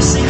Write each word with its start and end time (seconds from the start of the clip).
sing 0.00 0.29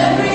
Celebrate. 0.00 0.29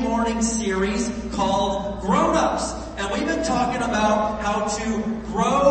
Morning 0.00 0.40
series 0.42 1.10
called 1.32 2.00
Grown 2.00 2.36
Ups. 2.36 2.72
And 2.98 3.12
we've 3.12 3.26
been 3.26 3.44
talking 3.44 3.82
about 3.82 4.40
how 4.40 4.66
to 4.66 5.02
grow 5.26 5.67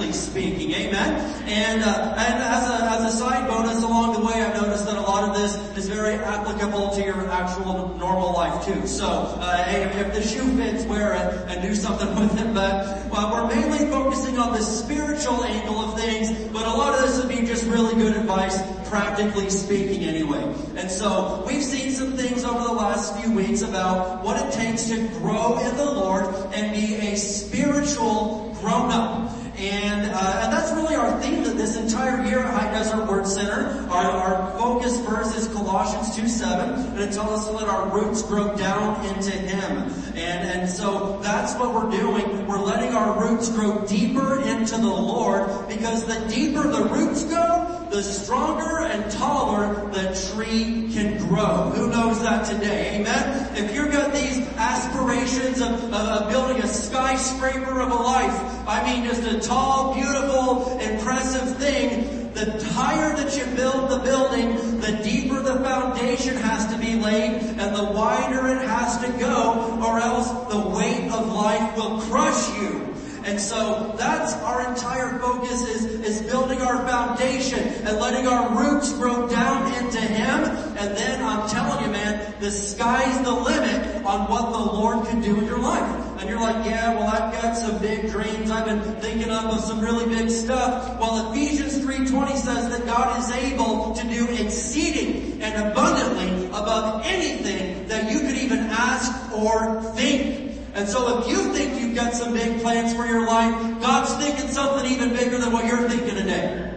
spiritually 0.00 0.12
speaking. 0.12 0.72
Amen. 0.72 1.44
And, 1.46 1.82
uh, 1.82 2.14
and 2.16 2.42
as 2.42 2.68
a, 2.68 2.84
as 2.84 3.14
a 3.14 3.16
side 3.16 3.48
bonus 3.48 3.82
along 3.82 4.14
the 4.14 4.20
way, 4.20 4.42
I've 4.42 4.60
noticed 4.60 4.86
that 4.86 4.96
a 4.96 5.00
lot 5.00 5.28
of 5.28 5.36
this 5.36 5.56
is 5.76 5.88
very 5.88 6.14
applicable 6.14 6.90
to 6.90 7.02
your 7.02 7.28
actual 7.30 7.96
normal 7.98 8.32
life 8.32 8.64
too. 8.64 8.86
So, 8.86 9.06
uh, 9.06 9.64
if 9.68 10.14
the 10.14 10.22
shoe 10.22 10.56
fits, 10.56 10.84
wear 10.84 11.14
it 11.14 11.50
and 11.50 11.62
do 11.62 11.74
something 11.74 12.08
with 12.20 12.38
it. 12.38 12.54
But 12.54 13.10
well, 13.10 13.32
we're 13.32 13.54
mainly 13.54 13.90
focusing 13.90 14.38
on 14.38 14.52
the 14.52 14.62
spiritual 14.62 15.44
angle 15.44 15.76
of 15.76 16.00
things, 16.00 16.30
but 16.52 16.66
a 16.66 16.70
lot 16.70 16.94
of 16.94 17.02
this 17.02 17.18
would 17.18 17.28
be 17.28 17.46
just 17.46 17.64
really 17.64 17.94
good 17.94 18.16
advice, 18.16 18.58
practically 18.88 19.50
speaking 19.50 20.04
anyway. 20.04 20.42
And 20.76 20.90
so 20.90 21.44
we've 21.46 21.62
seen 21.62 21.90
some 21.90 22.16
things 22.16 22.44
over 22.44 22.64
the 22.64 22.72
last 22.72 23.16
few 23.18 23.32
weeks 23.32 23.62
about 23.62 24.24
what 24.24 24.40
it 24.40 24.52
takes 24.52 24.88
to 24.88 25.08
grow 25.18 25.58
in 25.58 25.76
the 25.76 25.84
Lord 25.84 26.24
and 26.54 26.72
be 26.72 26.96
a 26.96 27.16
spiritual 27.16 28.50
grown 28.60 28.90
up. 28.90 29.39
And, 29.60 30.10
uh, 30.10 30.40
and 30.42 30.52
that's 30.52 30.72
really 30.72 30.94
our 30.94 31.20
theme 31.20 31.40
this 31.60 31.76
entire 31.76 32.24
year 32.24 32.38
at 32.38 32.54
High 32.54 32.72
Desert 32.72 33.06
Word 33.06 33.26
Center. 33.26 33.86
Our, 33.90 34.10
our 34.10 34.58
focus 34.58 34.98
verse 35.00 35.36
is 35.36 35.46
Colossians 35.48 36.16
2 36.16 36.26
7, 36.26 36.92
and 36.92 36.98
it 36.98 37.12
tells 37.12 37.40
us 37.40 37.46
to 37.46 37.52
let 37.52 37.68
our 37.68 37.86
roots 37.90 38.22
grow 38.22 38.56
down 38.56 39.04
into 39.04 39.32
Him. 39.32 39.92
And, 40.16 40.16
and 40.16 40.70
so 40.70 41.20
that's 41.22 41.54
what 41.56 41.74
we're 41.74 41.90
doing. 41.90 42.46
We're 42.46 42.58
letting 42.58 42.94
our 42.94 43.22
roots 43.22 43.50
grow 43.50 43.84
deeper 43.86 44.40
into 44.40 44.78
the 44.78 44.86
Lord 44.86 45.68
because 45.68 46.06
the 46.06 46.26
deeper 46.34 46.66
the 46.66 46.84
roots 46.84 47.24
go, 47.24 47.86
the 47.90 48.02
stronger 48.02 48.86
and 48.86 49.12
taller 49.12 49.90
the 49.90 50.32
tree 50.32 50.88
can 50.90 51.18
grow. 51.28 51.70
Who 51.74 51.90
knows 51.90 52.22
that 52.22 52.46
today? 52.46 52.96
Amen? 52.98 53.56
If 53.56 53.74
you've 53.74 53.92
got 53.92 54.14
these 54.14 54.39
aspirations 54.70 55.60
of, 55.60 55.72
of, 55.84 55.94
of 55.94 56.30
building 56.30 56.62
a 56.62 56.66
skyscraper 56.66 57.80
of 57.80 57.90
a 57.90 58.02
life, 58.16 58.38
I 58.68 58.78
mean 58.84 59.04
just 59.04 59.24
a 59.24 59.40
tall, 59.40 59.94
beautiful, 59.94 60.78
impressive 60.78 61.56
thing, 61.58 62.32
the 62.34 62.64
higher 62.72 63.14
that 63.16 63.36
you 63.36 63.44
build 63.56 63.90
the 63.90 63.98
building, 63.98 64.80
the 64.80 64.92
deeper 65.02 65.40
the 65.42 65.56
foundation 65.64 66.36
has 66.36 66.72
to 66.72 66.78
be 66.78 66.94
laid 66.94 67.32
and 67.58 67.74
the 67.74 67.92
wider 67.92 68.46
it 68.48 68.62
has 68.62 68.98
to 69.04 69.08
go 69.18 69.80
or 69.84 69.98
else 69.98 70.28
the 70.54 70.60
weight 70.78 71.10
of 71.10 71.32
life 71.34 71.76
will 71.76 72.00
crush 72.02 72.48
you. 72.56 72.89
And 73.24 73.40
so 73.40 73.94
that's 73.96 74.32
our 74.34 74.68
entire 74.68 75.18
focus 75.18 75.62
is, 75.68 75.84
is 75.84 76.30
building 76.30 76.60
our 76.62 76.86
foundation 76.88 77.60
and 77.60 77.98
letting 77.98 78.26
our 78.26 78.48
roots 78.56 78.92
grow 78.94 79.28
down 79.28 79.72
into 79.74 80.00
Him. 80.00 80.44
And 80.78 80.96
then 80.96 81.22
I'm 81.22 81.48
telling 81.48 81.84
you, 81.84 81.90
man, 81.90 82.34
the 82.40 82.50
sky's 82.50 83.22
the 83.22 83.32
limit 83.32 84.04
on 84.04 84.30
what 84.30 84.52
the 84.52 84.58
Lord 84.58 85.06
can 85.06 85.20
do 85.20 85.38
in 85.38 85.44
your 85.44 85.58
life. 85.58 86.18
And 86.20 86.28
you're 86.28 86.40
like, 86.40 86.64
yeah, 86.66 86.94
well 86.94 87.08
I've 87.08 87.32
got 87.32 87.56
some 87.56 87.78
big 87.78 88.10
dreams. 88.10 88.50
I've 88.50 88.66
been 88.66 88.82
thinking 89.00 89.30
up 89.30 89.52
of 89.52 89.60
some 89.60 89.80
really 89.80 90.06
big 90.06 90.30
stuff. 90.30 90.98
Well, 90.98 91.30
Ephesians 91.32 91.78
3.20 91.78 92.36
says 92.36 92.68
that 92.70 92.86
God 92.86 93.18
is 93.18 93.30
able 93.30 93.94
to 93.94 94.08
do 94.08 94.28
exceeding 94.34 95.42
and 95.42 95.70
abundantly 95.70 96.46
above 96.46 97.02
anything 97.04 97.88
that 97.88 98.10
you 98.10 98.20
could 98.20 98.36
even 98.36 98.58
ask 98.58 99.32
or 99.32 99.82
think. 99.94 100.49
And 100.80 100.88
so 100.88 101.18
if 101.18 101.28
you 101.28 101.52
think 101.52 101.78
you've 101.78 101.94
got 101.94 102.14
some 102.14 102.32
big 102.32 102.62
plans 102.62 102.94
for 102.94 103.04
your 103.04 103.26
life, 103.26 103.52
God's 103.82 104.14
thinking 104.14 104.48
something 104.48 104.90
even 104.90 105.10
bigger 105.10 105.36
than 105.36 105.52
what 105.52 105.66
you're 105.66 105.86
thinking 105.86 106.16
today. 106.16 106.72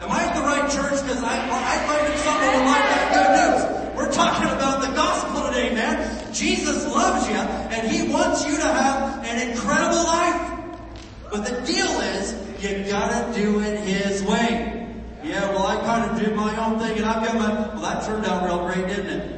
Am 0.00 0.08
I 0.08 0.22
at 0.22 0.36
the 0.36 0.42
right 0.42 0.70
church? 0.70 1.02
Because 1.02 1.20
I, 1.20 1.34
I 1.34 1.78
find 1.82 2.18
someone 2.20 2.54
would 2.54 2.66
like 2.70 2.86
that 2.86 3.10
good 3.10 3.30
news. 3.42 3.96
We're 3.96 4.12
talking 4.12 4.46
about 4.50 4.82
the 4.82 4.94
gospel 4.94 5.48
today, 5.48 5.74
man. 5.74 6.32
Jesus 6.32 6.86
loves 6.86 7.28
you 7.28 7.34
and 7.34 7.90
He 7.90 8.06
wants 8.06 8.46
you 8.46 8.54
to 8.54 8.68
have 8.68 9.18
an 9.24 9.50
incredible 9.50 10.04
life. 10.04 10.78
But 11.32 11.44
the 11.44 11.60
deal 11.66 11.90
is, 12.14 12.34
you 12.62 12.88
gotta 12.88 13.34
do 13.36 13.62
it 13.62 13.80
His 13.80 14.22
way. 14.22 14.94
Yeah, 15.24 15.50
well 15.50 15.66
I 15.66 15.80
kind 15.80 16.08
of 16.08 16.20
did 16.20 16.36
my 16.36 16.56
own 16.64 16.78
thing 16.78 16.98
and 16.98 17.04
I've 17.04 17.26
got 17.26 17.34
my, 17.34 17.74
well 17.74 17.82
that 17.82 18.06
turned 18.06 18.26
out 18.26 18.44
real 18.44 18.64
great, 18.64 18.86
didn't 18.86 19.06
it? 19.08 19.35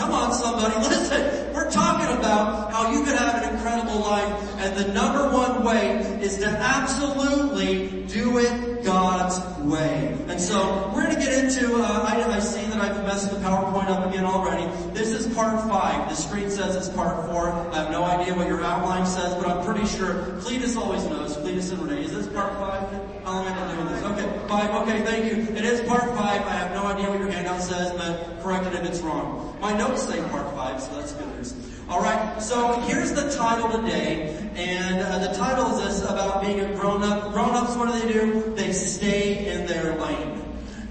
Come 0.00 0.12
on 0.12 0.32
somebody, 0.32 0.74
listen. 0.88 1.52
We're 1.52 1.70
talking 1.70 2.16
about 2.16 2.72
how 2.72 2.90
you 2.90 3.04
could 3.04 3.18
have 3.18 3.42
an 3.42 3.54
incredible 3.54 4.00
life 4.00 4.32
and 4.56 4.74
the 4.74 4.94
number 4.94 5.28
one 5.28 5.62
way 5.62 5.98
is 6.22 6.38
to 6.38 6.48
absolutely 6.48 8.04
do 8.04 8.38
it 8.38 8.82
God's 8.82 9.38
way. 9.62 10.16
And 10.28 10.40
so 10.40 10.90
we're 10.94 11.04
going 11.04 11.16
to 11.16 11.20
get 11.20 11.44
into, 11.44 11.82
uh, 11.82 12.08
I, 12.08 12.34
I 12.34 12.40
see 12.40 12.64
that 12.68 12.80
I've 12.80 13.04
messed 13.04 13.30
the 13.30 13.36
PowerPoint 13.40 13.88
up 13.88 14.08
again 14.08 14.24
already. 14.24 14.64
This 14.94 15.12
is 15.12 15.26
part 15.34 15.60
five. 15.68 16.08
The 16.08 16.14
screen 16.14 16.48
says 16.48 16.76
it's 16.76 16.88
part 16.96 17.26
four. 17.26 17.50
I 17.52 17.82
have 17.82 17.90
no 17.90 18.02
idea 18.02 18.34
what 18.34 18.48
your 18.48 18.64
outline 18.64 19.04
says, 19.04 19.34
but 19.34 19.48
I'm 19.48 19.62
pretty 19.66 19.86
sure 19.86 20.14
Cletus 20.40 20.78
always 20.78 21.04
knows. 21.04 21.36
Cletus 21.36 21.72
and 21.72 21.82
Renee, 21.82 22.04
is 22.04 22.14
this 22.14 22.26
part 22.28 22.54
five? 22.54 22.88
How 23.24 23.34
long 23.34 23.46
am 23.46 23.68
I 23.68 23.74
doing 23.74 23.86
this? 23.88 24.02
Okay, 24.04 24.39
five. 24.50 24.70
Okay, 24.82 25.00
thank 25.02 25.24
you. 25.26 25.54
It 25.54 25.64
is 25.64 25.80
part 25.82 26.02
five. 26.16 26.42
I 26.42 26.50
have 26.50 26.72
no 26.72 26.84
idea 26.84 27.08
what 27.08 27.20
your 27.20 27.30
handout 27.30 27.62
says, 27.62 27.92
but 27.92 28.42
correct 28.42 28.66
it 28.66 28.74
if 28.74 28.84
it's 28.84 29.00
wrong. 29.00 29.56
My 29.60 29.72
notes 29.72 30.02
say 30.02 30.20
part 30.28 30.52
five, 30.56 30.82
so 30.82 30.92
that's 30.96 31.12
good 31.12 31.28
news. 31.36 31.54
Alright, 31.88 32.42
so 32.42 32.80
here's 32.80 33.12
the 33.12 33.30
title 33.30 33.70
today, 33.70 34.36
and 34.56 35.00
uh, 35.00 35.18
the 35.20 35.34
title 35.34 35.66
is 35.78 36.00
this 36.00 36.10
about 36.10 36.42
being 36.42 36.60
a 36.60 36.74
grown-up. 36.74 37.32
Grown-ups, 37.32 37.76
what 37.76 37.92
do 37.92 38.00
they 38.00 38.12
do? 38.12 38.52
They 38.56 38.72
stay 38.72 39.52
in 39.52 39.66
their 39.66 39.96
lane. 39.96 40.42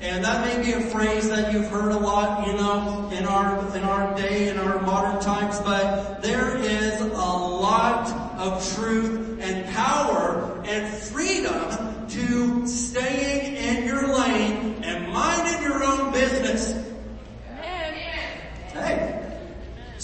And 0.01 0.23
that 0.23 0.45
may 0.45 0.63
be 0.63 0.71
a 0.71 0.81
phrase 0.81 1.27
that 1.27 1.51
you've 1.51 1.67
heard 1.67 1.91
a 1.91 1.97
lot, 1.97 2.47
you 2.47 2.53
know, 2.53 3.09
in 3.11 3.25
our, 3.25 3.75
in 3.75 3.83
our 3.83 4.15
day, 4.15 4.47
in 4.47 4.57
our 4.57 4.81
modern 4.81 5.21
times, 5.21 5.59
but 5.59 6.21
there 6.21 6.55
is 6.55 7.01
a 7.01 7.05
lot 7.13 8.09
of 8.37 8.75
truth 8.75 9.39
and 9.41 9.65
power 9.73 10.61
and 10.65 10.93
freedom 10.93 12.07
to 12.09 12.67
staying 12.67 13.55
in 13.55 13.85
your 13.85 14.07
lane 14.17 14.83
and 14.83 15.13
minding 15.13 15.61
your 15.61 15.83
own 15.83 16.11
business. 16.11 16.73
Hey. 18.73 19.15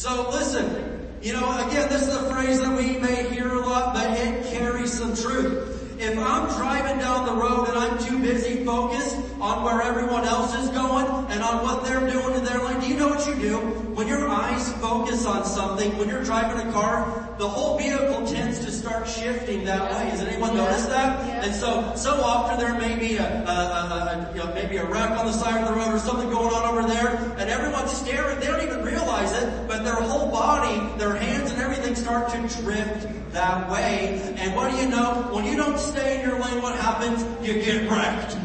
So 0.05 0.29
listen, 0.29 1.17
you 1.23 1.33
know, 1.33 1.67
again, 1.67 1.89
this 1.89 2.03
is 2.03 2.15
a 2.15 2.31
phrase 2.31 2.61
that 2.61 2.77
we 2.77 2.99
may 2.99 3.27
hear 3.33 3.51
a 3.55 3.59
lot, 3.59 3.95
but 3.95 4.11
it 4.11 4.45
carries 4.53 4.93
some 4.93 5.15
truth. 5.15 5.99
If 5.99 6.15
I'm 6.19 6.47
driving 6.55 6.99
down 6.99 7.25
the 7.25 7.33
road 7.33 7.69
and 7.69 7.75
I'm 7.75 7.97
too 7.97 8.19
busy 8.19 8.63
focused 8.63 9.17
on 9.41 9.63
where 9.63 9.81
everyone 9.81 10.23
else 10.23 10.55
is 10.55 10.69
going 10.69 11.05
and 11.29 11.43
on 11.43 11.63
what 11.63 11.83
they're 11.85 12.09
doing 12.09 12.35
in 12.35 12.43
their 12.43 12.59
life, 12.59 12.81
do 12.81 12.87
you 12.87 12.97
know 12.97 13.09
what 13.09 13.27
you 13.27 13.35
do? 13.35 13.57
When 13.95 14.07
your 14.07 14.27
eyes 14.27 14.71
focus 14.73 15.25
on 15.25 15.45
something, 15.45 15.97
when 15.97 16.09
you're 16.09 16.23
driving 16.23 16.67
a 16.67 16.71
car, 16.71 17.35
the 17.37 17.47
whole 17.47 17.77
vehicle 17.77 18.25
tends 18.25 18.59
to 18.59 18.71
start 18.71 19.07
shifting 19.07 19.65
that 19.65 19.91
way. 19.91 20.09
Has 20.09 20.21
anyone 20.21 20.55
noticed 20.55 20.89
that? 20.89 21.43
And 21.43 21.53
so, 21.53 21.93
so 21.95 22.13
often 22.21 22.59
there 22.59 22.79
may 22.79 22.97
be 22.97 23.17
a, 23.17 23.23
a, 23.23 23.51
a, 23.51 23.51
a 23.51 24.31
you 24.33 24.43
know, 24.43 24.53
maybe 24.53 24.77
a 24.77 24.85
wreck 24.85 25.11
on 25.11 25.25
the 25.25 25.33
side 25.33 25.61
of 25.61 25.67
the 25.67 25.75
road 25.75 25.93
or 25.93 25.99
something 25.99 26.29
going 26.29 26.53
on 26.53 26.77
over 26.77 26.87
there, 26.87 27.15
and 27.37 27.49
everyone's 27.49 27.91
staring. 27.91 28.39
They 28.39 28.47
don't 28.47 28.63
even 28.63 28.83
realize 28.83 29.31
it, 29.33 29.67
but 29.67 29.83
their 29.83 29.95
whole 29.95 30.31
body, 30.31 30.97
their 30.97 31.15
hands 31.15 31.51
and 31.51 31.61
everything 31.61 31.95
start 31.95 32.29
to 32.29 32.61
drift 32.61 33.07
that 33.31 33.69
way. 33.69 34.19
And 34.37 34.55
what 34.55 34.71
do 34.71 34.77
you 34.77 34.87
know? 34.87 35.27
When 35.31 35.45
you 35.45 35.57
don't 35.57 35.77
stay 35.77 36.21
in 36.21 36.29
your 36.29 36.39
lane, 36.39 36.61
what 36.61 36.75
happens? 36.79 37.23
You 37.45 37.61
get 37.61 37.89
wrecked. 37.89 38.37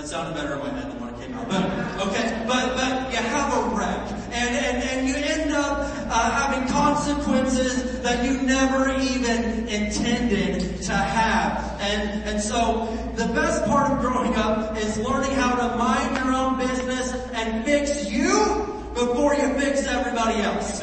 That 0.00 0.08
sounded 0.08 0.34
better 0.34 0.54
in 0.54 0.60
my 0.60 0.70
head 0.70 0.90
than 0.90 0.98
when 0.98 1.12
it 1.12 1.20
came 1.20 1.34
out. 1.34 1.46
But 1.46 2.08
okay, 2.08 2.44
but 2.48 2.74
but 2.74 3.12
you 3.12 3.18
have 3.18 3.52
a 3.52 3.76
wreck, 3.76 4.10
and 4.32 4.56
and 4.56 4.82
and 4.82 5.06
you 5.06 5.14
end 5.14 5.52
up 5.52 5.76
uh, 6.08 6.30
having 6.30 6.66
consequences 6.68 8.00
that 8.00 8.24
you 8.24 8.40
never 8.40 8.98
even 8.98 9.68
intended 9.68 10.80
to 10.84 10.94
have. 10.94 11.78
And 11.82 12.22
and 12.24 12.40
so 12.40 12.86
the 13.14 13.26
best 13.26 13.66
part 13.66 13.92
of 13.92 14.00
growing 14.00 14.34
up 14.36 14.78
is 14.78 14.96
learning 14.96 15.32
how 15.32 15.54
to 15.54 15.76
mind 15.76 16.16
your 16.16 16.32
own 16.32 16.56
business 16.56 17.12
and 17.34 17.62
fix 17.66 18.10
you 18.10 18.82
before 18.94 19.34
you 19.34 19.52
fix 19.60 19.86
everybody 19.86 20.40
else. 20.40 20.82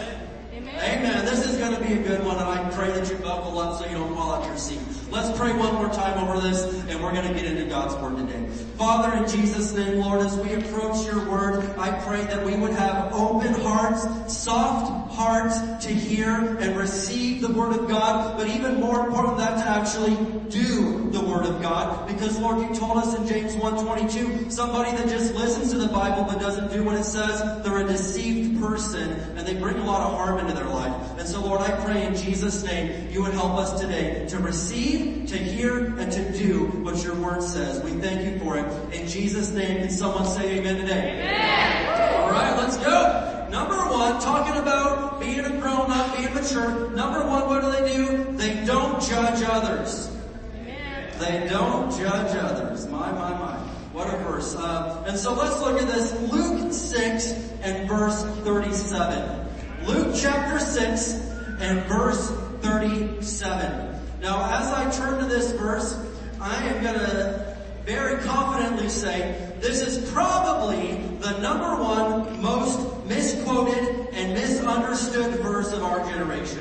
Amen. 0.80 1.26
This 1.26 1.44
is 1.44 1.58
going 1.58 1.74
to 1.74 1.82
be 1.82 1.94
a 1.94 2.04
good 2.04 2.24
one, 2.24 2.38
and 2.38 2.46
I 2.46 2.70
pray 2.70 2.92
that 2.92 3.10
you 3.10 3.18
buckle 3.18 3.58
up 3.58 3.80
so 3.80 3.90
you 3.90 3.96
don't 3.96 4.14
fall 4.14 4.36
out 4.36 4.46
your 4.46 4.58
seat. 4.58 4.80
Let's 5.10 5.36
pray 5.36 5.52
one 5.54 5.74
more 5.74 5.90
time 5.90 6.24
over 6.24 6.40
this, 6.40 6.72
and 6.88 7.04
we're 7.04 7.14
going 7.14 7.28
to 7.28 7.34
get 7.34 7.46
into 7.46 7.66
God's 7.66 7.96
Word 7.96 8.18
today. 8.18 8.67
Father, 8.78 9.18
in 9.18 9.28
Jesus' 9.28 9.74
name, 9.74 10.02
Lord, 10.02 10.20
as 10.20 10.38
we 10.38 10.54
approach 10.54 11.04
your 11.04 11.28
Word, 11.28 11.78
I 11.80 12.00
pray 12.02 12.22
that 12.26 12.46
we 12.46 12.56
would 12.56 12.74
have 12.74 13.12
open 13.12 13.56
hearts, 13.56 14.06
soft 14.32 15.12
hearts 15.16 15.84
to 15.88 15.92
hear 15.92 16.58
and 16.58 16.78
receive 16.78 17.42
the 17.42 17.52
Word 17.52 17.76
of 17.76 17.88
God, 17.88 18.38
but 18.38 18.48
even 18.48 18.80
more 18.80 19.08
important 19.08 19.38
than 19.38 19.56
that, 19.56 19.64
to 19.64 19.70
actually 19.70 20.16
do 20.50 21.10
the 21.10 21.22
Word 21.22 21.48
of 21.48 21.60
God. 21.60 22.08
Because 22.08 22.38
Lord, 22.38 22.60
you 22.60 22.76
told 22.76 22.98
us 22.98 23.16
in 23.18 23.28
James 23.28 23.56
1.22, 23.56 24.52
somebody 24.52 24.92
that 24.92 25.10
just 25.10 25.34
listens 25.34 25.72
to 25.72 25.80
the 25.80 25.88
Bible 25.88 26.26
but 26.26 26.40
doesn't 26.40 26.72
do 26.72 26.84
what 26.84 26.96
it 26.96 27.04
says, 27.04 27.64
they're 27.64 27.80
a 27.80 27.88
deceived 27.88 28.62
person, 28.62 29.10
and 29.36 29.48
they 29.48 29.56
bring 29.56 29.78
a 29.78 29.86
lot 29.86 30.02
of 30.02 30.14
harm 30.14 30.38
into 30.38 30.54
their 30.54 30.66
life. 30.66 30.94
And 31.18 31.28
so 31.28 31.42
Lord, 31.44 31.62
I 31.62 31.72
pray 31.84 32.06
in 32.06 32.16
Jesus' 32.16 32.64
name, 32.64 33.10
you 33.10 33.24
would 33.24 33.34
help 33.34 33.54
us 33.54 33.82
today 33.82 34.28
to 34.30 34.38
receive, 34.38 35.28
to 35.30 35.38
hear, 35.38 35.98
and 35.98 36.12
to 36.12 36.38
do 36.38 36.66
what 36.84 37.04
your 37.04 37.16
word 37.16 37.42
says. 37.42 37.82
We 37.82 37.92
thank 37.92 38.24
you 38.24 38.38
for 38.40 38.58
it. 38.58 38.67
In 38.92 39.08
Jesus' 39.08 39.52
name, 39.52 39.82
can 39.82 39.90
someone 39.90 40.26
say 40.26 40.60
amen 40.60 40.78
today? 40.78 41.22
Amen. 41.22 42.22
All 42.22 42.30
right, 42.30 42.58
let's 42.58 42.78
go. 42.78 43.48
Number 43.50 43.76
one, 43.76 44.20
talking 44.22 44.62
about 44.62 45.20
being 45.20 45.40
a 45.40 45.50
grown 45.60 45.90
up, 45.92 46.18
being 46.18 46.34
mature. 46.34 46.90
Number 46.92 47.26
one, 47.26 47.48
what 47.48 47.62
do 47.62 47.72
they 47.72 47.96
do? 47.96 48.32
They 48.38 48.66
don't 48.66 49.02
judge 49.02 49.44
others. 49.44 50.10
Amen. 50.56 51.14
They 51.20 51.48
don't 51.50 51.90
judge 51.92 52.36
others. 52.36 52.88
My, 52.88 53.12
my, 53.12 53.32
my. 53.32 53.58
What 53.94 54.14
a 54.14 54.18
verse. 54.18 54.56
Uh, 54.56 55.06
and 55.08 55.18
so 55.18 55.34
let's 55.34 55.60
look 55.62 55.82
at 55.82 55.88
this. 55.88 56.14
Luke 56.32 56.72
6 56.72 57.32
and 57.62 57.88
verse 57.90 58.24
37. 58.44 59.48
Luke 59.86 60.16
chapter 60.20 60.60
6 60.60 61.14
and 61.60 61.86
verse 61.86 62.30
37. 62.62 64.00
Now 64.22 64.50
as 64.52 64.68
I 64.74 64.92
turn 64.92 65.20
to 65.20 65.26
this 65.26 65.52
verse, 65.54 65.98
I 66.40 66.64
am 66.66 66.84
gonna 66.84 67.47
very 67.88 68.22
confidently 68.24 68.90
say 68.90 69.34
this 69.62 69.82
is 69.82 70.12
probably 70.12 70.96
the 71.22 71.40
number 71.40 71.82
one 71.82 72.42
most 72.42 73.06
misquoted 73.06 74.10
and 74.12 74.34
misunderstood 74.34 75.34
verse 75.40 75.72
of 75.72 75.82
our 75.82 76.06
generation. 76.10 76.60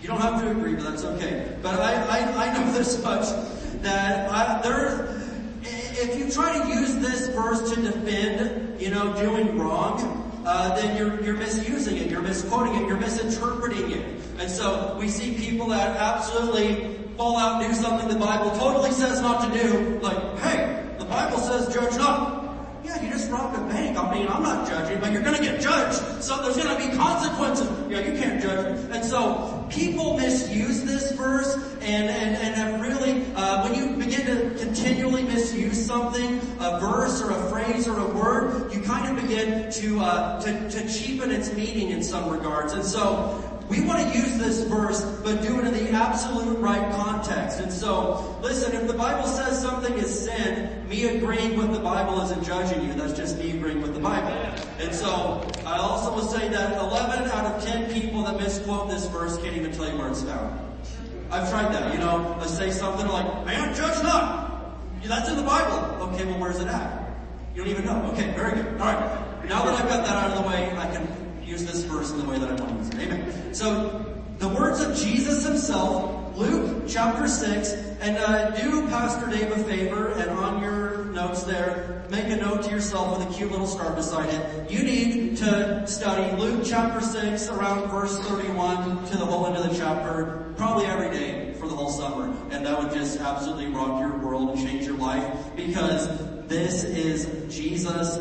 You 0.00 0.08
don't 0.08 0.20
have 0.20 0.40
to 0.40 0.50
agree, 0.50 0.74
but 0.76 0.84
that's 0.84 1.04
okay. 1.04 1.54
But 1.60 1.78
I, 1.78 1.92
I, 2.06 2.46
I 2.46 2.58
know 2.58 2.72
this 2.78 3.02
much 3.04 3.26
that 3.82 4.30
I, 4.30 4.62
if 5.62 6.18
you 6.18 6.30
try 6.30 6.58
to 6.58 6.68
use 6.68 6.96
this 6.96 7.28
verse 7.28 7.70
to 7.74 7.82
defend, 7.82 8.80
you 8.80 8.90
know, 8.90 9.14
doing 9.14 9.58
wrong, 9.58 10.42
uh, 10.46 10.74
then 10.74 10.96
you're, 10.96 11.22
you're 11.22 11.36
misusing 11.36 11.98
it, 11.98 12.10
you're 12.10 12.22
misquoting 12.22 12.74
it, 12.76 12.88
you're 12.88 12.96
misinterpreting 12.96 13.90
it. 13.92 14.20
And 14.38 14.50
so 14.50 14.96
we 14.98 15.08
see 15.08 15.34
people 15.34 15.68
that 15.68 15.98
absolutely 15.98 17.01
fall 17.22 17.38
out 17.38 17.62
and 17.62 17.72
do 17.72 17.80
something 17.80 18.08
the 18.08 18.16
Bible 18.16 18.50
totally 18.58 18.90
says 18.90 19.20
not 19.20 19.48
to 19.48 19.56
do, 19.56 20.00
like, 20.00 20.18
hey, 20.40 20.84
the 20.98 21.04
Bible 21.04 21.38
says 21.38 21.72
judge 21.72 21.96
not. 21.96 22.42
Yeah, 22.82 23.00
you 23.00 23.10
just 23.10 23.30
robbed 23.30 23.56
a 23.56 23.60
bank. 23.72 23.96
I 23.96 24.12
mean, 24.12 24.26
I'm 24.26 24.42
not 24.42 24.68
judging, 24.68 24.98
but 24.98 25.12
you're 25.12 25.22
gonna 25.22 25.38
get 25.38 25.60
judged. 25.60 26.20
So 26.20 26.42
there's 26.42 26.56
gonna 26.56 26.76
be 26.76 26.96
consequences. 26.96 27.68
Yeah, 27.88 28.00
you 28.00 28.18
can't 28.18 28.42
judge. 28.42 28.76
And 28.90 29.04
so 29.04 29.64
people 29.70 30.16
misuse 30.16 30.82
this 30.82 31.12
verse 31.12 31.54
and, 31.80 32.10
and, 32.10 32.36
and 32.36 32.56
have 32.56 32.80
really, 32.80 33.24
uh, 33.36 33.68
when 33.68 33.76
you 33.76 33.94
begin 34.04 34.26
to 34.26 34.58
continually 34.58 35.22
misuse 35.22 35.86
something, 35.86 36.40
a 36.58 36.80
verse 36.80 37.22
or 37.22 37.30
a 37.30 37.48
phrase 37.50 37.86
or 37.86 38.00
a 38.00 38.06
word, 38.06 38.72
you 38.72 38.80
kind 38.80 39.16
of 39.16 39.22
begin 39.22 39.70
to, 39.70 40.00
uh, 40.00 40.40
to, 40.40 40.70
to 40.70 40.92
cheapen 40.92 41.30
its 41.30 41.52
meaning 41.52 41.90
in 41.90 42.02
some 42.02 42.28
regards. 42.28 42.72
And 42.72 42.84
so 42.84 43.51
we 43.72 43.80
want 43.80 44.00
to 44.00 44.18
use 44.18 44.36
this 44.36 44.64
verse, 44.64 45.00
but 45.24 45.40
do 45.40 45.58
it 45.58 45.66
in 45.66 45.72
the 45.72 45.90
absolute 45.92 46.58
right 46.58 46.92
context. 46.92 47.58
And 47.58 47.72
so, 47.72 48.38
listen, 48.42 48.74
if 48.74 48.86
the 48.86 48.92
Bible 48.92 49.26
says 49.26 49.62
something 49.62 49.94
is 49.94 50.26
sin, 50.26 50.86
me 50.90 51.06
agreeing 51.06 51.56
with 51.56 51.72
the 51.72 51.78
Bible 51.78 52.20
isn't 52.20 52.44
judging 52.44 52.86
you. 52.86 52.92
That's 52.92 53.14
just 53.14 53.38
me 53.38 53.52
agreeing 53.52 53.80
with 53.80 53.94
the 53.94 54.00
Bible. 54.00 54.28
And 54.78 54.94
so, 54.94 55.42
I 55.64 55.78
also 55.78 56.14
will 56.14 56.20
say 56.20 56.50
that 56.50 56.82
11 56.82 57.30
out 57.30 57.46
of 57.46 57.64
10 57.64 57.94
people 57.94 58.22
that 58.24 58.36
misquote 58.36 58.90
this 58.90 59.06
verse 59.06 59.38
can't 59.38 59.56
even 59.56 59.72
tell 59.72 59.90
you 59.90 59.96
where 59.96 60.08
it's 60.08 60.22
found. 60.22 60.60
I've 61.30 61.48
tried 61.48 61.72
that, 61.72 61.94
you 61.94 61.98
know, 61.98 62.36
I 62.38 62.46
say 62.46 62.70
something 62.70 63.06
like, 63.08 63.46
man, 63.46 63.74
judge 63.74 64.02
not. 64.02 64.76
That's 65.02 65.30
in 65.30 65.36
the 65.36 65.42
Bible. 65.42 66.12
Okay, 66.12 66.26
well 66.26 66.38
where's 66.38 66.60
it 66.60 66.68
at? 66.68 67.08
You 67.54 67.62
don't 67.62 67.70
even 67.70 67.86
know. 67.86 68.10
Okay, 68.12 68.32
very 68.34 68.52
good. 68.52 68.66
Alright. 68.78 69.48
Now 69.48 69.64
that 69.64 69.82
I've 69.82 69.88
got 69.88 70.04
that 70.06 70.16
out 70.16 70.36
of 70.36 70.42
the 70.42 70.48
way, 70.48 70.76
I 70.76 70.94
can 70.94 71.21
use 71.52 71.64
this 71.66 71.84
verse 71.84 72.10
in 72.10 72.18
the 72.18 72.24
way 72.24 72.38
that 72.38 72.48
I 72.48 72.54
want 72.54 72.70
to 72.70 72.76
use 72.78 72.88
it. 72.88 73.12
Amen. 73.12 73.54
So, 73.54 74.06
the 74.38 74.48
words 74.48 74.80
of 74.80 74.96
Jesus 74.96 75.44
himself, 75.46 76.36
Luke 76.36 76.84
chapter 76.88 77.28
6, 77.28 77.72
and 78.00 78.16
uh, 78.16 78.50
do 78.52 78.88
Pastor 78.88 79.30
Dave 79.30 79.52
a 79.52 79.62
favor, 79.64 80.12
and 80.12 80.30
on 80.30 80.62
your 80.62 81.04
notes 81.06 81.42
there, 81.42 82.04
make 82.10 82.24
a 82.24 82.36
note 82.36 82.62
to 82.62 82.70
yourself 82.70 83.18
with 83.18 83.28
a 83.28 83.32
cute 83.34 83.50
little 83.50 83.66
star 83.66 83.94
beside 83.94 84.32
it. 84.32 84.70
You 84.70 84.82
need 84.82 85.36
to 85.38 85.86
study 85.86 86.34
Luke 86.40 86.62
chapter 86.64 87.04
6 87.04 87.48
around 87.50 87.90
verse 87.90 88.18
31 88.20 89.04
to 89.10 89.18
the 89.18 89.26
whole 89.26 89.46
end 89.46 89.56
of 89.56 89.70
the 89.70 89.76
chapter, 89.76 90.52
probably 90.56 90.86
every 90.86 91.10
day 91.10 91.52
for 91.60 91.68
the 91.68 91.76
whole 91.76 91.90
summer. 91.90 92.34
And 92.50 92.64
that 92.64 92.82
would 92.82 92.92
just 92.92 93.20
absolutely 93.20 93.68
rock 93.68 94.00
your 94.00 94.16
world 94.18 94.56
and 94.56 94.66
change 94.66 94.86
your 94.86 94.96
life 94.96 95.54
because 95.54 96.08
this 96.48 96.82
is 96.84 97.54
Jesus 97.54 98.18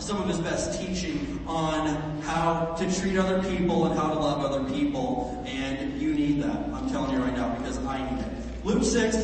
some 0.00 0.20
of 0.20 0.28
his 0.28 0.38
best 0.38 0.80
teaching 0.80 1.40
on 1.46 2.20
how 2.22 2.74
to 2.78 3.00
treat 3.00 3.16
other 3.16 3.42
people 3.42 3.86
and 3.86 3.98
how 3.98 4.08
to 4.08 4.18
love 4.18 4.44
other 4.44 4.68
people. 4.70 5.42
And 5.46 6.00
you 6.00 6.14
need 6.14 6.42
that. 6.42 6.56
I'm 6.72 6.88
telling 6.90 7.12
you 7.12 7.22
right 7.22 7.36
now 7.36 7.54
because 7.56 7.78
I 7.78 8.10
need 8.10 8.20
it. 8.22 8.64
Luke 8.64 8.84
6 8.84 9.16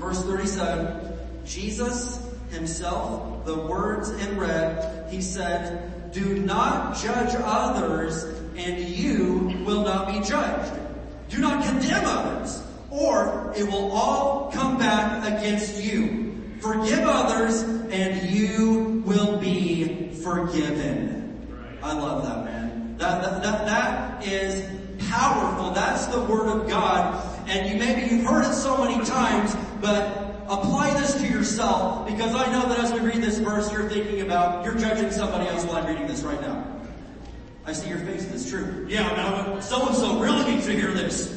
verse 0.00 0.24
37, 0.24 1.12
Jesus 1.44 2.26
himself, 2.50 3.44
the 3.44 3.54
words 3.54 4.08
in 4.10 4.38
red, 4.38 5.12
he 5.12 5.20
said, 5.20 6.12
do 6.12 6.38
not 6.38 6.96
judge 6.96 7.34
others 7.36 8.24
and 8.56 8.80
you 8.80 9.62
will 9.64 9.82
not 9.82 10.08
be 10.08 10.26
judged. 10.26 10.72
Do 11.28 11.38
not 11.38 11.64
condemn 11.64 12.04
others 12.04 12.62
or 12.90 13.52
it 13.56 13.64
will 13.64 13.92
all 13.92 14.50
come 14.52 14.78
back 14.78 15.24
against 15.24 15.82
you. 15.82 16.56
Forgive 16.60 17.00
others 17.04 17.62
and 17.62 18.30
you 18.30 18.89
will 19.10 19.38
be 19.38 20.12
forgiven. 20.22 21.76
I 21.82 21.92
love 21.94 22.22
that 22.22 22.44
man. 22.44 22.96
That, 22.98 23.22
that, 23.22 23.42
that, 23.42 23.66
that 23.66 24.24
is 24.24 24.64
powerful. 25.08 25.72
That's 25.72 26.06
the 26.06 26.20
word 26.20 26.46
of 26.46 26.68
God. 26.68 27.20
And 27.48 27.68
you 27.68 27.76
maybe 27.76 28.08
you've 28.08 28.24
heard 28.24 28.44
it 28.44 28.54
so 28.54 28.84
many 28.84 29.04
times, 29.04 29.56
but 29.80 30.44
apply 30.48 30.96
this 31.00 31.14
to 31.14 31.26
yourself 31.26 32.06
because 32.06 32.34
I 32.36 32.52
know 32.52 32.68
that 32.68 32.78
as 32.78 32.92
we 32.92 33.00
read 33.00 33.20
this 33.20 33.38
verse, 33.38 33.72
you're 33.72 33.88
thinking 33.88 34.20
about, 34.20 34.64
you're 34.64 34.76
judging 34.76 35.10
somebody 35.10 35.48
else 35.48 35.64
while 35.64 35.78
I'm 35.78 35.86
reading 35.86 36.06
this 36.06 36.22
right 36.22 36.40
now. 36.40 36.64
I 37.66 37.72
see 37.72 37.88
your 37.88 37.98
face, 37.98 38.30
it's 38.32 38.48
true. 38.48 38.86
Yeah, 38.88 39.08
now 39.16 39.58
so-and-so 39.58 40.20
really 40.20 40.54
needs 40.54 40.66
to 40.66 40.72
hear 40.72 40.92
this. 40.92 41.36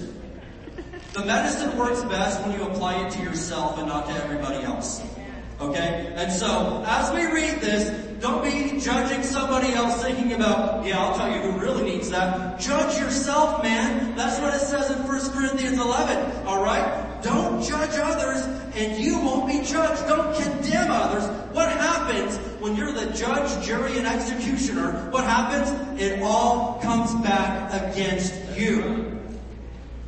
The 1.14 1.26
medicine 1.26 1.76
works 1.76 2.04
best 2.04 2.46
when 2.46 2.60
you 2.60 2.68
apply 2.68 3.08
it 3.08 3.12
to 3.14 3.24
yourself 3.24 3.80
and 3.80 3.88
not 3.88 4.06
to 4.08 4.14
everybody 4.14 4.64
else. 4.64 5.02
Okay? 5.62 6.14
And 6.16 6.32
so, 6.32 6.84
as 6.88 7.12
we 7.14 7.26
read 7.26 7.62
this, 7.62 7.90
don't 8.20 8.44
be 8.44 8.80
judging 8.80 9.24
somebody 9.24 9.74
else 9.74 10.02
thinking 10.02 10.34
about, 10.34 10.86
yeah, 10.86 11.00
I'll 11.00 11.18
tell 11.18 11.30
you 11.30 11.42
who 11.42 11.60
really 11.60 11.84
needs 11.84 12.10
that. 12.10 12.60
Judge 12.60 12.98
yourself, 12.98 13.62
man. 13.64 14.16
That's 14.16 14.40
what 14.40 14.54
it 14.54 14.60
says 14.60 14.92
in 14.92 15.06
1 15.06 15.32
Corinthians 15.32 15.78
11. 15.78 16.48
Alright? 16.48 17.22
Don't 17.22 17.62
judge 17.64 17.92
others 17.96 18.46
and 18.76 19.02
you 19.02 19.20
won't 19.20 19.48
be 19.48 19.62
judged. 19.66 20.08
Don't 20.08 20.36
condemn 20.36 20.92
others. 20.92 21.26
What 21.54 21.70
happens 21.70 22.38
when 22.60 22.76
you're 22.76 22.92
the 22.92 23.12
judge, 23.14 23.66
jury, 23.66 23.98
and 23.98 24.08
executioner? 24.08 25.10
What 25.12 25.26
happens? 25.26 26.02
It 26.02 26.22
all 26.22 26.80
comes 26.82 27.14
back 27.24 27.74
against 27.74 28.34
you. 28.58 29.20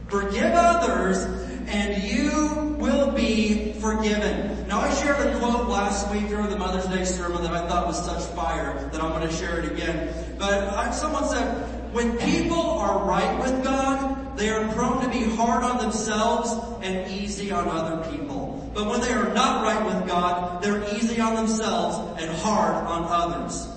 Forgive 0.08 0.53
others 0.53 1.44
and 1.67 2.04
you 2.04 2.75
will 2.80 3.12
be 3.12 3.73
forgiven. 3.73 4.67
Now 4.67 4.80
I 4.80 4.93
shared 4.93 5.19
a 5.28 5.39
quote 5.39 5.67
last 5.67 6.12
week 6.12 6.28
during 6.30 6.49
the 6.49 6.58
Mother's 6.58 6.88
Day 6.88 7.06
sermon 7.06 7.41
that 7.43 7.54
I 7.54 7.67
thought 7.67 7.88
was 7.88 8.04
such 8.04 8.23
fire 8.36 8.89
that 8.91 9.01
I'm 9.01 9.12
going 9.12 9.28
to 9.28 9.34
share 9.34 9.60
it 9.60 9.71
again. 9.71 10.36
But 10.38 10.91
someone 10.91 11.28
said, 11.28 11.93
when 11.93 12.17
people 12.17 12.60
are 12.60 13.06
right 13.08 13.39
with 13.39 13.63
God, 13.63 14.38
they 14.38 14.49
are 14.49 14.67
prone 14.73 15.01
to 15.04 15.10
be 15.10 15.23
hard 15.36 15.63
on 15.63 15.78
themselves 15.78 16.51
and 16.84 17.10
easy 17.12 17.51
on 17.51 17.69
other 17.69 18.12
people. 18.12 18.69
But 18.73 18.88
when 18.88 18.99
they 18.99 19.13
are 19.13 19.34
not 19.34 19.63
right 19.63 19.86
with 19.86 20.08
God, 20.08 20.62
they're 20.62 20.84
easy 20.95 21.21
on 21.21 21.36
themselves 21.36 22.21
and 22.21 22.30
hard 22.39 22.75
on 22.86 23.06
others. 23.08 23.69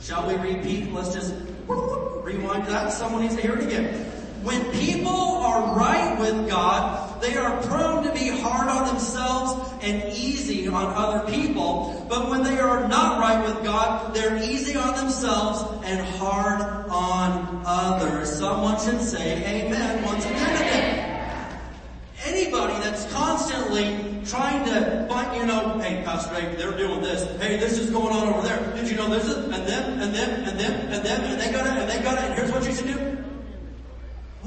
Shall 0.00 0.26
we 0.26 0.34
repeat? 0.34 0.92
Let's 0.92 1.14
just 1.14 1.34
rewind 1.68 2.66
that. 2.66 2.92
Someone 2.92 3.22
needs 3.22 3.36
to 3.36 3.42
hear 3.42 3.54
it 3.54 3.64
again. 3.64 4.17
When 4.42 4.70
people 4.72 5.10
are 5.10 5.76
right 5.76 6.18
with 6.18 6.48
God, 6.48 7.20
they 7.20 7.36
are 7.36 7.60
prone 7.62 8.04
to 8.04 8.12
be 8.12 8.28
hard 8.28 8.68
on 8.68 8.86
themselves 8.86 9.72
and 9.82 10.12
easy 10.12 10.68
on 10.68 10.86
other 10.94 11.30
people. 11.30 12.06
But 12.08 12.30
when 12.30 12.42
they 12.42 12.58
are 12.58 12.86
not 12.88 13.18
right 13.18 13.44
with 13.44 13.64
God, 13.64 14.14
they're 14.14 14.36
easy 14.36 14.76
on 14.76 14.94
themselves 14.94 15.84
and 15.84 16.00
hard 16.18 16.60
on 16.88 17.62
others. 17.66 18.30
Someone 18.30 18.78
should 18.80 19.00
say 19.00 19.64
amen 19.64 20.04
once 20.04 20.24
again. 20.24 21.04
Anybody 22.24 22.74
that's 22.74 23.10
constantly 23.12 24.22
trying 24.24 24.64
to 24.66 25.06
find, 25.08 25.36
you 25.36 25.46
know, 25.46 25.78
hey, 25.80 26.02
Pastor 26.04 26.40
Dave, 26.40 26.58
they're 26.58 26.76
doing 26.76 27.00
this. 27.00 27.24
Hey, 27.40 27.56
this 27.56 27.78
is 27.78 27.90
going 27.90 28.14
on 28.14 28.34
over 28.34 28.46
there. 28.46 28.74
Did 28.76 28.88
you 28.88 28.96
know 28.96 29.08
this 29.08 29.24
is, 29.24 29.36
and 29.36 29.66
them, 29.66 30.00
and 30.00 30.14
them, 30.14 30.48
and 30.48 30.60
them, 30.60 30.92
and 30.92 31.04
them, 31.04 31.20
and 31.22 31.40
they 31.40 31.50
got 31.50 31.66
it, 31.66 31.82
and 31.82 31.90
they 31.90 32.02
got 32.02 32.18
it, 32.18 32.24
and 32.24 32.34
here's 32.34 32.52
what 32.52 32.64
you 32.64 32.74
should 32.74 32.86
do. 32.86 33.27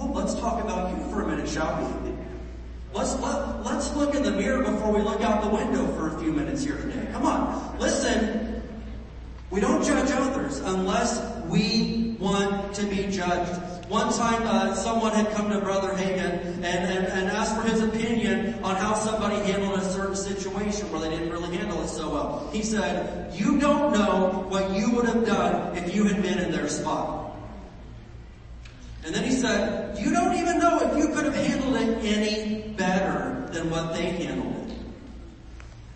Well, 0.01 0.13
let's 0.13 0.33
talk 0.33 0.63
about 0.63 0.97
you 0.97 1.11
for 1.11 1.21
a 1.21 1.27
minute, 1.27 1.47
shall 1.47 1.77
we? 1.77 2.11
Let's, 2.91 3.19
let, 3.19 3.63
let's 3.63 3.95
look 3.95 4.15
in 4.15 4.23
the 4.23 4.31
mirror 4.31 4.63
before 4.63 4.91
we 4.91 5.01
look 5.01 5.21
out 5.21 5.43
the 5.43 5.49
window 5.49 5.85
for 5.93 6.15
a 6.15 6.19
few 6.19 6.33
minutes 6.33 6.63
here 6.63 6.75
today. 6.75 7.07
Come 7.11 7.23
on. 7.23 7.77
Listen, 7.79 8.63
we 9.51 9.61
don't 9.61 9.83
judge 9.85 10.09
others 10.11 10.57
unless 10.57 11.21
we 11.45 12.15
want 12.19 12.73
to 12.75 12.85
be 12.87 13.07
judged. 13.11 13.61
One 13.89 14.11
time, 14.11 14.41
uh, 14.43 14.73
someone 14.73 15.11
had 15.11 15.29
come 15.33 15.51
to 15.51 15.59
Brother 15.59 15.89
Hagin 15.89 16.39
and, 16.55 16.65
and, 16.65 17.05
and 17.05 17.29
asked 17.29 17.55
for 17.55 17.67
his 17.67 17.81
opinion 17.81 18.63
on 18.63 18.77
how 18.77 18.95
somebody 18.95 19.35
handled 19.51 19.79
a 19.79 19.85
certain 19.85 20.15
situation 20.15 20.91
where 20.91 21.01
they 21.01 21.09
didn't 21.09 21.29
really 21.29 21.55
handle 21.55 21.79
it 21.83 21.89
so 21.89 22.09
well. 22.09 22.49
He 22.51 22.63
said, 22.63 23.35
you 23.35 23.59
don't 23.59 23.93
know 23.93 24.47
what 24.49 24.71
you 24.71 24.89
would 24.93 25.05
have 25.05 25.25
done 25.27 25.77
if 25.77 25.93
you 25.93 26.05
had 26.05 26.23
been 26.23 26.39
in 26.39 26.51
their 26.51 26.67
spot. 26.69 27.20
And 29.03 29.15
then 29.15 29.23
he 29.23 29.31
said, 29.31 29.97
you 29.97 30.11
don't 30.11 30.35
even 30.35 30.59
know 30.59 30.79
if 30.79 30.97
you 30.97 31.13
could 31.13 31.25
have 31.25 31.35
handled 31.35 31.75
it 31.75 32.05
any 32.05 32.69
better 32.73 33.47
than 33.51 33.69
what 33.69 33.93
they 33.93 34.03
handled 34.03 34.69
it. 34.69 34.75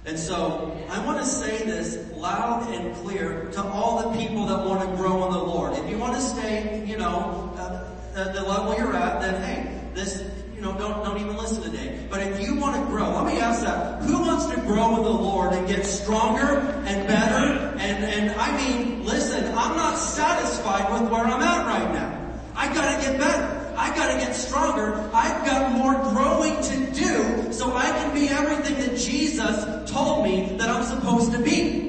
And 0.06 0.20
so 0.20 0.76
I 0.90 1.04
want 1.06 1.20
to 1.20 1.26
say 1.26 1.66
this 1.66 1.98
loud 2.14 2.72
and 2.74 2.96
clear 2.98 3.50
to 3.54 3.64
all 3.64 4.10
the 4.10 4.18
people 4.18 4.46
that 4.48 4.66
want 4.66 4.88
to 4.88 4.96
grow 4.98 5.26
in 5.26 5.32
the 5.34 5.44
Lord. 5.44 5.74
If 5.74 5.90
you 5.90 5.98
want 5.98 6.16
to 6.16 6.22
stay, 6.22 6.84
you 6.86 6.98
know, 6.98 7.54
uh, 7.58 7.92
at 8.16 8.34
the 8.34 8.42
level 8.44 8.76
you're 8.78 8.96
at, 8.96 9.22
then 9.22 9.42
hey, 9.44 9.82
this, 9.94 10.24
you 10.56 10.62
know, 10.62 10.78
don't, 10.78 11.04
don't 11.04 11.20
even 11.20 11.36
listen 11.36 11.64
today. 11.64 12.08
But 12.10 12.22
if 12.22 12.40
you 12.42 12.56
want 12.56 12.76
to 12.76 12.86
grow, 12.92 13.12
let 13.16 13.26
me 13.26 13.40
ask 13.40 13.62
that. 13.64 14.04
Who 14.04 14.22
wants 14.22 14.46
to 14.48 14.56
grow 14.62 14.98
in 14.98 15.04
the 15.04 15.10
Lord 15.10 15.54
and 15.54 15.68
get 15.68 15.86
stronger 15.86 16.60
and 16.86 17.08
better? 17.08 17.76
And, 17.80 18.04
and 18.04 18.32
I 18.40 18.56
mean, 18.58 19.06
listen, 19.06 19.46
I'm 19.56 19.76
not 19.76 19.96
satisfied 19.98 20.92
with 20.92 21.12
where 21.12 21.24
I'm 21.24 21.42
at 21.42 21.66
right 21.66 21.94
now. 21.94 22.15
I 22.56 22.74
gotta 22.74 23.02
get 23.02 23.20
better. 23.20 23.74
I 23.78 23.94
gotta 23.96 24.18
get 24.18 24.34
stronger. 24.36 24.96
I've 25.14 25.46
got 25.46 25.74
more 25.74 25.94
growing 26.12 26.62
to 26.64 26.92
do 26.94 27.52
so 27.52 27.76
I 27.76 27.86
can 27.86 28.14
be 28.14 28.30
everything 28.30 28.80
that 28.80 28.98
Jesus 28.98 29.92
told 29.92 30.24
me 30.24 30.56
that 30.58 30.70
I'm 30.70 30.84
supposed 30.84 31.34
to 31.34 31.40
be. 31.40 31.86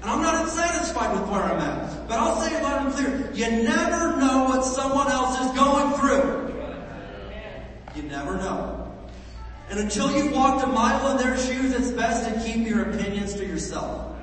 And 0.00 0.10
I'm 0.10 0.22
not 0.22 0.48
satisfied 0.48 1.12
with 1.20 1.28
where 1.28 1.42
I'm 1.42 1.60
at. 1.60 2.08
But 2.08 2.18
I'll 2.18 2.40
say 2.40 2.56
it 2.56 2.62
loud 2.62 2.86
and 2.86 2.94
clear. 2.94 3.30
You 3.34 3.62
never 3.62 4.16
know 4.16 4.44
what 4.44 4.64
someone 4.64 5.10
else 5.10 5.38
is 5.40 5.58
going 5.58 5.98
through. 5.98 6.40
You 7.94 8.02
never 8.04 8.36
know. 8.36 8.80
And 9.68 9.78
until 9.78 10.10
you've 10.10 10.32
walked 10.32 10.64
a 10.64 10.66
mile 10.66 11.10
in 11.12 11.18
their 11.18 11.36
shoes, 11.36 11.72
it's 11.72 11.90
best 11.90 12.28
to 12.28 12.40
keep 12.44 12.66
your 12.66 12.90
opinions 12.90 13.34
to 13.34 13.46
yourself. 13.46 14.16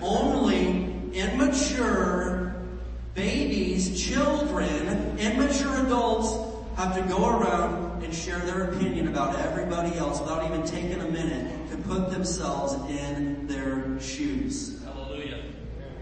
Only 0.00 0.92
immature 1.12 2.51
Babies, 3.14 4.02
children, 4.02 5.18
immature 5.18 5.84
adults 5.84 6.34
have 6.76 6.94
to 6.96 7.02
go 7.02 7.28
around 7.28 8.02
and 8.02 8.14
share 8.14 8.38
their 8.38 8.70
opinion 8.70 9.08
about 9.08 9.38
everybody 9.38 9.94
else 9.98 10.18
without 10.18 10.46
even 10.46 10.64
taking 10.64 10.98
a 10.98 11.08
minute 11.10 11.70
to 11.70 11.76
put 11.76 12.10
themselves 12.10 12.72
in 12.90 13.46
their 13.46 14.00
shoes. 14.00 14.82
Hallelujah. 14.84 15.42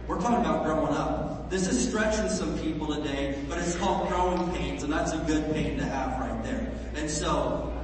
We're 0.07 0.21
talking 0.21 0.39
about 0.39 0.65
growing 0.65 0.95
up. 0.95 1.51
This 1.51 1.67
is 1.67 1.89
stretching 1.89 2.29
some 2.29 2.57
people 2.61 2.95
today, 2.95 3.43
but 3.49 3.59
it's 3.59 3.75
called 3.75 4.09
growing 4.09 4.49
pains, 4.53 4.85
and 4.85 4.93
that's 4.93 5.11
a 5.11 5.19
good 5.19 5.53
pain 5.53 5.79
to 5.79 5.85
have 5.85 6.21
right 6.21 6.45
there. 6.45 6.71
And 6.95 7.11
so, 7.11 7.77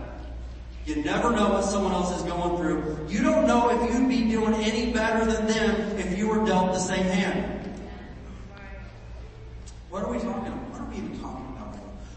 you 0.84 1.02
never 1.02 1.32
know 1.32 1.48
what 1.50 1.64
someone 1.64 1.92
else 1.92 2.16
is 2.16 2.22
going 2.22 2.56
through. 2.58 3.08
You 3.08 3.24
don't 3.24 3.48
know 3.48 3.70
if 3.70 3.92
you'd 3.92 4.08
be 4.08 4.30
doing 4.30 4.54
any 4.54 4.92
better 4.92 5.24
than 5.24 5.48
them 5.48 5.98
if 5.98 6.16
you 6.16 6.28
were 6.28 6.46
dealt 6.46 6.72
the 6.72 6.78
same 6.78 7.06
hand. 7.06 7.55
What 9.96 10.04
are 10.04 10.12
we 10.12 10.18
talking 10.18 10.52
about? 10.52 10.68
What 10.72 10.80
are 10.82 10.90
we 10.90 10.96
even 10.98 11.18
talking 11.20 11.46
about? 11.56 11.74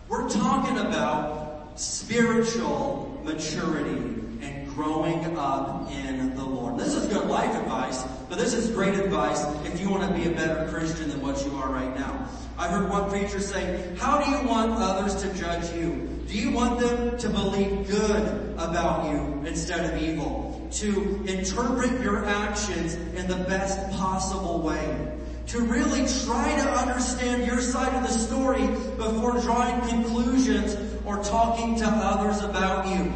We're 0.09 0.27
talking 0.27 0.79
about 0.79 1.79
spiritual 1.79 3.21
maturity 3.23 4.19
and 4.41 4.67
growing 4.75 5.37
up 5.37 5.89
in 5.89 6.35
the 6.35 6.43
Lord. 6.43 6.77
This 6.77 6.93
is 6.93 7.07
good 7.07 7.27
life 7.27 7.55
advice, 7.55 8.03
but 8.27 8.37
this 8.37 8.53
is 8.53 8.69
great 8.71 8.95
advice 8.95 9.45
if 9.63 9.79
you 9.79 9.89
want 9.89 10.13
to 10.13 10.13
be 10.13 10.27
a 10.27 10.35
better 10.35 10.69
Christian 10.69 11.07
than 11.07 11.21
what 11.21 11.41
you 11.45 11.55
are 11.55 11.69
right 11.69 11.95
now. 11.97 12.27
I 12.57 12.67
heard 12.67 12.89
one 12.89 13.09
preacher 13.09 13.39
say, 13.39 13.95
how 13.97 14.21
do 14.21 14.29
you 14.29 14.45
want 14.45 14.73
others 14.73 15.15
to 15.23 15.33
judge 15.35 15.73
you? 15.73 16.05
Do 16.27 16.37
you 16.37 16.51
want 16.51 16.81
them 16.81 17.17
to 17.17 17.29
believe 17.29 17.87
good 17.87 18.55
about 18.57 19.09
you 19.09 19.41
instead 19.47 19.89
of 19.89 20.03
evil? 20.03 20.67
To 20.69 21.23
interpret 21.25 22.01
your 22.01 22.25
actions 22.25 22.95
in 22.95 23.25
the 23.29 23.37
best 23.37 23.89
possible 23.91 24.59
way? 24.59 25.15
To 25.49 25.61
really 25.61 26.05
try 26.25 26.55
to 26.55 26.69
understand 26.69 27.45
your 27.47 27.59
side 27.59 27.91
of 27.95 28.03
the 28.03 28.13
story 28.13 28.67
before 28.97 29.39
drawing 29.41 29.81
conclusions 29.89 30.77
or 31.05 31.23
talking 31.23 31.75
to 31.75 31.85
others 31.85 32.43
about 32.43 32.87
you? 32.87 33.11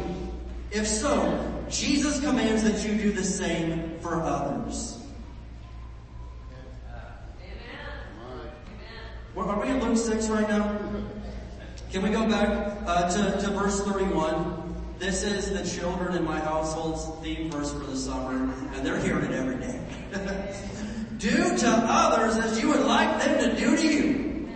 If 0.72 0.88
so, 0.88 1.64
Jesus 1.70 2.18
commands 2.20 2.64
that 2.64 2.84
you 2.84 2.96
do 2.96 3.12
the 3.12 3.22
same 3.22 3.98
for 4.00 4.20
others. 4.22 4.98
Well, 9.36 9.48
are 9.48 9.60
we 9.60 9.68
in 9.68 9.80
Luke 9.80 9.96
6 9.96 10.28
right 10.28 10.48
now? 10.48 10.76
Can 11.92 12.02
we 12.02 12.10
go 12.10 12.28
back 12.28 12.82
uh, 12.86 13.08
to, 13.10 13.40
to 13.46 13.50
verse 13.52 13.80
31? 13.84 14.74
This 14.98 15.22
is 15.22 15.52
the 15.52 15.78
children 15.78 16.16
in 16.16 16.24
my 16.24 16.40
household's 16.40 17.06
theme 17.22 17.50
verse 17.50 17.72
for 17.72 17.80
the 17.80 17.96
summer, 17.96 18.52
and 18.74 18.86
they're 18.86 18.98
hearing 18.98 19.24
it 19.24 19.32
every 19.32 19.56
day. 19.56 21.00
Do 21.18 21.56
to 21.58 21.68
others 21.68 22.36
as 22.36 22.60
you 22.60 22.68
would 22.68 22.84
like 22.86 23.22
them 23.22 23.38
to 23.40 23.56
do 23.60 23.76
to 23.76 23.86
you. 23.86 24.48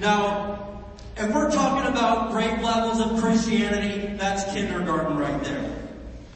Now, 0.00 0.84
if 1.16 1.34
we're 1.34 1.50
talking 1.50 1.90
about 1.90 2.30
great 2.30 2.62
levels 2.62 3.00
of 3.00 3.20
Christianity, 3.20 4.14
that's 4.16 4.44
kindergarten 4.52 5.18
right 5.18 5.42
there. 5.42 5.74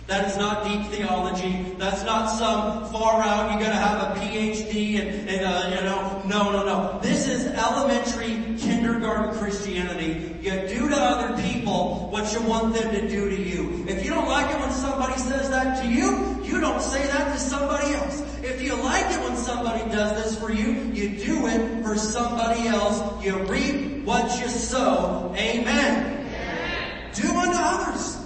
That 0.08 0.28
is 0.28 0.36
not 0.36 0.64
deep 0.64 0.86
theology. 0.88 1.74
That's 1.78 2.02
not 2.04 2.26
some 2.26 2.92
far 2.92 3.22
out, 3.22 3.52
you 3.52 3.64
gotta 3.64 3.78
have 3.78 4.16
a 4.16 4.20
PhD 4.20 5.00
and, 5.00 5.28
and 5.28 5.46
uh, 5.46 5.74
you 5.74 5.84
know, 5.84 6.22
no, 6.26 6.52
no, 6.52 6.66
no. 6.66 6.98
This 7.00 7.28
is 7.28 7.46
elementary 7.46 8.41
kindergarten 8.62 9.38
Christianity. 9.38 10.36
You 10.40 10.52
do 10.68 10.88
to 10.88 10.96
other 10.96 11.42
people 11.42 12.08
what 12.10 12.32
you 12.32 12.42
want 12.42 12.74
them 12.74 12.94
to 12.94 13.08
do 13.08 13.28
to 13.28 13.42
you. 13.42 13.84
If 13.88 14.04
you 14.04 14.10
don't 14.10 14.28
like 14.28 14.54
it 14.54 14.60
when 14.60 14.70
somebody 14.72 15.18
says 15.18 15.50
that 15.50 15.82
to 15.82 15.88
you, 15.88 16.40
you 16.44 16.60
don't 16.60 16.80
say 16.80 17.06
that 17.06 17.32
to 17.32 17.38
somebody 17.38 17.94
else. 17.94 18.20
If 18.42 18.62
you 18.62 18.74
like 18.76 19.10
it 19.10 19.20
when 19.22 19.36
somebody 19.36 19.90
does 19.90 20.22
this 20.22 20.38
for 20.38 20.52
you, 20.52 20.72
you 20.92 21.10
do 21.10 21.46
it 21.46 21.82
for 21.82 21.96
somebody 21.96 22.68
else. 22.68 23.24
You 23.24 23.38
reap 23.44 24.04
what 24.04 24.40
you 24.40 24.48
sow. 24.48 25.34
Amen. 25.36 26.26
Amen. 26.26 27.10
Do 27.14 27.28
unto 27.28 27.58
others 27.58 28.21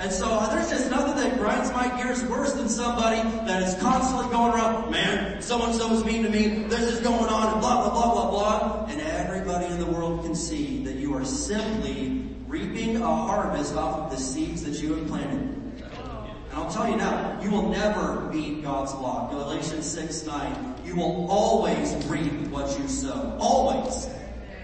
And 0.00 0.10
so 0.10 0.46
there's 0.50 0.70
just 0.70 0.90
nothing 0.90 1.16
that 1.16 1.36
grinds 1.36 1.70
my 1.72 1.94
gears 2.00 2.24
worse 2.24 2.54
than 2.54 2.70
somebody 2.70 3.20
that 3.46 3.62
is 3.62 3.74
constantly 3.82 4.30
going 4.30 4.54
around, 4.54 4.90
man, 4.90 5.42
so-and-so 5.42 5.92
is 5.92 6.04
mean 6.06 6.22
to 6.22 6.30
me, 6.30 6.64
this 6.68 6.90
is 6.90 7.00
going 7.00 7.26
on, 7.26 7.52
and 7.52 7.60
blah, 7.60 7.82
blah, 7.82 7.92
blah, 7.92 8.12
blah, 8.14 8.30
blah. 8.30 8.86
And 8.88 8.98
everybody 9.02 9.66
in 9.66 9.78
the 9.78 9.84
world 9.84 10.24
can 10.24 10.34
see 10.34 10.82
that 10.84 10.94
you 10.94 11.14
are 11.14 11.24
simply 11.26 12.26
reaping 12.48 12.96
a 12.96 13.06
harvest 13.06 13.74
off 13.74 13.98
of 13.98 14.10
the 14.10 14.16
seeds 14.16 14.62
that 14.64 14.82
you 14.82 14.94
have 14.94 15.06
planted. 15.06 15.38
And 15.82 16.54
I'll 16.54 16.70
tell 16.70 16.88
you 16.88 16.96
now, 16.96 17.38
you 17.42 17.50
will 17.50 17.68
never 17.68 18.22
beat 18.32 18.62
God's 18.62 18.94
law. 18.94 19.28
Galatians 19.30 19.84
6, 19.84 20.24
9. 20.26 20.76
You 20.82 20.96
will 20.96 21.30
always 21.30 21.92
reap 22.06 22.32
what 22.48 22.76
you 22.80 22.88
sow. 22.88 23.36
Always. 23.38 24.08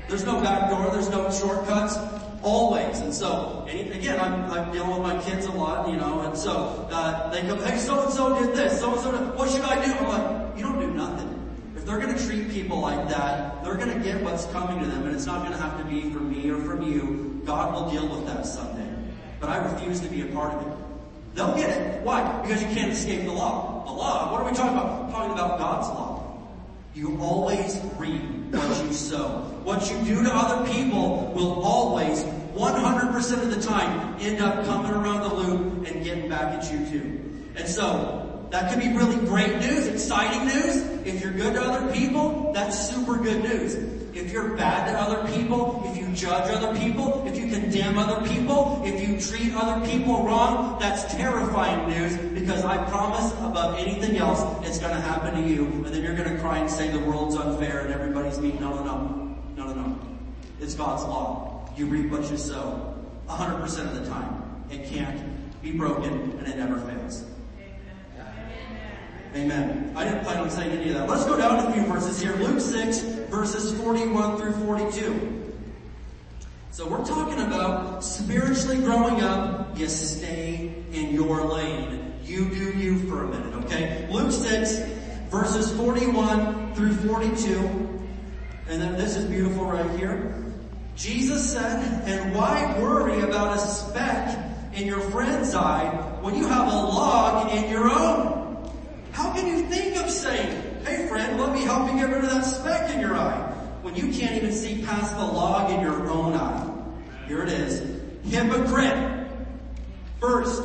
There's 0.08 0.24
no 0.24 0.40
back 0.40 0.70
door, 0.70 0.90
there's 0.92 1.10
no 1.10 1.30
shortcuts. 1.30 1.96
Always. 2.46 3.00
And 3.00 3.12
so, 3.12 3.66
and 3.68 3.90
again, 3.92 4.20
I'm, 4.20 4.48
I'm 4.52 4.70
dealing 4.70 4.90
with 4.90 5.02
my 5.02 5.20
kids 5.20 5.46
a 5.46 5.50
lot, 5.50 5.88
you 5.90 5.96
know, 5.96 6.20
and 6.20 6.38
so, 6.38 6.88
uh, 6.92 7.28
they 7.30 7.42
go, 7.42 7.56
hey, 7.56 7.76
so-and-so 7.76 8.38
did 8.38 8.54
this, 8.54 8.78
so-and-so 8.78 9.10
did, 9.10 9.34
what 9.34 9.50
should 9.50 9.62
I 9.62 9.84
do? 9.84 9.92
I'm 9.92 10.06
like, 10.06 10.56
you 10.56 10.62
don't 10.62 10.78
do 10.78 10.94
nothing. 10.94 11.28
If 11.74 11.84
they're 11.84 11.98
gonna 11.98 12.16
treat 12.16 12.48
people 12.50 12.78
like 12.78 13.08
that, 13.08 13.64
they're 13.64 13.74
gonna 13.74 13.98
get 13.98 14.22
what's 14.22 14.46
coming 14.46 14.78
to 14.78 14.86
them, 14.86 15.06
and 15.06 15.16
it's 15.16 15.26
not 15.26 15.42
gonna 15.42 15.56
have 15.56 15.76
to 15.78 15.84
be 15.86 16.02
from 16.12 16.30
me 16.30 16.48
or 16.48 16.60
from 16.60 16.82
you. 16.82 17.42
God 17.44 17.74
will 17.74 17.90
deal 17.90 18.06
with 18.08 18.24
that 18.28 18.46
someday. 18.46 18.94
But 19.40 19.50
I 19.50 19.56
refuse 19.72 19.98
to 20.00 20.08
be 20.08 20.22
a 20.22 20.26
part 20.26 20.54
of 20.54 20.68
it. 20.68 20.72
They'll 21.34 21.56
get 21.56 21.70
it. 21.70 22.00
Why? 22.04 22.42
Because 22.42 22.62
you 22.62 22.68
can't 22.68 22.92
escape 22.92 23.24
the 23.24 23.32
law. 23.32 23.82
The 23.86 23.92
law, 23.92 24.30
what 24.30 24.40
are 24.42 24.48
we 24.48 24.56
talking 24.56 24.78
about? 24.78 25.06
We're 25.06 25.10
talking 25.10 25.32
about 25.32 25.58
God's 25.58 25.88
law. 25.88 26.12
You 26.94 27.18
always 27.20 27.80
reap 27.98 28.22
what 28.54 28.84
you 28.84 28.92
sow. 28.92 29.42
What 29.64 29.90
you 29.90 29.98
do 30.04 30.22
to 30.22 30.30
other 30.32 30.72
people 30.72 31.32
will 31.34 31.62
always, 31.62 32.24
100% 32.56 33.42
of 33.42 33.54
the 33.54 33.60
time, 33.60 34.16
end 34.20 34.40
up 34.40 34.64
coming 34.64 34.90
around 34.90 35.20
the 35.20 35.34
loop 35.34 35.86
and 35.86 36.02
getting 36.02 36.28
back 36.28 36.54
at 36.54 36.72
you 36.72 36.86
too. 36.90 37.22
And 37.56 37.68
so, 37.68 38.48
that 38.50 38.70
could 38.72 38.80
be 38.80 38.92
really 38.92 39.16
great 39.26 39.58
news, 39.58 39.86
exciting 39.86 40.46
news. 40.46 40.76
If 41.04 41.20
you're 41.20 41.32
good 41.32 41.54
to 41.54 41.62
other 41.62 41.92
people, 41.92 42.52
that's 42.54 42.88
super 42.88 43.16
good 43.16 43.42
news. 43.42 43.74
If 44.16 44.32
you're 44.32 44.56
bad 44.56 44.90
to 44.90 44.98
other 44.98 45.30
people, 45.32 45.82
if 45.86 45.96
you 45.98 46.08
judge 46.14 46.50
other 46.50 46.78
people, 46.78 47.24
if 47.26 47.36
you 47.36 47.48
condemn 47.48 47.98
other 47.98 48.26
people, 48.26 48.82
if 48.84 49.06
you 49.06 49.20
treat 49.20 49.54
other 49.54 49.84
people 49.86 50.24
wrong, 50.24 50.78
that's 50.78 51.04
terrifying 51.14 51.90
news 51.90 52.16
because 52.32 52.64
I 52.64 52.82
promise 52.88 53.30
above 53.34 53.78
anything 53.78 54.16
else, 54.16 54.42
it's 54.66 54.78
gonna 54.78 55.00
happen 55.00 55.42
to 55.42 55.48
you 55.48 55.66
and 55.66 55.86
then 55.86 56.02
you're 56.02 56.16
gonna 56.16 56.38
cry 56.38 56.58
and 56.58 56.70
say 56.70 56.88
the 56.88 57.00
world's 57.00 57.36
unfair 57.36 57.80
and 57.80 57.92
everybody's 57.92 58.38
mean. 58.38 58.58
No, 58.60 58.70
no, 58.70 58.84
no. 58.84 59.36
No, 59.56 59.66
no, 59.66 59.74
no. 59.74 59.98
It's 60.60 60.74
God's 60.74 61.02
law. 61.02 61.55
You 61.76 61.86
reap 61.86 62.10
what 62.10 62.30
you 62.30 62.38
sow. 62.38 62.94
100% 63.28 63.62
of 63.62 63.94
the 63.94 64.08
time. 64.08 64.64
It 64.70 64.86
can't 64.86 65.20
be 65.62 65.72
broken 65.72 66.12
and 66.38 66.46
it 66.48 66.56
never 66.56 66.78
fails. 66.78 67.24
Amen. 69.34 69.92
I 69.94 70.04
didn't 70.04 70.24
plan 70.24 70.38
on 70.38 70.50
saying 70.50 70.70
any 70.70 70.88
of 70.88 70.94
that. 70.94 71.08
Let's 71.08 71.26
go 71.26 71.36
down 71.36 71.66
a 71.66 71.72
few 71.72 71.84
verses 71.84 72.20
here. 72.20 72.34
Luke 72.36 72.60
6 72.60 73.00
verses 73.28 73.78
41 73.78 74.38
through 74.38 74.52
42. 74.52 75.54
So 76.70 76.88
we're 76.88 77.04
talking 77.04 77.40
about 77.40 78.02
spiritually 78.02 78.78
growing 78.78 79.20
up. 79.20 79.78
You 79.78 79.88
stay 79.88 80.72
in 80.92 81.10
your 81.12 81.42
lane. 81.44 82.14
You 82.24 82.48
do 82.48 82.72
you 82.78 82.98
for 83.08 83.24
a 83.24 83.28
minute, 83.28 83.54
okay? 83.64 84.08
Luke 84.10 84.32
6 84.32 84.78
verses 85.30 85.70
41 85.76 86.74
through 86.74 86.94
42. 86.94 87.58
And 88.68 88.80
then 88.80 88.96
this 88.96 89.16
is 89.16 89.26
beautiful 89.26 89.66
right 89.66 89.90
here. 89.98 90.45
Jesus 90.96 91.52
said, 91.52 91.82
and 92.08 92.34
why 92.34 92.74
worry 92.80 93.20
about 93.20 93.56
a 93.56 93.60
speck 93.60 94.38
in 94.72 94.86
your 94.86 95.00
friend's 95.10 95.54
eye 95.54 95.88
when 96.22 96.34
you 96.34 96.48
have 96.48 96.66
a 96.66 96.76
log 96.76 97.52
in 97.52 97.70
your 97.70 97.90
own? 97.90 98.70
How 99.12 99.32
can 99.34 99.46
you 99.46 99.66
think 99.66 99.96
of 99.96 100.10
saying, 100.10 100.84
hey 100.84 101.06
friend, 101.06 101.38
let 101.38 101.52
me 101.52 101.62
help 101.62 101.90
you 101.90 101.98
get 101.98 102.08
rid 102.08 102.24
of 102.24 102.30
that 102.30 102.44
speck 102.44 102.94
in 102.94 103.00
your 103.00 103.14
eye, 103.14 103.52
when 103.82 103.94
you 103.94 104.10
can't 104.10 104.36
even 104.36 104.52
see 104.52 104.82
past 104.84 105.14
the 105.16 105.24
log 105.24 105.70
in 105.70 105.80
your 105.80 106.08
own 106.10 106.32
eye? 106.32 106.72
Here 107.28 107.42
it 107.42 107.50
is. 107.50 108.00
Hypocrite. 108.24 109.28
First, 110.18 110.62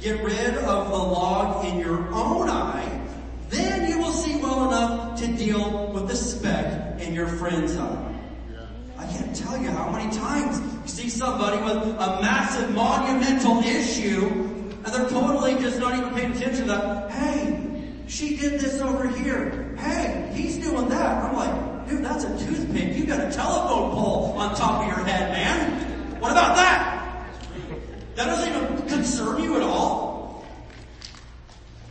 get 0.00 0.22
rid 0.24 0.56
of 0.56 0.88
the 0.88 0.96
log 0.96 1.66
in 1.66 1.78
your 1.78 2.10
own 2.12 2.48
eye, 2.48 3.00
then 3.50 3.90
you 3.90 3.98
will 3.98 4.12
see 4.12 4.36
well 4.36 4.68
enough 4.68 5.20
to 5.20 5.26
deal 5.26 5.92
with 5.92 6.08
the 6.08 6.16
speck 6.16 7.00
in 7.00 7.12
your 7.12 7.28
friend's 7.28 7.76
eye. 7.76 8.13
I 9.04 9.12
can't 9.12 9.36
tell 9.36 9.60
you 9.60 9.70
how 9.70 9.90
many 9.90 10.10
times 10.16 10.58
you 10.82 10.88
see 10.88 11.08
somebody 11.10 11.58
with 11.58 11.76
a 11.76 12.18
massive 12.22 12.70
monumental 12.74 13.58
issue 13.60 14.24
and 14.84 14.86
they're 14.86 15.08
totally 15.08 15.54
just 15.56 15.78
not 15.78 15.98
even 15.98 16.14
paying 16.14 16.32
attention 16.32 16.66
to 16.66 16.72
that. 16.72 17.10
Hey, 17.10 17.92
she 18.06 18.36
did 18.36 18.60
this 18.60 18.80
over 18.80 19.08
here. 19.08 19.74
Hey, 19.78 20.30
he's 20.34 20.58
doing 20.58 20.88
that. 20.88 21.24
I'm 21.24 21.34
like, 21.34 21.88
dude, 21.88 22.04
that's 22.04 22.24
a 22.24 22.28
toothpick. 22.38 22.96
You 22.96 23.04
got 23.06 23.20
a 23.20 23.30
telephone 23.30 23.92
pole 23.92 24.34
on 24.38 24.54
top 24.54 24.82
of 24.82 24.86
your 24.86 25.04
head, 25.06 25.32
man. 25.32 26.20
What 26.20 26.32
about 26.32 26.56
that? 26.56 27.26
That 28.16 28.26
doesn't 28.26 28.48
even 28.48 28.88
concern 28.88 29.42
you 29.42 29.56
at 29.56 29.62
all. 29.62 30.46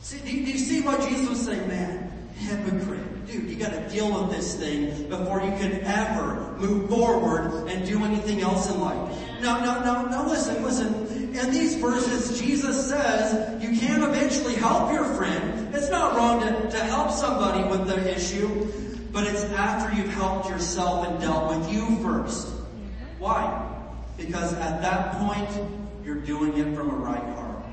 See, 0.01 0.19
do 0.19 0.31
you, 0.31 0.57
see 0.57 0.81
what 0.81 1.01
Jesus 1.07 1.29
was 1.29 1.45
saying? 1.45 1.67
Man, 1.67 2.11
hypocrite. 2.37 3.12
Dude, 3.33 3.49
you 3.49 3.55
gotta 3.55 3.89
deal 3.89 4.21
with 4.21 4.35
this 4.35 4.53
thing 4.53 5.09
before 5.09 5.41
you 5.41 5.49
can 5.53 5.83
ever 5.85 6.53
move 6.59 6.87
forward 6.87 7.67
and 7.67 7.83
do 7.83 8.03
anything 8.03 8.41
else 8.41 8.69
in 8.69 8.79
life. 8.79 9.17
No, 9.41 9.59
no, 9.59 9.83
no, 9.83 10.07
no, 10.07 10.29
listen, 10.29 10.63
listen. 10.63 10.93
In 11.35 11.51
these 11.51 11.73
verses, 11.73 12.39
Jesus 12.39 12.89
says 12.89 13.59
you 13.59 13.75
can 13.79 14.03
eventually 14.03 14.53
help 14.53 14.93
your 14.93 15.05
friend. 15.15 15.73
It's 15.73 15.89
not 15.89 16.15
wrong 16.15 16.41
to, 16.41 16.69
to 16.69 16.77
help 16.83 17.09
somebody 17.09 17.67
with 17.67 17.87
the 17.87 18.15
issue, 18.15 18.67
but 19.11 19.25
it's 19.25 19.45
after 19.45 19.99
you've 19.99 20.13
helped 20.13 20.47
yourself 20.47 21.07
and 21.07 21.19
dealt 21.19 21.57
with 21.57 21.73
you 21.73 22.03
first. 22.03 22.49
Why? 23.17 23.67
Because 24.15 24.53
at 24.53 24.79
that 24.83 25.13
point, 25.13 25.49
you're 26.05 26.21
doing 26.21 26.55
it 26.55 26.75
from 26.75 26.91
a 26.91 26.95
right 26.97 27.23
heart. 27.33 27.65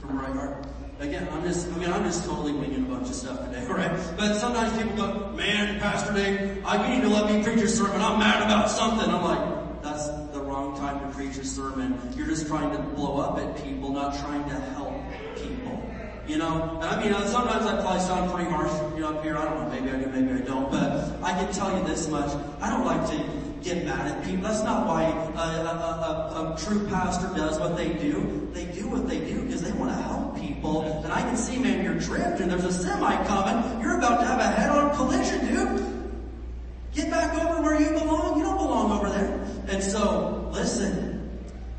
From 0.00 0.18
a 0.18 0.22
right 0.22 0.32
heart. 0.34 0.75
Again, 0.98 1.28
I'm 1.30 1.42
just, 1.42 1.66
I 1.68 1.76
mean, 1.76 1.92
I'm 1.92 2.04
just 2.04 2.24
totally 2.24 2.52
winging 2.52 2.86
a 2.86 2.88
bunch 2.88 3.08
of 3.08 3.14
stuff 3.14 3.44
today, 3.44 3.66
alright? 3.68 3.90
But 4.16 4.38
sometimes 4.38 4.76
people 4.80 4.96
go, 4.96 5.30
man, 5.32 5.78
Pastor 5.78 6.14
Dave, 6.14 6.64
I, 6.64 6.88
you 6.88 6.94
need 6.96 7.02
to 7.02 7.08
let 7.08 7.30
me 7.30 7.42
preach 7.42 7.62
a 7.62 7.68
sermon. 7.68 8.00
I'm 8.00 8.18
mad 8.18 8.42
about 8.42 8.70
something. 8.70 9.08
I'm 9.10 9.22
like, 9.22 9.82
that's 9.82 10.08
the 10.32 10.40
wrong 10.40 10.74
time 10.78 11.00
to 11.00 11.14
preach 11.14 11.36
a 11.36 11.44
sermon. 11.44 12.00
You're 12.16 12.28
just 12.28 12.46
trying 12.46 12.74
to 12.74 12.82
blow 12.82 13.20
up 13.20 13.38
at 13.38 13.62
people, 13.62 13.90
not 13.92 14.18
trying 14.20 14.44
to 14.44 14.54
help 14.54 14.94
people. 15.36 15.82
You 16.26 16.38
know, 16.38 16.78
and 16.80 16.84
I 16.84 17.04
mean, 17.04 17.12
uh, 17.12 17.26
sometimes 17.26 17.66
I 17.66 17.80
probably 17.82 18.00
sound 18.00 18.32
pretty 18.32 18.50
harsh, 18.50 18.72
you 18.94 19.02
know, 19.02 19.16
up 19.16 19.22
here. 19.22 19.36
I 19.36 19.44
don't 19.44 19.60
know, 19.60 19.68
maybe 19.68 19.90
I 19.90 20.00
do, 20.00 20.06
maybe 20.08 20.42
I 20.42 20.44
don't, 20.44 20.70
but 20.70 21.22
I 21.22 21.32
can 21.32 21.52
tell 21.52 21.76
you 21.76 21.84
this 21.84 22.08
much. 22.08 22.34
I 22.60 22.70
don't 22.70 22.86
like 22.86 23.06
to 23.10 23.45
get 23.66 23.84
mad 23.84 24.06
at 24.06 24.24
people. 24.24 24.42
That's 24.42 24.62
not 24.62 24.86
why 24.86 25.02
a, 25.02 25.08
a, 25.08 25.74
a, 25.74 26.54
a 26.54 26.56
true 26.56 26.86
pastor 26.88 27.26
does 27.36 27.58
what 27.58 27.76
they 27.76 27.92
do. 27.94 28.48
They 28.52 28.64
do 28.66 28.88
what 28.88 29.08
they 29.08 29.18
do 29.18 29.42
because 29.42 29.62
they 29.62 29.72
want 29.72 29.90
to 29.90 29.96
help 29.96 30.38
people. 30.38 30.82
And 30.82 31.12
I 31.12 31.20
can 31.22 31.36
see, 31.36 31.58
man, 31.58 31.84
you're 31.84 31.98
drifting. 31.98 32.48
There's 32.48 32.64
a 32.64 32.72
semi 32.72 33.26
coming. 33.26 33.80
You're 33.82 33.98
about 33.98 34.20
to 34.20 34.26
have 34.26 34.38
a 34.38 34.44
head-on 34.44 34.94
collision, 34.94 35.46
dude. 35.48 36.12
Get 36.94 37.10
back 37.10 37.34
over 37.34 37.60
where 37.60 37.80
you 37.80 37.90
belong. 37.90 38.38
You 38.38 38.44
don't 38.44 38.56
belong 38.56 38.92
over 38.92 39.10
there. 39.10 39.44
And 39.68 39.82
so, 39.82 40.48
listen. 40.52 41.14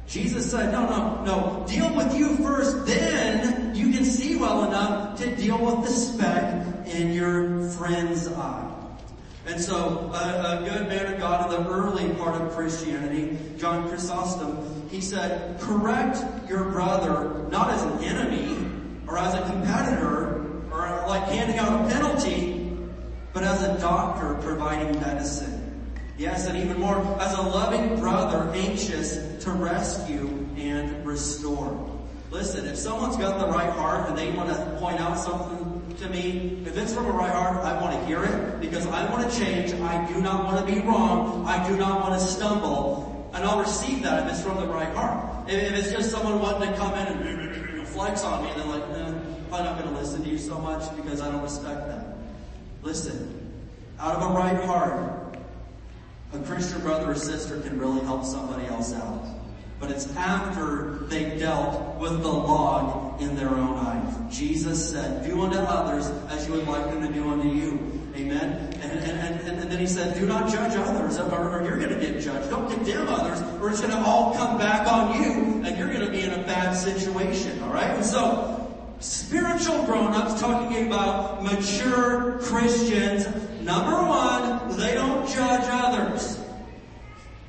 Jesus 0.07 0.51
said, 0.51 0.71
no, 0.71 0.85
no, 0.85 1.23
no, 1.25 1.65
deal 1.67 1.93
with 1.93 2.17
you 2.17 2.37
first, 2.37 2.85
then 2.85 3.75
you 3.75 3.91
can 3.91 4.05
see 4.05 4.37
well 4.37 4.63
enough 4.63 5.19
to 5.19 5.35
deal 5.35 5.57
with 5.57 5.85
the 5.85 5.91
speck 5.91 6.87
in 6.87 7.11
your 7.11 7.69
friend's 7.71 8.25
eye. 8.29 8.76
And 9.47 9.61
so, 9.61 10.11
a, 10.13 10.59
a, 10.59 10.69
good 10.69 10.89
man 10.89 11.13
of 11.13 11.19
God 11.19 11.45
in 11.45 11.63
the 11.63 11.69
early 11.69 12.13
part 12.15 12.35
of 12.35 12.51
Christianity, 12.51 13.37
John 13.57 13.87
Chrysostom, 13.87 14.89
he 14.89 14.99
said, 14.99 15.57
correct 15.61 16.21
your 16.49 16.65
brother 16.65 17.47
not 17.49 17.69
as 17.71 17.81
an 17.83 18.03
enemy 18.03 18.57
or 19.07 19.17
as 19.17 19.33
a 19.35 19.41
competitor 19.49 20.43
or 20.69 21.05
like 21.07 21.23
handing 21.29 21.57
out 21.59 21.85
a 21.85 21.93
penalty, 21.93 22.77
but 23.31 23.43
as 23.43 23.63
a 23.63 23.79
doctor 23.79 24.35
providing 24.41 24.99
medicine. 24.99 25.57
Yes, 26.17 26.47
and 26.47 26.57
even 26.57 26.77
more, 26.77 26.97
as 27.21 27.33
a 27.37 27.41
loving 27.41 27.97
brother 28.01 28.51
anxious 28.53 29.43
to 29.45 29.51
rescue 29.51 30.27
and 30.57 31.05
restore. 31.05 31.89
Listen, 32.31 32.65
if 32.65 32.75
someone's 32.75 33.15
got 33.15 33.39
the 33.39 33.47
right 33.47 33.69
heart 33.69 34.09
and 34.09 34.17
they 34.17 34.29
want 34.31 34.49
to 34.49 34.77
point 34.81 34.99
out 34.99 35.17
something 35.17 35.66
to 35.99 36.09
me, 36.09 36.61
if 36.65 36.77
it's 36.77 36.93
from 36.93 37.07
a 37.07 37.11
right 37.11 37.31
heart, 37.31 37.57
I 37.65 37.81
want 37.81 37.99
to 37.99 38.05
hear 38.05 38.23
it 38.23 38.59
because 38.59 38.85
I 38.87 39.09
want 39.11 39.29
to 39.29 39.39
change. 39.39 39.73
I 39.73 40.07
do 40.11 40.21
not 40.21 40.45
want 40.45 40.65
to 40.65 40.73
be 40.73 40.79
wrong. 40.81 41.45
I 41.45 41.67
do 41.67 41.75
not 41.75 42.01
want 42.01 42.19
to 42.19 42.25
stumble. 42.25 43.29
And 43.33 43.43
I'll 43.43 43.59
receive 43.59 44.03
that 44.03 44.25
if 44.25 44.33
it's 44.33 44.43
from 44.43 44.57
the 44.57 44.67
right 44.67 44.93
heart. 44.95 45.49
If, 45.49 45.73
it's 45.73 45.91
just 45.91 46.11
someone 46.11 46.39
wanting 46.39 46.69
to 46.71 46.77
come 46.77 46.93
in 46.93 47.07
and 47.07 47.87
flex 47.97 48.23
on 48.23 48.43
me 48.43 48.51
and 48.51 48.61
they're 48.61 48.67
like, 48.67 48.83
eh, 48.97 49.13
I'm 49.51 49.63
not 49.63 49.79
going 49.79 49.93
to 49.93 49.99
listen 49.99 50.23
to 50.23 50.29
you 50.29 50.37
so 50.37 50.59
much 50.59 50.95
because 50.95 51.21
I 51.21 51.31
don't 51.31 51.41
respect 51.41 51.87
that. 51.87 52.17
Listen, 52.83 53.51
out 53.99 54.15
of 54.17 54.31
a 54.31 54.33
right 54.33 54.63
heart, 54.65 55.37
a 56.33 56.39
Christian 56.39 56.81
brother 56.81 57.11
or 57.11 57.15
sister 57.15 57.59
can 57.61 57.79
really 57.79 58.01
help 58.01 58.23
somebody 58.23 58.67
else 58.67 58.93
out. 58.93 59.25
But 59.79 59.91
it's 59.91 60.13
after 60.15 61.05
they 61.07 61.37
dealt 61.37 61.95
with 61.99 62.21
the 62.21 62.27
log 62.27 63.21
in 63.21 63.35
their 63.35 63.49
own 63.49 63.77
eye. 63.77 64.27
Jesus 64.29 64.91
said, 64.91 65.25
do 65.25 65.41
unto 65.41 65.57
others 65.57 66.07
as 66.29 66.47
you 66.47 66.53
would 66.53 66.67
like 66.67 66.85
them 66.85 67.01
to 67.01 67.13
do 67.13 67.29
unto 67.29 67.47
you. 67.47 68.01
Amen. 68.15 68.73
And, 68.81 68.91
and, 68.91 69.47
and, 69.47 69.59
and 69.59 69.71
then 69.71 69.79
he 69.79 69.85
said, 69.85 70.19
do 70.19 70.25
not 70.25 70.51
judge 70.51 70.75
others 70.75 71.19
or, 71.19 71.59
or 71.59 71.63
you're 71.63 71.77
going 71.77 71.89
to 71.89 71.99
get 71.99 72.19
judged. 72.19 72.49
Don't 72.49 72.69
condemn 72.71 73.07
others 73.07 73.39
or 73.61 73.69
it's 73.69 73.79
going 73.79 73.91
to 73.91 73.99
all 73.99 74.33
come 74.33 74.57
back 74.57 74.91
on 74.91 75.21
you 75.21 75.63
and 75.63 75.77
you're 75.77 75.93
going 75.93 76.05
to 76.05 76.11
be 76.11 76.21
in 76.21 76.31
a 76.31 76.43
bad 76.43 76.73
situation. 76.73 77.61
All 77.63 77.71
right. 77.71 77.91
And 77.91 78.03
so 78.03 78.67
spiritual 78.99 79.83
grown-ups 79.83 80.41
talking 80.41 80.87
about 80.87 81.43
mature 81.43 82.39
Christians. 82.41 83.27
Number 83.61 84.07
one, 84.07 84.75
they 84.77 84.95
don't 84.95 85.27
judge 85.29 85.65
others. 85.67 86.36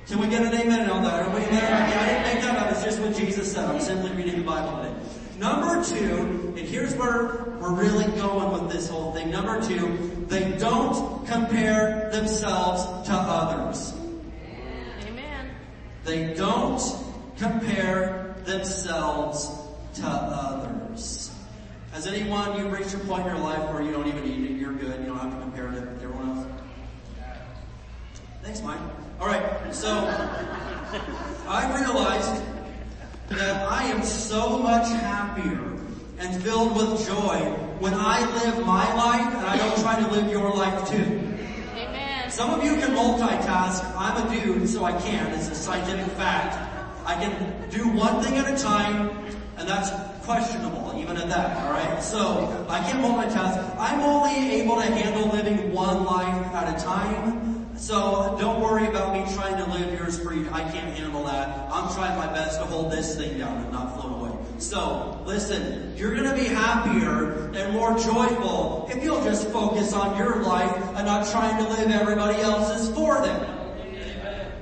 Can 0.08 0.20
we 0.20 0.28
get 0.28 0.40
an 0.40 0.54
amen 0.54 0.88
on 0.88 1.02
that? 1.02 1.34
We 1.34 1.40
there? 1.40 1.74
I 1.74 2.06
didn't 2.06 2.22
make 2.22 2.42
that 2.42 2.56
up. 2.56 2.72
It's 2.72 2.82
just 2.82 2.98
what 2.98 3.14
Jesus 3.14 3.52
said. 3.52 3.66
I'm 3.66 3.78
simply 3.78 4.10
reading 4.12 4.38
the 4.38 4.42
Bible 4.42 4.82
today. 4.82 4.94
Number 5.38 5.84
two, 5.84 6.54
and 6.56 6.66
here's 6.66 6.94
where 6.94 7.54
we're 7.60 7.74
really 7.74 8.06
going 8.16 8.50
with 8.52 8.72
this 8.72 8.88
whole 8.88 9.12
thing. 9.12 9.30
Number 9.30 9.60
two, 9.62 10.24
they 10.28 10.52
don't 10.52 11.26
compare 11.26 12.08
themselves 12.10 13.06
to 13.06 13.12
others. 13.12 13.92
Amen. 15.02 15.50
They 16.04 16.32
don't 16.32 16.80
compare 17.36 18.34
themselves 18.44 19.50
to 19.96 20.06
others. 20.06 21.30
Has 21.92 22.06
anyone, 22.06 22.56
you've 22.56 22.72
reached 22.72 22.94
a 22.94 22.98
point 23.00 23.26
in 23.26 23.34
your 23.34 23.44
life 23.44 23.74
where 23.74 23.82
you 23.82 23.92
don't 23.92 24.08
even 24.08 24.24
need 24.24 24.52
it, 24.52 24.56
you're 24.56 24.72
good, 24.72 25.00
you 25.00 25.06
don't 25.06 25.18
have 25.18 25.34
to 25.34 25.40
compare 25.40 25.70
to? 25.70 25.97
Thanks, 28.48 28.62
Mike. 28.62 28.80
Alright, 29.20 29.74
so, 29.74 29.90
I 31.46 31.78
realized 31.78 32.42
that 33.28 33.68
I 33.70 33.84
am 33.84 34.02
so 34.02 34.58
much 34.58 34.88
happier 34.88 35.60
and 36.18 36.42
filled 36.42 36.74
with 36.74 37.06
joy 37.06 37.40
when 37.78 37.92
I 37.92 38.20
live 38.42 38.64
my 38.64 38.90
life 38.94 39.34
and 39.36 39.44
I 39.44 39.58
don't 39.58 39.78
try 39.82 40.00
to 40.00 40.10
live 40.10 40.30
your 40.30 40.50
life 40.54 40.88
too. 40.88 41.20
Amen. 41.76 42.30
Some 42.30 42.58
of 42.58 42.64
you 42.64 42.76
can 42.76 42.92
multitask. 42.92 43.84
I'm 43.94 44.26
a 44.26 44.34
dude, 44.34 44.66
so 44.66 44.82
I 44.82 44.92
can. 44.92 45.30
It's 45.34 45.50
a 45.50 45.54
scientific 45.54 46.10
fact. 46.12 46.56
I 47.04 47.16
can 47.16 47.68
do 47.68 47.86
one 47.88 48.22
thing 48.22 48.38
at 48.38 48.50
a 48.50 48.56
time, 48.56 49.10
and 49.58 49.68
that's 49.68 49.90
questionable, 50.24 50.94
even 50.96 51.18
at 51.18 51.28
that, 51.28 51.66
alright? 51.66 52.02
So, 52.02 52.64
I 52.66 52.80
can 52.90 53.02
multitask. 53.02 53.78
I'm 53.78 54.00
only 54.00 54.52
able 54.52 54.76
to 54.76 54.86
handle 54.86 55.28
living 55.28 55.70
one 55.70 56.06
life 56.06 56.46
at 56.54 56.74
a 56.74 56.82
time. 56.82 57.57
So 57.78 58.36
don't 58.40 58.60
worry 58.60 58.86
about 58.88 59.12
me 59.14 59.32
trying 59.34 59.56
to 59.56 59.70
live 59.70 59.92
yours 59.98 60.18
for 60.18 60.34
you. 60.34 60.48
I 60.52 60.62
can't 60.62 60.96
handle 60.98 61.22
that. 61.24 61.70
I'm 61.72 61.94
trying 61.94 62.18
my 62.18 62.26
best 62.26 62.58
to 62.58 62.66
hold 62.66 62.90
this 62.90 63.16
thing 63.16 63.38
down 63.38 63.56
and 63.58 63.70
not 63.70 64.00
float 64.00 64.20
away. 64.20 64.36
So 64.58 65.22
listen, 65.24 65.96
you're 65.96 66.16
gonna 66.16 66.34
be 66.34 66.46
happier 66.46 67.52
and 67.54 67.72
more 67.72 67.96
joyful 67.96 68.88
if 68.90 69.02
you'll 69.02 69.22
just 69.22 69.48
focus 69.50 69.92
on 69.92 70.16
your 70.18 70.42
life 70.42 70.76
and 70.96 71.06
not 71.06 71.30
trying 71.30 71.64
to 71.64 71.70
live 71.70 71.90
everybody 71.92 72.42
else's 72.42 72.92
for 72.92 73.20
them. 73.20 73.46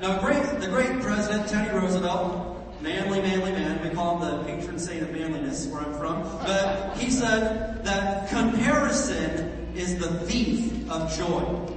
Now 0.03 0.21
great, 0.21 0.45
the 0.61 0.69
great 0.69 1.01
President 1.01 1.49
Teddy 1.49 1.75
Roosevelt, 1.75 2.83
manly, 2.83 3.23
manly 3.23 3.53
man, 3.53 3.83
we 3.83 3.95
call 3.95 4.19
him 4.19 4.37
the 4.37 4.45
patron 4.45 4.79
saint 4.79 5.03
of 5.03 5.11
manliness 5.11 5.67
where 5.69 5.81
I'm 5.81 5.95
from, 5.95 6.23
but 6.45 6.99
he 6.99 7.11
said 7.11 7.83
that 7.83 8.29
comparison 8.29 9.73
is 9.75 9.99
the 9.99 10.21
thief 10.21 10.91
of 10.91 11.17
joy. 11.17 11.73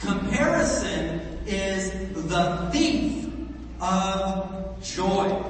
Comparison 0.00 1.20
is 1.46 1.90
the 2.28 2.70
thief 2.72 3.26
of 3.90 4.82
joy. 4.82 5.44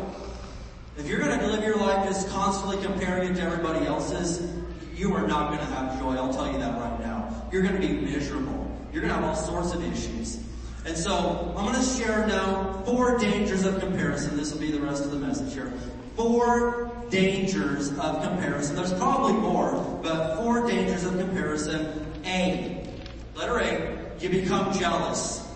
If 0.96 1.06
you're 1.06 1.18
going 1.18 1.38
to 1.38 1.46
live 1.46 1.62
your 1.62 1.76
life 1.76 2.06
just 2.08 2.28
constantly 2.30 2.82
comparing 2.82 3.32
it 3.32 3.34
to 3.36 3.42
everybody 3.42 3.86
else's, 3.86 4.52
you 4.94 5.14
are 5.14 5.26
not 5.26 5.48
going 5.48 5.60
to 5.60 5.66
have 5.66 5.98
joy. 5.98 6.14
I'll 6.16 6.32
tell 6.32 6.50
you 6.50 6.58
that 6.58 6.78
right 6.78 7.00
now. 7.00 7.48
You're 7.52 7.62
going 7.62 7.80
to 7.80 7.86
be 7.86 7.92
miserable. 7.92 8.70
You're 8.92 9.02
going 9.02 9.14
to 9.14 9.20
have 9.20 9.24
all 9.24 9.34
sorts 9.34 9.72
of 9.72 9.84
issues. 9.84 10.42
And 10.86 10.96
so 10.96 11.54
I'm 11.56 11.66
going 11.66 11.78
to 11.78 11.90
share 11.90 12.26
now 12.26 12.82
four 12.86 13.18
dangers 13.18 13.64
of 13.64 13.78
comparison. 13.80 14.36
This 14.36 14.52
will 14.52 14.60
be 14.60 14.70
the 14.70 14.80
rest 14.80 15.04
of 15.04 15.10
the 15.10 15.18
message 15.18 15.52
here. 15.52 15.72
Four 16.16 16.90
dangers 17.10 17.90
of 17.98 18.22
comparison. 18.22 18.76
There's 18.76 18.94
probably 18.94 19.34
more, 19.34 19.72
but 20.02 20.36
four 20.36 20.66
dangers 20.66 21.04
of 21.04 21.18
comparison. 21.18 22.06
A. 22.24 22.86
Letter 23.34 23.58
A. 23.58 23.98
You 24.20 24.28
become 24.28 24.72
jealous. 24.78 25.46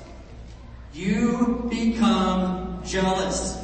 You 0.95 1.67
become 1.69 2.64
jealous. 2.87 3.61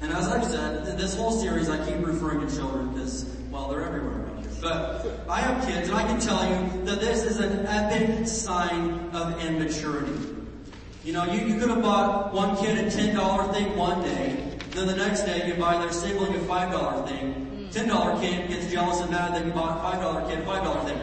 And 0.00 0.12
as 0.12 0.28
I've 0.28 0.44
said, 0.44 0.96
this 0.98 1.16
whole 1.16 1.32
series 1.32 1.68
I 1.68 1.84
keep 1.86 2.04
referring 2.06 2.46
to 2.46 2.54
children 2.56 2.92
because, 2.92 3.24
well, 3.50 3.68
they're 3.68 3.84
everywhere 3.84 4.12
around 4.24 4.42
here. 4.42 4.50
But 4.62 5.24
I 5.28 5.40
have 5.40 5.66
kids 5.66 5.88
and 5.88 5.96
I 5.96 6.06
can 6.06 6.20
tell 6.20 6.44
you 6.48 6.84
that 6.84 7.00
this 7.00 7.24
is 7.24 7.38
an 7.38 7.66
epic 7.66 8.26
sign 8.28 9.10
of 9.12 9.42
immaturity. 9.44 10.12
You 11.04 11.12
know, 11.14 11.24
you, 11.24 11.46
you 11.46 11.58
could 11.58 11.70
have 11.70 11.82
bought 11.82 12.32
one 12.32 12.56
kid 12.56 12.78
a 12.78 12.84
$10 12.90 13.54
thing 13.54 13.76
one 13.76 14.02
day, 14.02 14.36
then 14.70 14.86
the 14.86 14.96
next 14.96 15.22
day 15.22 15.46
you 15.48 15.54
buy 15.54 15.78
their 15.78 15.92
sibling 15.92 16.34
a 16.34 16.38
$5 16.38 17.08
thing. 17.08 17.68
$10 17.72 18.20
kid 18.20 18.48
gets 18.48 18.70
jealous 18.70 19.00
and 19.00 19.10
mad 19.10 19.34
that 19.34 19.44
you 19.44 19.52
bought 19.52 19.78
a 19.78 19.96
$5 19.98 20.28
kid 20.28 20.38
a 20.40 20.42
$5 20.42 20.84
thing. 20.86 20.98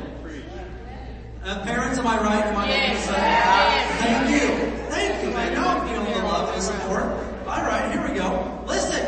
Uh, 1.44 1.64
parents, 1.64 2.00
am 2.00 2.08
I 2.08 2.18
right? 2.22 2.46
Am 2.48 2.58
I 2.58 2.66
making 2.66 2.82
Yes. 2.92 3.06
sense? 3.06 3.18
Yes. 3.18 4.02
Thank 4.02 4.30
you. 4.32 4.72
Thank 4.90 5.24
you, 5.24 5.30
man. 5.30 5.54
Now 5.54 5.86
I'm 6.56 6.62
feeling 6.62 6.80
the 6.80 6.88
love 6.88 7.12
and 7.12 7.22
support. 7.22 7.48
Alright, 7.48 7.92
here 7.92 8.08
we 8.08 8.16
go. 8.16 8.64
Listen, 8.66 9.04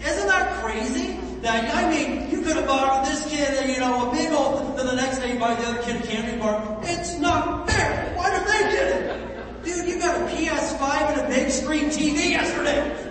isn't 0.00 0.26
that 0.26 0.62
crazy? 0.62 1.18
That, 1.40 1.74
I 1.74 1.90
mean, 1.90 2.30
you 2.30 2.42
could 2.42 2.56
have 2.56 2.66
bought 2.66 3.04
this 3.04 3.28
kid, 3.28 3.68
you 3.68 3.78
know, 3.78 4.10
a 4.10 4.12
big 4.12 4.32
old, 4.32 4.76
then 4.76 4.86
the 4.86 4.94
next 4.94 5.18
day 5.18 5.34
you 5.34 5.38
buy 5.38 5.54
the 5.54 5.66
other 5.66 5.82
kid 5.82 5.96
a 5.96 6.06
candy 6.06 6.38
bar. 6.38 6.80
It's 6.82 7.18
not 7.18 7.68
fair. 7.68 8.12
Why 8.16 8.30
did 8.30 8.46
they 8.46 8.58
get 8.72 8.88
it? 8.88 9.64
Dude, 9.64 9.88
you 9.88 9.98
got 10.00 10.16
a 10.16 10.34
PS5 10.34 11.12
and 11.12 11.20
a 11.20 11.28
big 11.28 11.50
screen 11.50 11.86
TV 11.86 12.30
yesterday. 12.30 13.04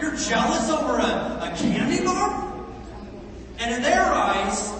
You're 0.00 0.16
jealous 0.16 0.70
over 0.70 0.98
a, 0.98 1.52
a 1.52 1.54
candy 1.56 2.04
bar? 2.04 2.66
And 3.58 3.74
in 3.74 3.82
their 3.82 4.02
eyes, 4.02 4.70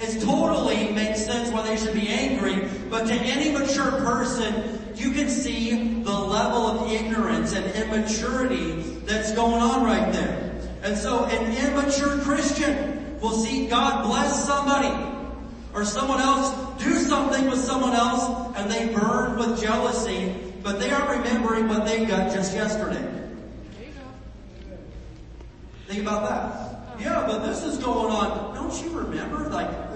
it 0.00 0.20
totally 0.22 0.92
makes 0.92 1.24
sense 1.24 1.50
why 1.50 1.62
they 1.62 1.76
should 1.76 1.94
be 1.94 2.08
angry, 2.08 2.68
but 2.88 3.06
to 3.06 3.14
any 3.14 3.50
mature 3.50 3.90
person, 3.90 4.92
you 4.94 5.12
can 5.12 5.28
see 5.28 6.02
the 6.02 6.12
level 6.12 6.66
of 6.66 6.92
ignorance 6.92 7.52
and 7.52 7.64
immaturity 7.74 8.82
that's 9.04 9.32
going 9.32 9.60
on 9.60 9.84
right 9.84 10.12
there. 10.12 10.60
And 10.82 10.96
so 10.96 11.24
an 11.24 11.56
immature 11.56 12.18
Christian 12.18 13.18
will 13.20 13.32
see 13.32 13.66
God 13.66 14.04
bless 14.04 14.46
somebody 14.46 14.94
or 15.74 15.84
someone 15.84 16.20
else 16.20 16.68
do 16.82 16.94
something 16.94 17.50
with 17.50 17.58
someone 17.58 17.92
else 17.92 18.56
and 18.56 18.70
they 18.70 18.92
burn 18.94 19.38
with 19.38 19.60
jealousy, 19.60 20.34
but 20.62 20.78
they 20.78 20.90
aren't 20.90 21.10
remembering 21.10 21.68
what 21.68 21.84
they 21.84 22.04
got 22.04 22.32
just 22.32 22.54
yesterday. 22.54 23.04
Think 25.86 26.02
about 26.02 26.28
that. 26.28 27.00
Yeah, 27.00 27.24
but 27.26 27.46
this 27.46 27.62
is 27.62 27.78
going 27.78 28.12
on. 28.12 28.54
Don't 28.54 28.82
you 28.82 28.98
remember 28.98 29.48
like 29.48 29.87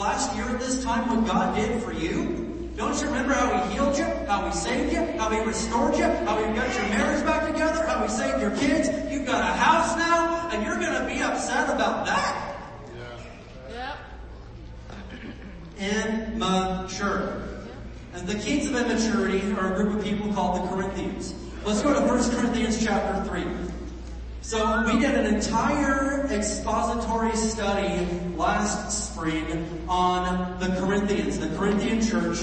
last 0.00 0.34
year 0.34 0.46
at 0.46 0.58
this 0.58 0.82
time 0.82 1.06
what 1.14 1.26
God 1.26 1.54
did 1.54 1.82
for 1.82 1.92
you? 1.92 2.72
Don't 2.74 2.98
you 2.98 3.06
remember 3.06 3.34
how 3.34 3.68
He 3.68 3.74
healed 3.74 3.98
you? 3.98 4.04
How 4.26 4.46
He 4.46 4.52
saved 4.52 4.94
you? 4.94 5.04
How 5.18 5.28
He 5.28 5.38
restored 5.40 5.94
you? 5.94 6.04
How 6.04 6.38
He 6.38 6.54
got 6.56 6.74
your 6.74 6.88
marriage 6.88 7.22
back 7.22 7.46
together? 7.46 7.84
How 7.86 8.02
He 8.02 8.08
saved 8.08 8.40
your 8.40 8.56
kids? 8.56 8.88
You've 9.12 9.26
got 9.26 9.42
a 9.42 9.52
house 9.52 9.98
now 9.98 10.48
and 10.50 10.64
you're 10.64 10.78
gonna 10.78 11.06
be 11.06 11.20
upset 11.20 11.68
about 11.68 12.06
that? 12.06 12.56
Yep. 13.68 13.98
Immature. 16.32 17.46
And 18.14 18.26
the 18.26 18.36
keys 18.36 18.70
of 18.70 18.76
immaturity 18.76 19.52
are 19.52 19.74
a 19.74 19.76
group 19.76 19.98
of 19.98 20.02
people 20.02 20.32
called 20.32 20.62
the 20.62 20.74
Corinthians. 20.74 21.34
Let's 21.62 21.82
go 21.82 21.92
to 21.92 22.00
1 22.00 22.30
Corinthians 22.30 22.82
chapter 22.82 23.22
3. 23.28 23.69
So 24.42 24.84
we 24.86 24.98
did 24.98 25.14
an 25.14 25.34
entire 25.34 26.26
expository 26.30 27.36
study 27.36 28.06
last 28.36 29.12
spring 29.12 29.84
on 29.88 30.58
the 30.58 30.68
Corinthians, 30.80 31.38
the 31.38 31.54
Corinthian 31.56 32.00
church. 32.00 32.38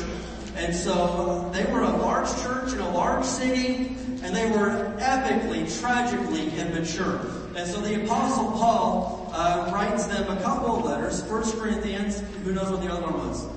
And 0.55 0.73
so 0.73 1.49
they 1.53 1.65
were 1.71 1.81
a 1.81 1.97
large 1.97 2.29
church 2.41 2.73
in 2.73 2.79
a 2.79 2.89
large 2.91 3.25
city 3.25 3.95
and 4.23 4.35
they 4.35 4.49
were 4.51 4.95
epically, 4.99 5.79
tragically 5.79 6.49
immature. 6.57 7.19
And 7.55 7.69
so 7.69 7.81
the 7.81 8.03
apostle 8.03 8.51
Paul 8.51 9.29
uh, 9.33 9.71
writes 9.73 10.05
them 10.05 10.29
a 10.35 10.41
couple 10.41 10.77
of 10.77 10.85
letters. 10.85 11.23
First 11.23 11.57
Corinthians, 11.57 12.21
who 12.43 12.53
knows 12.53 12.69
what 12.69 12.81
the 12.81 12.91
other 12.91 13.01
one 13.01 13.27
was? 13.27 13.47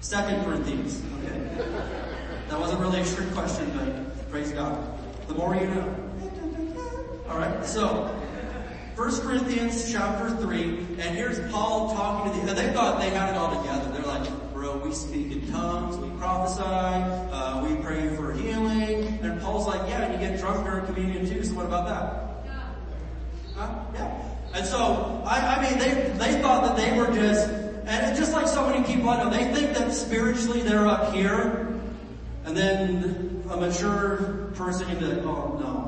Second 0.00 0.44
Corinthians. 0.44 1.02
Okay. 1.22 1.38
That 2.48 2.58
wasn't 2.58 2.80
really 2.80 3.02
a 3.02 3.04
trick 3.04 3.30
question, 3.32 3.70
but 3.76 4.30
praise 4.30 4.52
God. 4.52 4.98
The 5.28 5.34
more 5.34 5.54
you 5.54 5.66
know. 5.66 6.07
Alright, 7.28 7.66
so, 7.66 8.06
1 8.96 9.20
Corinthians 9.20 9.92
chapter 9.92 10.30
3, 10.36 10.64
and 10.98 11.14
here's 11.14 11.38
Paul 11.52 11.94
talking 11.94 12.40
to 12.40 12.46
the, 12.46 12.54
they 12.54 12.72
thought 12.72 12.98
they 12.98 13.10
had 13.10 13.34
it 13.34 13.36
all 13.36 13.54
together. 13.60 13.92
They're 13.92 14.02
like, 14.02 14.54
bro, 14.54 14.78
we 14.78 14.92
speak 14.92 15.32
in 15.32 15.52
tongues, 15.52 15.98
we 15.98 16.08
prophesy, 16.18 16.62
uh, 16.62 17.66
we 17.68 17.76
pray 17.82 18.08
for 18.16 18.32
healing, 18.32 19.18
and 19.22 19.40
Paul's 19.42 19.66
like, 19.66 19.88
yeah, 19.90 20.04
and 20.04 20.14
you 20.14 20.26
get 20.26 20.40
drunk 20.40 20.64
during 20.64 20.86
communion 20.86 21.28
too, 21.28 21.44
so 21.44 21.54
what 21.54 21.66
about 21.66 21.86
that? 21.86 22.50
Huh? 23.54 23.78
Yeah. 23.92 24.22
And 24.54 24.66
so, 24.66 25.22
I, 25.26 25.56
I 25.56 25.68
mean, 25.68 25.78
they, 25.78 26.10
they 26.16 26.40
thought 26.40 26.64
that 26.64 26.76
they 26.78 26.98
were 26.98 27.14
just, 27.14 27.46
and 27.50 28.16
just 28.16 28.32
like 28.32 28.48
so 28.48 28.66
many 28.66 28.86
people 28.86 29.10
I 29.10 29.22
know, 29.22 29.28
they 29.28 29.52
think 29.52 29.76
that 29.76 29.92
spiritually 29.92 30.62
they're 30.62 30.86
up 30.86 31.12
here, 31.12 31.78
and 32.46 32.56
then 32.56 33.44
a 33.50 33.56
mature 33.58 34.50
person 34.54 34.86
can 34.86 34.98
be 34.98 35.04
like, 35.04 35.24
oh 35.24 35.58
no, 35.60 35.87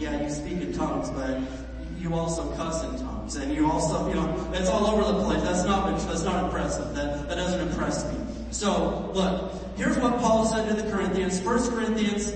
yeah, 0.00 0.22
you 0.22 0.30
speak 0.30 0.62
in 0.62 0.72
tongues, 0.72 1.10
but 1.10 1.38
you 1.98 2.14
also 2.14 2.50
cuss 2.56 2.82
in 2.84 3.06
tongues, 3.06 3.36
and 3.36 3.54
you 3.54 3.70
also, 3.70 4.08
you 4.08 4.14
know, 4.14 4.50
it's 4.54 4.70
all 4.70 4.86
over 4.86 5.12
the 5.12 5.24
place. 5.24 5.42
That's 5.42 5.64
not, 5.64 5.98
that's 6.08 6.22
not 6.22 6.44
impressive. 6.44 6.94
That, 6.94 7.28
that 7.28 7.34
doesn't 7.34 7.68
impress 7.68 8.10
me. 8.10 8.18
So, 8.50 9.10
look, 9.12 9.52
here's 9.76 9.98
what 9.98 10.18
Paul 10.18 10.46
said 10.46 10.68
to 10.68 10.82
the 10.82 10.90
Corinthians. 10.90 11.40
1 11.40 11.70
Corinthians 11.70 12.32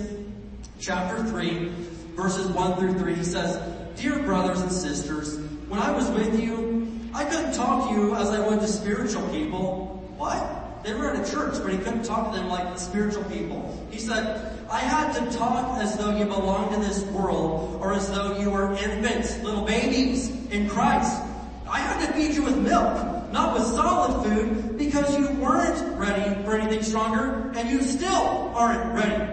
chapter 0.78 1.24
3, 1.24 1.72
verses 2.14 2.48
1 2.48 2.78
through 2.78 2.98
3, 2.98 3.14
he 3.14 3.24
says, 3.24 3.58
Dear 3.96 4.18
brothers 4.20 4.60
and 4.60 4.70
sisters, 4.70 5.38
when 5.68 5.80
I 5.80 5.90
was 5.90 6.10
with 6.10 6.38
you, 6.38 6.86
I 7.14 7.24
couldn't 7.24 7.54
talk 7.54 7.88
to 7.88 7.94
you 7.94 8.14
as 8.14 8.28
I 8.28 8.46
would 8.46 8.60
to 8.60 8.68
spiritual 8.68 9.26
people. 9.30 10.04
What? 10.18 10.63
They 10.84 10.92
were 10.92 11.10
at 11.10 11.26
a 11.26 11.32
church, 11.32 11.54
but 11.62 11.72
he 11.72 11.78
couldn't 11.78 12.02
talk 12.02 12.30
to 12.30 12.38
them 12.38 12.48
like 12.48 12.78
spiritual 12.78 13.24
people. 13.24 13.86
He 13.90 13.98
said, 13.98 14.54
I 14.70 14.80
had 14.80 15.14
to 15.14 15.36
talk 15.36 15.78
as 15.78 15.96
though 15.96 16.14
you 16.14 16.26
belonged 16.26 16.74
to 16.74 16.80
this 16.86 17.02
world 17.04 17.78
or 17.80 17.94
as 17.94 18.10
though 18.10 18.38
you 18.38 18.50
were 18.50 18.74
infants, 18.74 19.42
little 19.42 19.64
babies 19.64 20.28
in 20.50 20.68
Christ. 20.68 21.22
I 21.66 21.78
had 21.78 22.06
to 22.06 22.12
feed 22.12 22.34
you 22.34 22.42
with 22.42 22.58
milk, 22.58 23.32
not 23.32 23.54
with 23.54 23.64
solid 23.64 24.28
food, 24.28 24.76
because 24.76 25.16
you 25.18 25.26
weren't 25.40 25.98
ready 25.98 26.42
for 26.44 26.54
anything 26.54 26.82
stronger 26.82 27.50
and 27.56 27.70
you 27.70 27.80
still 27.80 28.52
aren't 28.54 28.94
ready. 28.94 29.32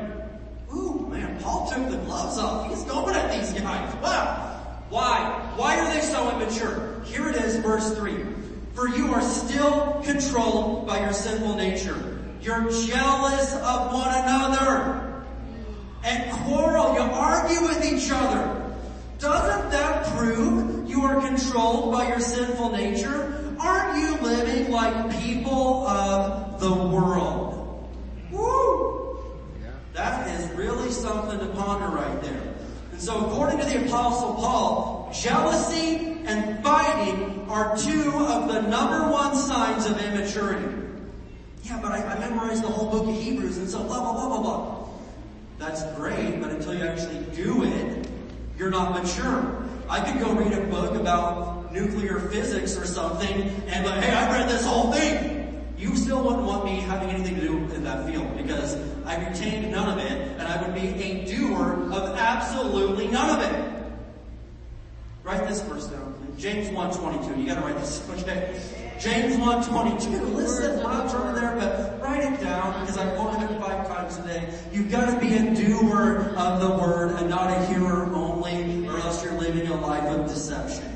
Ooh, 0.74 1.06
man, 1.12 1.38
Paul 1.42 1.70
took 1.70 1.90
the 1.90 1.98
gloves 1.98 2.38
off. 2.38 2.70
He's 2.70 2.84
going 2.86 3.14
at 3.14 3.30
these 3.30 3.52
guys. 3.60 3.94
Wow. 3.96 4.48
Why? 4.90 5.52
Why 5.58 5.80
are 5.80 5.94
they 5.94 6.00
so 6.00 6.30
immature? 6.34 7.02
Here 7.04 7.28
it 7.28 7.36
is, 7.36 7.58
verse 7.58 7.94
3. 7.98 8.41
For 8.82 8.88
you 8.88 9.14
are 9.14 9.22
still 9.22 10.02
controlled 10.04 10.88
by 10.88 11.02
your 11.02 11.14
sinful 11.14 11.54
nature. 11.54 12.20
You're 12.42 12.64
jealous 12.64 13.54
of 13.54 13.94
one 13.94 14.08
another 14.08 15.24
and 16.04 16.32
quarrel. 16.32 16.96
You 16.96 17.02
argue 17.02 17.62
with 17.62 17.86
each 17.86 18.10
other. 18.12 18.74
Doesn't 19.20 19.70
that 19.70 20.08
prove 20.18 20.90
you 20.90 21.04
are 21.04 21.22
controlled 21.22 21.92
by 21.92 22.08
your 22.08 22.20
sinful 22.20 22.72
nature? 22.72 23.56
Aren't 23.60 24.02
you 24.02 24.18
living 24.20 24.72
like 24.72 25.22
people 25.22 25.86
of 25.86 26.60
the 26.60 26.74
world? 26.74 27.88
Woo! 28.32 29.20
That 29.94 30.28
is 30.28 30.50
really 30.54 30.90
something 30.90 31.38
to 31.38 31.46
ponder 31.54 31.86
right 31.86 32.20
there. 32.24 32.61
So 33.02 33.26
according 33.26 33.58
to 33.58 33.66
the 33.66 33.84
apostle 33.88 34.36
Paul, 34.36 35.10
jealousy 35.12 36.20
and 36.24 36.64
fighting 36.64 37.48
are 37.50 37.76
two 37.76 38.12
of 38.28 38.48
the 38.48 38.62
number 38.62 39.12
one 39.12 39.36
signs 39.36 39.88
of 39.88 40.00
immaturity. 40.00 40.78
Yeah, 41.64 41.80
but 41.82 41.94
I, 41.94 42.04
I 42.04 42.20
memorized 42.20 42.62
the 42.62 42.68
whole 42.68 42.92
book 42.92 43.10
of 43.10 43.20
Hebrews 43.20 43.58
and 43.58 43.68
so 43.68 43.80
blah, 43.86 44.02
blah, 44.02 44.14
blah, 44.14 44.28
blah, 44.28 44.42
blah. 44.42 44.88
That's 45.58 45.82
great, 45.96 46.40
but 46.40 46.52
until 46.52 46.76
you 46.76 46.84
actually 46.84 47.26
do 47.36 47.64
it, 47.64 48.08
you're 48.60 48.70
not 48.70 48.92
mature. 48.92 49.66
I 49.90 50.00
could 50.00 50.22
go 50.22 50.34
read 50.34 50.54
a 50.54 50.64
book 50.68 50.94
about 50.94 51.74
nuclear 51.74 52.20
physics 52.20 52.78
or 52.78 52.86
something 52.86 53.50
and 53.66 53.84
like, 53.84 54.04
hey, 54.04 54.12
I 54.12 54.32
read 54.32 54.48
this 54.48 54.64
whole 54.64 54.94
thing. 54.94 55.41
You 55.82 55.96
still 55.96 56.24
wouldn't 56.24 56.44
want 56.44 56.64
me 56.64 56.80
having 56.82 57.10
anything 57.10 57.36
to 57.36 57.42
do 57.42 57.58
in 57.74 57.84
that 57.86 58.06
field 58.06 58.38
because 58.38 58.78
I 59.04 59.28
retained 59.28 59.72
none 59.72 59.90
of 59.90 59.98
it 59.98 60.12
and 60.12 60.44
I 60.44 60.62
would 60.62 60.76
be 60.76 60.90
a 61.02 61.26
doer 61.26 61.90
of 61.92 62.16
absolutely 62.16 63.08
none 63.08 63.32
of 63.32 63.52
it. 63.52 63.84
Write 65.24 65.48
this 65.48 65.62
verse 65.62 65.88
down, 65.88 66.14
please. 66.14 66.40
James 66.40 66.68
1.22. 66.70 67.36
You 67.36 67.48
gotta 67.48 67.62
write 67.62 67.78
this, 67.78 68.08
okay? 68.12 68.62
James 69.00 69.38
1.22. 69.38 70.36
Listen, 70.36 70.78
we're 70.78 70.84
not 70.84 71.10
turning 71.10 71.34
there, 71.34 71.56
but 71.56 72.00
write 72.00 72.32
it 72.32 72.40
down 72.40 72.80
because 72.82 73.00
I've 73.00 73.18
quoted 73.18 73.50
it 73.50 73.60
five 73.60 73.88
times 73.88 74.18
today. 74.18 74.54
You've 74.72 74.92
gotta 74.92 75.20
be 75.20 75.36
a 75.36 75.56
doer 75.56 76.32
of 76.38 76.62
the 76.62 76.70
word 76.70 77.16
and 77.16 77.28
not 77.28 77.50
a 77.50 77.66
hearer 77.66 78.06
only 78.14 78.88
or 78.88 79.00
else 79.00 79.24
you're 79.24 79.34
living 79.34 79.68
a 79.68 79.82
life 79.82 80.04
of 80.04 80.28
deception. 80.28 80.91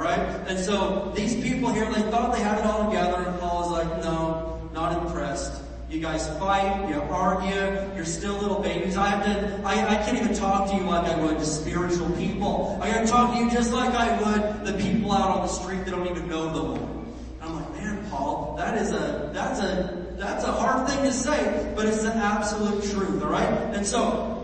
Alright? 0.00 0.48
And 0.48 0.58
so 0.58 1.12
these 1.14 1.34
people 1.34 1.70
here, 1.74 1.84
they 1.92 2.00
thought 2.10 2.32
they 2.34 2.40
had 2.40 2.58
it 2.58 2.64
all 2.64 2.86
together 2.86 3.22
and 3.22 3.38
Paul 3.38 3.66
is 3.66 3.70
like, 3.70 4.02
no, 4.02 4.66
not 4.72 5.04
impressed. 5.04 5.62
You 5.90 6.00
guys 6.00 6.26
fight, 6.38 6.88
you 6.88 7.02
argue, 7.02 7.94
you're 7.94 8.06
still 8.06 8.38
little 8.38 8.60
babies. 8.60 8.96
I 8.96 9.08
have 9.08 9.24
to, 9.26 9.60
I, 9.62 9.72
I 9.90 9.96
can't 9.96 10.16
even 10.16 10.32
talk 10.34 10.70
to 10.70 10.76
you 10.76 10.84
like 10.84 11.04
I 11.04 11.20
would 11.20 11.38
to 11.38 11.44
spiritual 11.44 12.08
people. 12.12 12.78
I 12.80 12.90
gotta 12.90 13.06
talk 13.08 13.34
to 13.34 13.44
you 13.44 13.50
just 13.50 13.74
like 13.74 13.92
I 13.92 14.16
would 14.22 14.64
the 14.64 14.82
people 14.82 15.12
out 15.12 15.36
on 15.36 15.42
the 15.42 15.52
street 15.52 15.84
that 15.84 15.90
don't 15.90 16.08
even 16.08 16.30
know 16.30 16.50
the 16.50 16.62
Lord. 16.62 16.80
And 16.80 17.42
I'm 17.42 17.56
like, 17.56 17.70
man, 17.74 18.08
Paul, 18.08 18.54
that 18.56 18.78
is 18.78 18.92
a, 18.92 19.30
that's 19.34 19.60
a, 19.60 20.14
that's 20.16 20.44
a 20.44 20.52
hard 20.52 20.88
thing 20.88 21.04
to 21.04 21.12
say, 21.12 21.74
but 21.76 21.84
it's 21.84 22.02
the 22.02 22.14
absolute 22.14 22.84
truth, 22.84 23.22
alright? 23.22 23.52
And 23.74 23.84
so, 23.84 24.39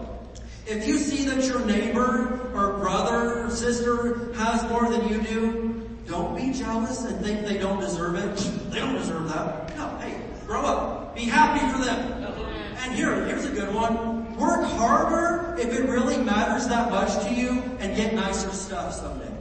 if 0.66 0.86
you 0.86 0.98
see 0.98 1.24
that 1.26 1.44
your 1.44 1.64
neighbor 1.64 2.50
or 2.54 2.78
brother 2.78 3.46
or 3.46 3.50
sister 3.50 4.32
has 4.34 4.62
more 4.70 4.90
than 4.90 5.08
you 5.08 5.22
do, 5.22 5.88
don't 6.06 6.36
be 6.36 6.52
jealous 6.52 7.04
and 7.04 7.24
think 7.24 7.46
they 7.46 7.58
don't 7.58 7.80
deserve 7.80 8.16
it. 8.16 8.36
They 8.70 8.80
don't 8.80 8.94
deserve 8.94 9.28
that. 9.28 9.76
No, 9.76 9.96
hey, 9.98 10.20
grow 10.46 10.62
up. 10.62 11.14
Be 11.14 11.22
happy 11.22 11.60
for 11.72 11.84
them. 11.84 12.34
And 12.78 12.94
here, 12.94 13.26
here's 13.26 13.44
a 13.44 13.50
good 13.50 13.74
one. 13.74 14.36
Work 14.36 14.64
harder 14.66 15.56
if 15.58 15.72
it 15.72 15.88
really 15.88 16.18
matters 16.18 16.68
that 16.68 16.90
much 16.90 17.12
to 17.26 17.34
you 17.34 17.62
and 17.78 17.96
get 17.96 18.14
nicer 18.14 18.50
stuff 18.50 18.92
someday. 18.92 19.32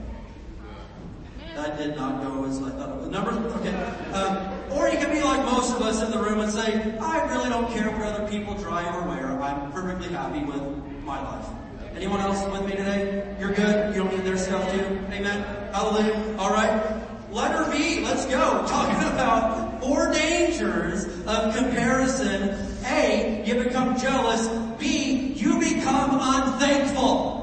That 1.56 1.78
did 1.78 1.96
not 1.96 2.22
go 2.22 2.46
as 2.46 2.62
I 2.62 2.70
thought 2.72 2.90
it 2.90 2.96
was. 2.98 3.08
Number, 3.08 3.32
okay. 3.32 3.74
Um, 4.14 4.72
or 4.72 4.90
you 4.90 4.98
can 4.98 5.12
be 5.12 5.22
like 5.22 5.44
most 5.46 5.74
of 5.76 5.82
us 5.82 6.04
in 6.04 6.12
the 6.12 6.18
room 6.18 6.42
and 6.42 6.52
say, 6.52 6.98
I 7.00 7.26
really 7.32 7.50
don't 7.50 7.72
care 7.72 7.90
what 7.92 8.02
other 8.02 8.28
people 8.28 8.56
drive 8.56 8.94
or 8.96 9.08
wear. 9.08 9.42
I'm 9.42 9.72
perfectly 9.72 10.10
happy 10.10 10.44
with 10.44 10.85
my 11.06 11.22
life. 11.22 11.48
Anyone 11.96 12.20
else 12.20 12.44
with 12.52 12.68
me 12.68 12.76
today? 12.76 13.36
You're 13.40 13.54
good? 13.54 13.96
You 13.96 14.04
don't 14.04 14.14
need 14.14 14.26
their 14.26 14.38
stuff 14.38 14.70
too? 14.72 14.84
Amen? 15.12 15.44
Hallelujah. 15.72 16.38
Alright. 16.38 17.32
Letter 17.32 17.72
B, 17.72 18.04
let's 18.04 18.26
go. 18.26 18.66
Talking 18.68 18.98
about 19.14 19.82
four 19.82 20.12
dangers 20.12 21.06
of 21.28 21.56
comparison. 21.56 22.58
A, 22.86 23.44
you 23.46 23.64
become 23.64 23.98
jealous. 23.98 24.48
B, 24.80 25.34
you 25.36 25.60
become 25.60 26.18
unthankful. 26.20 27.34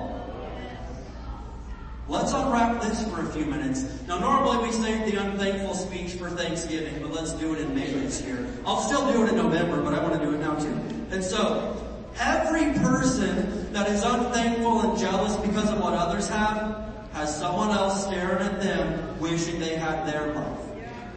Let's 2.09 2.33
unwrap 2.33 2.83
this 2.83 3.09
for 3.09 3.23
a 3.23 3.27
few 3.33 3.47
minutes. 3.47 3.85
Now 4.07 4.19
normally 4.19 4.67
we 4.67 4.73
say 4.73 5.11
the 5.11 5.23
unthankful 5.23 5.75
speech 5.75 6.13
for 6.13 6.29
Thanksgiving, 6.29 7.01
but 7.01 7.13
let's 7.13 7.33
do 7.33 7.55
it 7.55 7.61
in 7.61 7.75
May 7.75 7.91
this 7.93 8.23
year. 8.23 8.47
I'll 8.67 8.81
still 8.83 9.11
do 9.13 9.25
it 9.25 9.31
in 9.31 9.37
November, 9.37 9.81
but 9.83 9.95
I 9.95 10.03
want 10.03 10.21
to 10.21 10.27
do 10.27 10.35
it 10.35 10.41
now 10.41 10.57
too. 10.57 10.79
And 11.11 11.23
so, 11.25 11.92
every 12.19 12.73
person 12.81 13.73
that 13.73 13.89
is 13.89 14.03
unthankful 14.03 14.91
and 14.91 14.99
jealous 14.99 15.37
because 15.37 15.71
of 15.71 15.81
what 15.81 15.95
others 15.95 16.29
have, 16.29 16.93
has 17.13 17.37
someone 17.39 17.71
else 17.71 18.05
staring 18.07 18.43
at 18.43 18.61
them 18.61 19.19
wishing 19.21 19.61
they 19.61 19.77
had 19.77 20.07
their 20.07 20.35
life. 20.35 20.59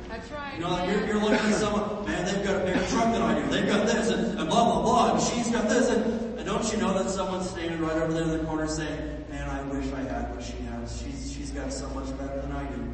That's 0.10 0.32
right. 0.32 0.54
You 0.56 0.62
know, 0.62 0.86
you're, 0.86 1.06
you're 1.06 1.20
looking 1.20 1.52
at 1.52 1.54
someone, 1.56 2.06
man, 2.06 2.26
they've 2.26 2.44
got 2.44 2.62
a 2.62 2.66
bigger 2.66 2.86
truck 2.88 3.12
than 3.12 3.22
I 3.22 3.42
do. 3.42 3.48
They've 3.50 3.68
got 3.68 3.86
this 3.86 4.10
and, 4.10 4.40
and 4.40 4.50
blah, 4.50 4.64
blah, 4.66 4.82
blah, 4.82 5.14
and 5.14 5.22
she's 5.22 5.52
got 5.52 5.68
this 5.70 5.90
and, 5.90 6.38
and 6.38 6.46
don't 6.46 6.72
you 6.72 6.78
know 6.78 6.94
that 6.94 7.10
someone's 7.10 7.50
standing 7.50 7.82
right 7.82 7.98
over 7.98 8.14
there 8.14 8.24
in 8.24 8.30
the 8.30 8.44
corner 8.46 8.68
saying, 8.68 9.26
man, 9.30 9.50
I 9.50 9.62
wish 9.64 9.92
I 9.94 10.02
had 10.02 10.34
what 10.34 10.44
she 10.44 10.58
has. 10.72 11.02
She's, 11.02 11.34
she's 11.34 11.52
got 11.52 11.74
so 11.74 11.90
much 11.90 12.18
better 12.18 12.42
than 12.42 12.52
I 12.52 12.64
do. 12.66 12.94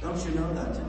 Don't 0.00 0.24
you 0.24 0.32
know 0.32 0.54
that 0.54 0.74
today? 0.74 0.86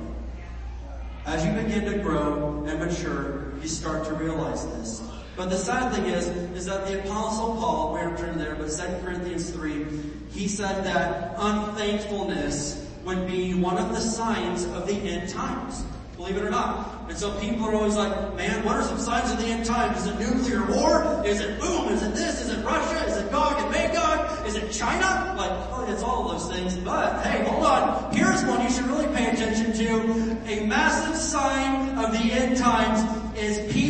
As 1.25 1.45
you 1.45 1.51
begin 1.51 1.85
to 1.91 1.99
grow 1.99 2.65
and 2.67 2.79
mature, 2.79 3.53
you 3.61 3.67
start 3.67 4.05
to 4.05 4.13
realize 4.13 4.65
this. 4.67 5.01
But 5.39 5.51
the 5.51 5.57
sad 5.57 5.93
thing 5.93 6.07
is, 6.07 6.27
is 6.27 6.65
that 6.65 6.85
the 6.85 6.99
apostle 6.99 7.55
Paul, 7.55 7.93
we're 7.93 8.17
turned 8.17 8.41
there, 8.41 8.55
but 8.55 8.69
2 8.69 8.99
Corinthians 9.01 9.49
3, 9.51 9.85
he 10.31 10.49
said 10.49 10.83
that 10.83 11.33
unthankfulness 11.37 12.85
would 13.05 13.25
be 13.25 13.53
one 13.53 13.77
of 13.77 13.87
the 13.95 14.01
signs 14.01 14.65
of 14.65 14.85
the 14.85 14.95
end 14.95 15.29
times. 15.29 15.85
Believe 16.17 16.35
it 16.35 16.43
or 16.43 16.49
not. 16.49 17.05
And 17.07 17.17
so 17.17 17.31
people 17.39 17.65
are 17.69 17.73
always 17.73 17.95
like, 17.95 18.35
man, 18.35 18.65
what 18.65 18.75
are 18.75 18.83
some 18.83 18.99
signs 18.99 19.31
of 19.31 19.39
the 19.39 19.45
end 19.45 19.65
times? 19.65 20.05
Is 20.05 20.07
it 20.07 20.19
nuclear 20.19 20.65
war? 20.75 21.23
Is 21.25 21.39
it 21.39 21.57
boom? 21.57 21.87
Is 21.87 22.03
it 22.03 22.13
this? 22.15 22.41
Is 22.41 22.49
it 22.49 22.65
Russia? 22.65 23.05
Is 23.05 23.15
it 23.15 23.31
Gog 23.31 23.61
and 23.61 23.71
Magog? 23.71 24.45
Is 24.45 24.55
it 24.55 24.69
China? 24.73 25.35
Like, 25.37 25.51
oh, 25.71 25.85
it's 25.87 26.03
all 26.03 26.29
of 26.29 26.37
those 26.37 26.53
things. 26.53 26.75
But 26.75 27.25
hey, 27.25 27.45
hold 27.45 27.65
on. 27.65 28.13
Here's 28.13 28.43
one 28.43 28.61
you 28.61 28.69
should 28.69 28.87
really 28.87 29.07
pay 29.15 29.29
attention 29.29 29.71
to. 29.71 30.51
A 30.51 30.65
massive 30.65 31.15
sign 31.15 31.97
of 31.97 32.11
the 32.11 32.33
end 32.33 32.57
times 32.57 32.99
is 33.37 33.71
people 33.71 33.88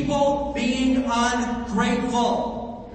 ungrateful 1.33 2.93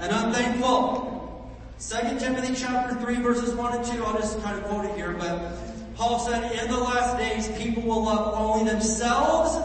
and 0.00 0.12
unthankful. 0.12 1.50
Second 1.78 2.18
Timothy 2.18 2.54
chapter 2.54 2.94
3 2.96 3.16
verses 3.16 3.54
1 3.54 3.76
and 3.76 3.84
2, 3.84 4.04
I'll 4.04 4.18
just 4.18 4.40
kind 4.42 4.58
of 4.58 4.64
quote 4.64 4.84
it 4.86 4.96
here, 4.96 5.12
but 5.12 5.52
Paul 5.94 6.18
said, 6.20 6.52
in 6.52 6.70
the 6.70 6.78
last 6.78 7.18
days 7.18 7.48
people 7.58 7.82
will 7.82 8.04
love 8.04 8.34
only 8.36 8.70
themselves 8.70 9.56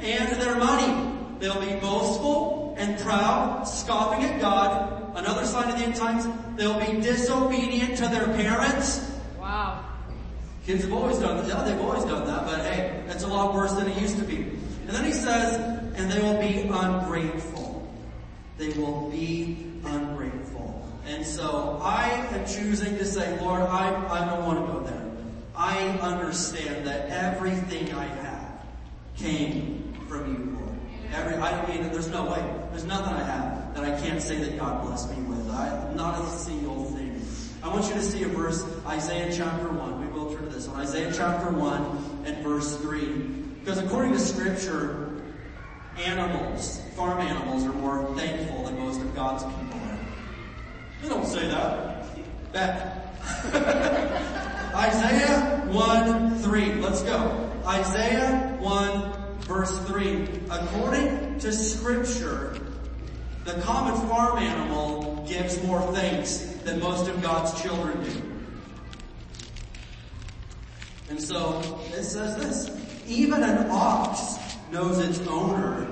and 0.00 0.40
their 0.40 0.56
money. 0.56 1.18
They'll 1.38 1.60
be 1.60 1.74
boastful 1.80 2.74
and 2.78 2.98
proud, 3.00 3.64
scoffing 3.64 4.24
at 4.24 4.40
God. 4.40 5.16
Another 5.16 5.44
sign 5.44 5.70
of 5.70 5.78
the 5.78 5.84
end 5.84 5.94
times, 5.94 6.26
they'll 6.56 6.80
be 6.80 7.00
disobedient 7.00 7.96
to 7.98 8.08
their 8.08 8.24
parents. 8.26 9.10
Wow. 9.38 9.84
Kids 10.64 10.84
have 10.84 10.92
always 10.92 11.18
done 11.18 11.36
that. 11.38 11.48
Yeah, 11.48 11.62
they've 11.64 11.80
always 11.80 12.04
done 12.04 12.26
that, 12.26 12.46
but 12.46 12.60
hey, 12.60 13.02
it's 13.08 13.24
a 13.24 13.28
lot 13.28 13.52
worse 13.52 13.72
than 13.72 13.88
it 13.88 14.00
used 14.00 14.16
to 14.18 14.24
be. 14.24 14.36
And 14.36 14.90
then 14.90 15.04
he 15.04 15.12
says, 15.12 15.56
and 15.96 16.10
they 16.10 16.22
will 16.22 16.40
be 16.40 16.62
ungrateful. 16.62 17.51
They 18.62 18.78
will 18.78 19.10
be 19.10 19.56
ungrateful. 19.84 20.88
And 21.04 21.26
so 21.26 21.80
I 21.82 22.10
am 22.10 22.46
choosing 22.46 22.96
to 22.96 23.04
say, 23.04 23.36
Lord, 23.40 23.62
I, 23.62 23.88
I 24.08 24.24
don't 24.30 24.46
want 24.46 24.64
to 24.64 24.72
go 24.72 24.80
there. 24.84 25.10
I 25.56 25.88
understand 25.98 26.86
that 26.86 27.08
everything 27.08 27.92
I 27.92 28.04
have 28.04 28.62
came 29.16 29.92
from 30.08 30.32
you, 30.32 30.56
Lord. 30.60 30.78
Every, 31.12 31.34
I 31.34 31.66
mean, 31.66 31.90
there's 31.90 32.06
no 32.06 32.24
way. 32.26 32.54
There's 32.70 32.84
nothing 32.84 33.14
I 33.14 33.24
have 33.24 33.74
that 33.74 33.84
I 33.84 34.00
can't 34.00 34.22
say 34.22 34.36
that 34.36 34.56
God 34.56 34.86
blessed 34.86 35.10
me 35.10 35.24
with. 35.24 35.50
I, 35.50 35.92
not 35.94 36.22
a 36.22 36.28
single 36.28 36.84
thing. 36.84 37.20
I 37.64 37.68
want 37.68 37.88
you 37.88 37.94
to 37.94 38.02
see 38.02 38.22
a 38.22 38.28
verse, 38.28 38.64
Isaiah 38.86 39.32
chapter 39.34 39.70
1. 39.70 40.00
We 40.00 40.06
will 40.12 40.32
turn 40.32 40.44
to 40.44 40.50
this 40.50 40.68
one. 40.68 40.82
Isaiah 40.82 41.12
chapter 41.12 41.50
1 41.50 42.26
and 42.26 42.44
verse 42.44 42.76
3. 42.76 43.06
Because 43.58 43.78
according 43.78 44.12
to 44.12 44.20
scripture, 44.20 45.11
animals, 45.98 46.80
farm 46.96 47.20
animals 47.20 47.64
are 47.64 47.72
more 47.72 48.14
thankful 48.16 48.64
than 48.64 48.78
most 48.78 49.00
of 49.00 49.14
God's 49.14 49.44
people 49.44 49.80
are. 49.80 49.98
They 51.02 51.08
don't 51.08 51.26
say 51.26 51.48
that. 51.48 52.06
That. 52.52 52.98
Isaiah 54.74 55.62
1, 55.66 56.38
3. 56.38 56.74
Let's 56.74 57.02
go. 57.02 57.52
Isaiah 57.66 58.56
1, 58.60 59.12
verse 59.40 59.78
3. 59.80 60.28
According 60.50 61.38
to 61.40 61.52
scripture, 61.52 62.56
the 63.44 63.54
common 63.62 64.08
farm 64.08 64.38
animal 64.38 65.24
gives 65.28 65.62
more 65.64 65.80
thanks 65.92 66.38
than 66.64 66.80
most 66.80 67.08
of 67.08 67.20
God's 67.22 67.60
children 67.60 68.02
do. 68.04 68.22
And 71.10 71.20
so 71.20 71.80
it 71.92 72.04
says 72.04 72.36
this, 72.36 73.04
even 73.06 73.42
an 73.42 73.66
ox 73.70 74.38
knows 74.72 74.98
its 74.98 75.20
owner. 75.28 75.86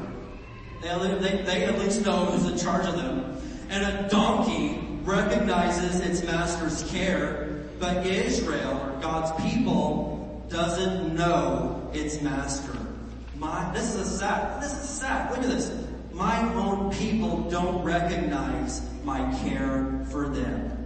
They, 0.83 0.89
they, 0.89 1.43
they 1.43 1.65
at 1.65 1.79
least 1.79 2.05
know 2.05 2.25
who's 2.25 2.51
in 2.51 2.59
charge 2.59 2.87
of 2.87 2.97
them. 2.97 3.37
And 3.69 3.85
a 3.85 4.09
donkey 4.09 4.81
recognizes 5.03 6.01
its 6.01 6.23
master's 6.25 6.91
care, 6.91 7.65
but 7.79 8.07
Israel, 8.07 8.81
or 8.83 9.01
God's 9.01 9.31
people, 9.43 10.45
doesn't 10.49 11.15
know 11.15 11.91
its 11.93 12.21
master. 12.23 12.77
My, 13.37 13.71
this 13.73 13.95
is 13.95 14.01
a 14.01 14.19
sad, 14.19 14.63
this 14.63 14.73
is 14.73 14.89
sad. 14.89 15.31
Look 15.31 15.41
at 15.41 15.51
this. 15.51 15.73
My 16.13 16.43
own 16.55 16.91
people 16.93 17.49
don't 17.49 17.83
recognize 17.83 18.83
my 19.05 19.19
care 19.41 20.05
for 20.11 20.29
them. 20.29 20.77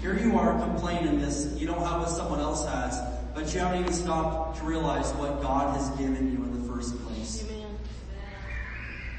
Here 0.00 0.18
you 0.18 0.38
are 0.38 0.58
complaining 0.60 1.18
this, 1.20 1.52
you 1.56 1.66
don't 1.66 1.80
have 1.80 2.00
what 2.00 2.10
someone 2.10 2.38
else 2.38 2.64
has, 2.66 3.00
but 3.34 3.52
you 3.52 3.60
haven't 3.60 3.80
even 3.80 3.92
stopped 3.92 4.58
to 4.58 4.64
realize 4.64 5.12
what 5.14 5.42
God 5.42 5.76
has 5.76 5.88
given 5.98 6.30
you 6.30 6.38
in 6.38 6.62
the 6.62 6.72
first 6.72 6.96
place. 7.04 7.44
Amen. 7.44 7.66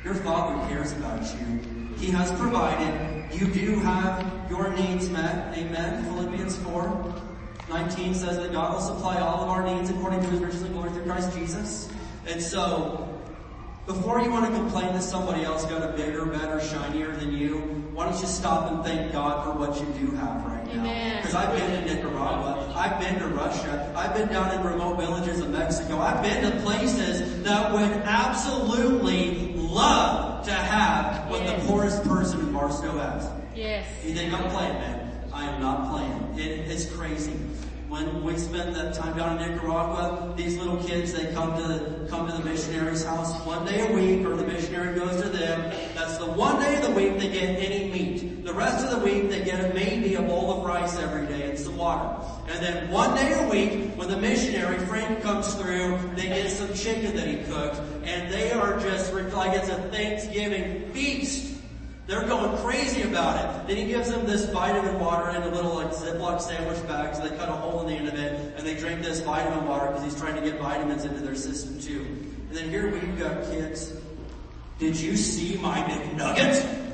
Your 0.07 0.15
Father 0.15 0.65
cares 0.69 0.93
about 0.93 1.21
you. 1.33 1.59
He 1.97 2.09
has 2.11 2.31
provided. 2.39 3.29
You 3.33 3.45
do 3.47 3.77
have 3.81 4.49
your 4.49 4.69
needs 4.69 5.09
met. 5.09 5.53
Amen. 5.57 6.05
Philippians 6.05 6.55
4, 6.59 7.13
19 7.67 8.13
says 8.15 8.37
that 8.37 8.53
God 8.53 8.75
will 8.75 8.79
supply 8.79 9.19
all 9.19 9.43
of 9.43 9.49
our 9.49 9.65
needs 9.65 9.89
according 9.89 10.21
to 10.21 10.27
his 10.27 10.39
riches 10.39 10.61
and 10.61 10.71
glory 10.71 10.91
through 10.91 11.03
Christ 11.03 11.37
Jesus. 11.37 11.89
And 12.25 12.41
so, 12.41 13.19
before 13.85 14.21
you 14.21 14.31
want 14.31 14.45
to 14.45 14.51
complain 14.57 14.93
that 14.93 15.03
somebody 15.03 15.43
else 15.43 15.65
got 15.65 15.83
a 15.83 15.91
bigger, 15.91 16.25
better, 16.25 16.61
shinier 16.61 17.13
than 17.17 17.33
you, 17.33 17.57
why 17.91 18.05
don't 18.05 18.21
you 18.21 18.27
stop 18.27 18.71
and 18.71 18.85
thank 18.85 19.11
God 19.11 19.43
for 19.43 19.59
what 19.59 19.77
you 19.77 20.07
do 20.07 20.15
have 20.15 20.45
right 20.45 20.73
now? 20.73 21.17
Because 21.17 21.35
I've 21.35 21.51
been 21.53 21.69
to 21.69 21.95
Nicaragua, 21.95 22.73
I've 22.77 22.97
been 23.01 23.19
to 23.19 23.27
Russia, 23.27 23.93
I've 23.93 24.13
been 24.13 24.29
down 24.29 24.57
in 24.57 24.65
remote 24.65 24.95
villages 24.95 25.41
of 25.41 25.49
Mexico, 25.49 25.99
I've 25.99 26.23
been 26.23 26.49
to 26.49 26.61
places 26.61 27.43
that 27.43 27.73
would 27.73 27.81
absolutely 27.81 29.46
love 29.77 30.43
to 30.45 30.51
have 30.51 31.29
what 31.29 31.41
Yes. 31.43 31.61
the 31.61 31.67
poorest 31.67 32.03
person 32.03 32.39
in 32.39 32.51
Barstow 32.51 32.97
has. 32.97 33.29
Yes. 33.55 33.85
You 34.03 34.13
think 34.13 34.33
I'm 34.33 34.49
playing, 34.49 34.73
man? 34.73 34.99
I 35.33 35.45
am 35.45 35.61
not 35.61 35.89
playing. 35.91 36.19
It 36.37 36.67
is 36.71 36.91
crazy. 36.97 37.33
When 37.89 38.21
we 38.23 38.37
spend 38.37 38.75
that 38.75 38.93
time 38.95 39.15
down 39.17 39.37
in 39.39 39.51
Nicaragua, 39.53 40.33
these 40.35 40.57
little 40.57 40.77
kids, 40.83 41.13
they 41.13 41.31
come 41.33 41.55
to 41.55 41.63
the, 41.63 42.07
come 42.09 42.27
to 42.27 42.33
the 42.33 42.43
missionary's 42.43 43.05
house 43.05 43.33
one 43.45 43.65
day 43.65 43.87
a 43.87 43.93
week, 43.93 44.25
or 44.27 44.35
the 44.35 44.43
missionary 44.43 44.99
goes 44.99 45.21
to 45.21 45.29
them. 45.29 45.71
That's 45.95 46.17
the 46.17 46.25
one 46.25 46.59
day 46.59 46.75
of 46.75 46.81
the 46.83 46.91
week 46.91 47.17
they 47.17 47.29
get 47.29 47.43
any 47.57 47.89
meat. 47.91 48.36
The 48.47 48.53
rest 48.53 48.85
of 48.85 48.91
the 48.91 49.05
week 49.05 49.29
they 49.29 49.43
get 49.43 49.75
maybe 49.75 50.15
a 50.15 50.21
bowl 50.21 50.53
of 50.53 50.65
rice 50.65 50.97
every 50.97 51.27
day 51.27 51.49
and 51.49 51.59
some 51.59 51.75
water. 51.75 52.17
And 52.47 52.63
then 52.63 52.89
one 52.89 53.13
day 53.13 53.33
a 53.33 53.49
week, 53.49 53.97
when 53.97 54.07
the 54.07 54.15
missionary 54.15 54.79
friend 54.85 55.21
comes 55.21 55.53
through, 55.55 55.99
they 56.15 56.27
get 56.27 56.49
some 56.49 56.73
chicken 56.73 57.13
that 57.17 57.27
he 57.27 57.43
cooked, 57.43 57.81
and 58.05 58.31
they 58.31 58.53
are 58.53 58.79
just 58.79 59.11
like 59.13 59.51
it's 59.51 59.67
a 59.67 59.75
Thanksgiving 59.89 60.89
feast. 60.93 61.57
They're 62.05 62.25
going 62.25 62.57
crazy 62.59 63.01
about 63.01 63.35
it. 63.35 63.67
Then 63.67 63.75
he 63.75 63.85
gives 63.91 64.09
them 64.09 64.25
this 64.25 64.45
vitamin 64.45 64.97
water 64.97 65.29
in 65.31 65.43
a 65.43 65.49
little 65.49 65.75
like 65.75 65.89
Ziploc 65.89 66.39
sandwich 66.39 66.81
bag, 66.87 67.15
so 67.15 67.27
they 67.27 67.35
cut 67.35 67.49
a 67.49 67.51
hole 67.51 67.81
in 67.81 67.87
the 67.87 67.95
end 67.95 68.07
of 68.07 68.13
it, 68.13 68.53
and 68.57 68.65
they 68.65 68.77
drink 68.77 69.01
this 69.01 69.19
vitamin 69.19 69.67
water 69.67 69.87
because 69.87 70.05
he's 70.05 70.15
trying 70.15 70.35
to 70.35 70.41
get 70.41 70.57
vitamins 70.57 71.03
into 71.03 71.19
their 71.19 71.35
system 71.35 71.81
too. 71.81 71.99
And 72.47 72.55
then 72.55 72.69
here 72.69 72.89
we've 72.89 73.19
got 73.19 73.43
kids. 73.51 73.91
Did 74.79 74.97
you 74.97 75.17
see 75.17 75.57
my 75.57 75.79
McNugget? 75.81 76.86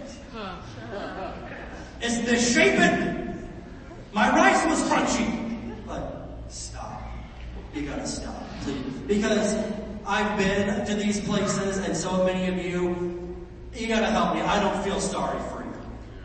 It's 2.06 2.22
misshapen. 2.30 3.48
My 4.12 4.30
rice 4.30 4.66
was 4.66 4.84
crunchy. 4.92 5.74
But 5.88 6.38
stop. 6.50 7.02
You 7.74 7.84
gotta 7.84 8.06
stop, 8.06 8.44
please. 8.64 8.84
Because 9.08 9.56
I've 10.06 10.38
been 10.38 10.86
to 10.86 10.96
these 10.96 11.22
places 11.22 11.78
and 11.78 11.96
so 11.96 12.26
many 12.26 12.50
of 12.50 12.58
you, 12.58 13.38
you 13.74 13.88
gotta 13.88 14.08
help 14.08 14.36
me. 14.36 14.42
I 14.42 14.60
don't 14.60 14.84
feel 14.84 15.00
sorry 15.00 15.40
for 15.50 15.64
you. 15.64 15.74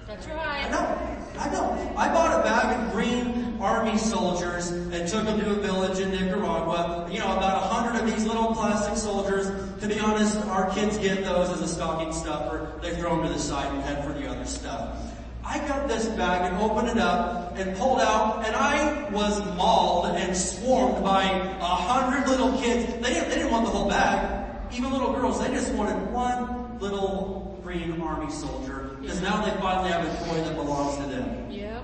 That's 0.08 0.26
right. 0.26 0.66
I 0.66 0.68
know. 0.68 0.98
I 1.38 1.48
know. 1.50 1.94
I 1.96 2.08
bought 2.08 2.40
a 2.40 2.42
bag 2.42 2.80
of 2.80 2.92
green 2.92 3.56
army 3.60 3.98
soldiers 3.98 4.70
and 4.70 5.06
took 5.06 5.26
them 5.26 5.38
to 5.38 5.50
a 5.50 5.54
village 5.54 6.00
in 6.00 6.10
Nicaragua. 6.10 7.08
You 7.08 7.20
know, 7.20 7.36
about 7.36 7.62
a 7.62 7.66
hundred 7.66 8.00
of 8.00 8.12
these 8.12 8.26
little 8.26 8.52
plastic 8.52 8.96
soldiers. 8.96 9.46
To 9.80 9.86
be 9.86 10.00
honest, 10.00 10.38
our 10.48 10.74
kids 10.74 10.98
get 10.98 11.24
those 11.24 11.50
as 11.50 11.60
a 11.60 11.68
stocking 11.68 12.12
stuffer. 12.12 12.72
They 12.82 12.96
throw 12.96 13.16
them 13.16 13.28
to 13.28 13.32
the 13.32 13.38
side 13.38 13.72
and 13.72 13.80
head 13.84 14.04
for 14.04 14.12
the 14.12 14.28
other 14.28 14.44
stuff. 14.44 15.07
I 15.48 15.66
got 15.66 15.88
this 15.88 16.06
bag 16.08 16.52
and 16.52 16.62
opened 16.62 16.88
it 16.88 16.98
up 16.98 17.56
and 17.56 17.74
pulled 17.78 18.00
out 18.00 18.44
and 18.44 18.54
I 18.54 19.08
was 19.08 19.40
mauled 19.56 20.04
and 20.06 20.36
swarmed 20.36 21.02
by 21.02 21.22
a 21.24 21.64
hundred 21.64 22.28
little 22.28 22.52
kids. 22.60 22.92
They 22.92 23.14
didn't, 23.14 23.30
they 23.30 23.36
didn't 23.36 23.50
want 23.50 23.64
the 23.64 23.70
whole 23.70 23.88
bag. 23.88 24.74
Even 24.74 24.92
little 24.92 25.14
girls, 25.14 25.40
they 25.40 25.48
just 25.48 25.72
wanted 25.72 26.12
one 26.12 26.78
little 26.80 27.58
green 27.62 27.98
army 28.02 28.30
soldier 28.30 28.96
because 29.00 29.22
now 29.22 29.42
they 29.42 29.50
finally 29.62 29.90
have 29.90 30.04
a 30.04 30.26
toy 30.26 30.36
that 30.36 30.54
belongs 30.54 30.98
to 30.98 31.10
them. 31.10 31.50
Yep. 31.50 31.82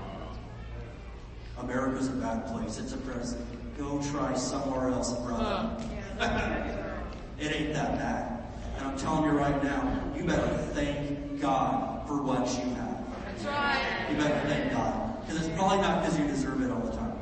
America's 1.57 2.07
a 2.07 2.11
bad 2.11 2.45
place. 2.45 2.77
It's 2.77 2.93
a 2.93 2.97
present. 2.97 3.43
Go 3.79 3.99
try 4.11 4.35
somewhere 4.35 4.89
else, 4.89 5.11
brother. 5.21 5.75
Huh. 6.19 6.81
It 7.37 7.53
ain't 7.53 7.73
that 7.73 7.97
bad. 7.97 8.43
And 8.77 8.87
I'm 8.87 8.97
telling 8.97 9.25
you 9.25 9.31
right 9.31 9.61
now, 9.61 10.01
you 10.15 10.23
better 10.23 10.47
thank 10.73 11.41
God 11.41 12.07
for 12.07 12.23
what 12.23 12.47
you 12.57 12.73
have. 12.75 12.84
That's 13.45 13.57
right. 13.57 14.11
You 14.11 14.17
better 14.17 14.47
thank 14.47 14.71
God. 14.71 15.21
Because 15.21 15.45
it's 15.45 15.55
probably 15.55 15.77
not 15.77 16.01
because 16.01 16.19
you 16.19 16.27
deserve 16.27 16.61
it 16.61 16.71
all 16.71 16.81
the 16.81 16.95
time. 16.95 17.13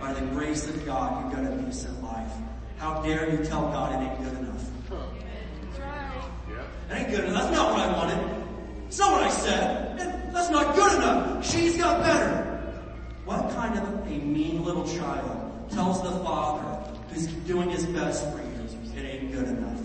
By 0.00 0.12
the 0.12 0.26
grace 0.26 0.68
of 0.68 0.84
God, 0.84 1.24
you've 1.24 1.32
got 1.34 1.52
a 1.52 1.56
decent 1.62 2.02
life. 2.02 2.32
How 2.78 3.02
dare 3.02 3.30
you 3.30 3.44
tell 3.44 3.62
God 3.68 3.92
it 3.92 4.06
ain't 4.06 4.18
good 4.22 4.38
enough? 4.38 4.64
That's 4.90 5.80
right. 5.80 6.24
It 6.90 6.94
ain't 6.94 7.10
good 7.10 7.24
enough. 7.24 7.42
That's 7.42 7.56
not 7.56 7.72
what 7.72 7.80
I 7.80 7.92
wanted. 7.96 8.44
It's 8.86 8.98
not 8.98 9.12
what 9.12 9.22
I 9.22 9.30
said. 9.30 10.32
That's 10.32 10.50
not 10.50 10.74
good 10.74 10.94
enough. 10.96 11.44
She's 11.50 11.76
got 11.76 12.02
better. 12.02 12.44
What 13.24 13.50
kind 13.50 13.78
of 13.78 14.06
a 14.06 14.18
mean 14.18 14.64
little 14.64 14.86
child 14.86 15.70
tells 15.70 16.02
the 16.02 16.12
father 16.24 16.64
who's 17.12 17.26
doing 17.26 17.70
his 17.70 17.84
best 17.86 18.24
for 18.30 18.38
you, 18.38 18.44
it 18.96 19.04
ain't 19.04 19.32
good 19.32 19.48
enough? 19.48 19.80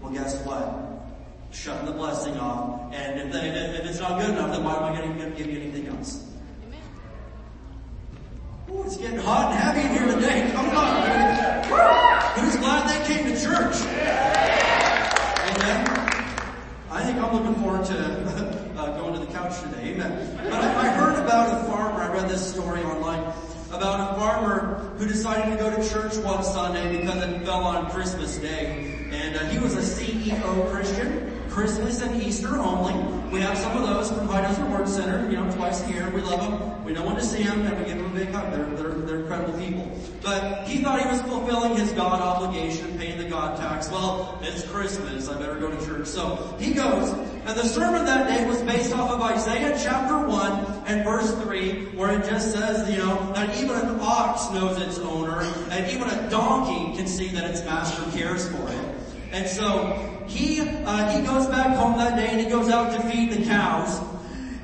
Well, 0.00 0.12
guess 0.12 0.42
what? 0.46 0.89
Shutting 1.52 1.86
the 1.86 1.92
blessing 1.92 2.36
off. 2.38 2.92
And 2.92 3.20
if, 3.20 3.32
they, 3.32 3.48
if 3.48 3.86
it's 3.86 4.00
not 4.00 4.20
good 4.20 4.30
enough, 4.30 4.52
then 4.52 4.64
why 4.64 4.76
am 4.76 4.84
I 4.84 4.96
going 4.96 5.18
to 5.18 5.30
give 5.36 5.50
you 5.50 5.60
anything 5.60 5.88
else? 5.88 6.24
Amen. 6.66 6.80
Ooh, 8.70 8.84
it's 8.84 8.96
getting 8.96 9.18
hot 9.18 9.52
and 9.52 9.58
heavy 9.58 9.80
in 9.80 9.92
here 9.92 10.14
today. 10.14 10.50
Come 10.54 10.70
on. 10.76 11.50
Who's 12.38 12.56
glad 12.56 12.88
they 12.88 13.14
came 13.14 13.24
to 13.26 13.40
church? 13.40 13.76
Amen. 15.50 15.86
I 16.90 17.02
think 17.04 17.18
I'm 17.18 17.32
looking 17.34 17.54
forward 17.62 17.84
to 17.86 17.98
uh, 18.76 18.96
going 18.98 19.14
to 19.14 19.20
the 19.20 19.32
couch 19.32 19.60
today. 19.62 19.94
Amen. 19.94 20.36
But 20.44 20.52
I, 20.52 20.86
I 20.86 20.88
heard 20.90 21.18
about 21.18 21.60
a 21.60 21.64
farmer. 21.64 22.00
I 22.00 22.12
read 22.12 22.28
this 22.28 22.52
story 22.52 22.82
online 22.82 23.32
about 23.72 24.16
a 24.16 24.18
farmer 24.18 24.92
who 24.98 25.06
decided 25.06 25.56
to 25.56 25.62
go 25.62 25.70
to 25.70 25.88
church 25.88 26.16
one 26.18 26.42
Sunday 26.42 27.00
because 27.00 27.22
it 27.22 27.44
fell 27.44 27.64
on 27.64 27.90
Christmas 27.90 28.36
Day. 28.38 29.08
And 29.12 29.36
uh, 29.36 29.44
he 29.46 29.58
was 29.58 29.74
a 29.74 29.80
CEO 29.80 30.70
Christian. 30.72 31.39
Christmas 31.50 32.00
and 32.00 32.22
Easter 32.22 32.56
only. 32.58 32.94
We 33.32 33.40
have 33.40 33.56
some 33.58 33.76
of 33.76 33.88
those 33.88 34.10
High 34.30 34.42
Desert 34.42 34.68
Word 34.70 34.88
Center, 34.88 35.28
you 35.30 35.36
know, 35.36 35.50
twice 35.52 35.82
a 35.84 35.90
year. 35.90 36.08
We 36.10 36.20
love 36.20 36.40
them. 36.40 36.84
We 36.84 36.92
know 36.92 37.04
when 37.04 37.16
to 37.16 37.22
see 37.22 37.42
them 37.42 37.66
and 37.66 37.78
we 37.78 37.84
give 37.84 37.98
them 37.98 38.06
a 38.06 38.14
big 38.14 38.30
hug. 38.30 38.52
They're, 38.52 38.66
they're, 38.66 38.94
they're 39.00 39.20
incredible 39.20 39.58
people. 39.58 39.98
But 40.22 40.66
he 40.66 40.82
thought 40.82 41.00
he 41.00 41.08
was 41.08 41.20
fulfilling 41.22 41.76
his 41.76 41.92
God 41.92 42.20
obligation, 42.20 42.98
paying 42.98 43.18
the 43.18 43.28
God 43.28 43.56
tax. 43.56 43.90
Well, 43.90 44.38
it's 44.42 44.66
Christmas. 44.68 45.28
I 45.28 45.38
better 45.38 45.56
go 45.56 45.70
to 45.70 45.86
church. 45.86 46.06
So 46.06 46.56
he 46.58 46.72
goes. 46.72 47.10
And 47.10 47.58
the 47.58 47.64
sermon 47.64 48.04
that 48.04 48.28
day 48.28 48.46
was 48.46 48.60
based 48.62 48.92
off 48.92 49.10
of 49.10 49.20
Isaiah 49.20 49.78
chapter 49.82 50.26
1 50.26 50.84
and 50.86 51.04
verse 51.04 51.32
3 51.42 51.86
where 51.96 52.18
it 52.18 52.28
just 52.28 52.52
says, 52.52 52.88
you 52.90 52.98
know, 52.98 53.32
that 53.34 53.56
even 53.56 53.76
an 53.76 53.98
ox 54.00 54.50
knows 54.50 54.80
its 54.80 54.98
owner 54.98 55.40
and 55.70 55.90
even 55.90 56.08
a 56.08 56.30
donkey 56.30 56.96
can 56.96 57.06
see 57.06 57.28
that 57.28 57.50
its 57.50 57.64
master 57.64 58.02
cares 58.16 58.48
for 58.48 58.68
it. 58.68 58.89
And 59.32 59.46
so 59.46 60.24
he, 60.26 60.60
uh, 60.60 61.16
he 61.16 61.24
goes 61.24 61.46
back 61.46 61.76
home 61.76 61.96
that 61.98 62.16
day 62.16 62.28
and 62.28 62.40
he 62.40 62.46
goes 62.46 62.68
out 62.68 62.92
to 62.92 63.08
feed 63.08 63.32
the 63.32 63.44
cows. 63.44 64.00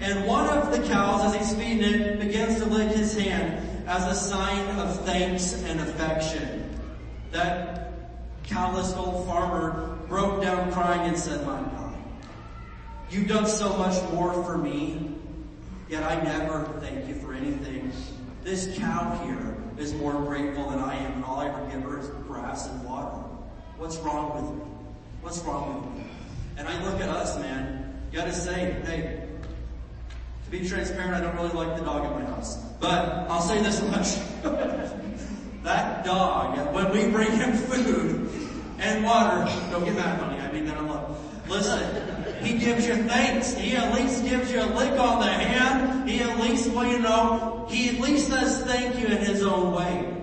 And 0.00 0.26
one 0.26 0.48
of 0.48 0.70
the 0.70 0.86
cows, 0.88 1.34
as 1.34 1.34
he's 1.34 1.58
feeding 1.58 1.82
it, 1.82 2.18
begins 2.18 2.60
to 2.60 2.66
lick 2.66 2.94
his 2.96 3.16
hand 3.16 3.88
as 3.88 4.06
a 4.06 4.14
sign 4.14 4.78
of 4.78 5.04
thanks 5.04 5.62
and 5.62 5.80
affection. 5.80 6.78
That 7.30 7.92
callous 8.42 8.92
old 8.94 9.26
farmer 9.26 9.98
broke 10.08 10.42
down 10.42 10.72
crying 10.72 11.08
and 11.08 11.18
said, 11.18 11.46
my 11.46 11.60
God, 11.60 11.94
you've 13.10 13.28
done 13.28 13.46
so 13.46 13.76
much 13.76 14.02
more 14.12 14.32
for 14.44 14.58
me, 14.58 15.14
yet 15.88 16.02
I 16.02 16.22
never 16.22 16.64
thank 16.80 17.08
you 17.08 17.14
for 17.14 17.32
anything. 17.32 17.92
This 18.42 18.76
cow 18.78 19.18
here 19.24 19.56
is 19.78 19.94
more 19.94 20.12
grateful 20.12 20.70
than 20.70 20.78
I 20.78 20.94
am, 20.96 21.12
and 21.14 21.24
all 21.24 21.40
I 21.40 21.48
ever 21.48 21.66
give 21.70 21.82
her 21.82 21.98
is 21.98 22.08
grass 22.28 22.68
and 22.68 22.84
water. 22.84 23.25
What's 23.78 23.98
wrong 23.98 24.34
with 24.34 24.54
me? 24.54 24.64
What's 25.20 25.40
wrong 25.40 25.82
with 25.82 25.94
me? 25.98 26.10
And 26.56 26.66
I 26.66 26.82
look 26.84 27.00
at 27.00 27.10
us, 27.10 27.38
man. 27.38 28.00
You 28.10 28.18
gotta 28.18 28.32
say, 28.32 28.72
hey, 28.86 29.26
to 30.44 30.50
be 30.50 30.66
transparent, 30.66 31.14
I 31.14 31.20
don't 31.20 31.36
really 31.36 31.66
like 31.66 31.76
the 31.76 31.84
dog 31.84 32.04
in 32.04 32.22
my 32.22 32.30
house. 32.30 32.56
But 32.80 33.28
I'll 33.28 33.42
say 33.42 33.60
this 33.62 33.82
much. 33.82 34.16
that 35.64 36.04
dog, 36.04 36.74
when 36.74 36.90
we 36.90 37.10
bring 37.10 37.32
him 37.32 37.52
food 37.52 38.30
and 38.78 39.04
water, 39.04 39.44
don't 39.70 39.84
get 39.84 39.94
mad, 39.94 40.20
honey. 40.20 40.40
I 40.40 40.50
mean 40.52 40.64
that 40.66 40.78
in 40.78 40.86
love. 40.86 41.20
Listen, 41.48 42.44
he 42.44 42.58
gives 42.58 42.86
you 42.86 42.94
thanks. 43.04 43.54
He 43.54 43.76
at 43.76 43.92
least 43.94 44.24
gives 44.24 44.50
you 44.50 44.62
a 44.62 44.66
lick 44.66 44.98
on 44.98 45.20
the 45.20 45.26
hand. 45.26 46.08
He 46.08 46.20
at 46.20 46.38
least, 46.38 46.70
well, 46.70 46.86
you 46.86 46.98
know, 46.98 47.66
he 47.68 47.90
at 47.90 48.00
least 48.00 48.28
says 48.28 48.62
thank 48.64 48.98
you 48.98 49.06
in 49.06 49.18
his 49.18 49.42
own 49.42 49.74
way. 49.74 50.15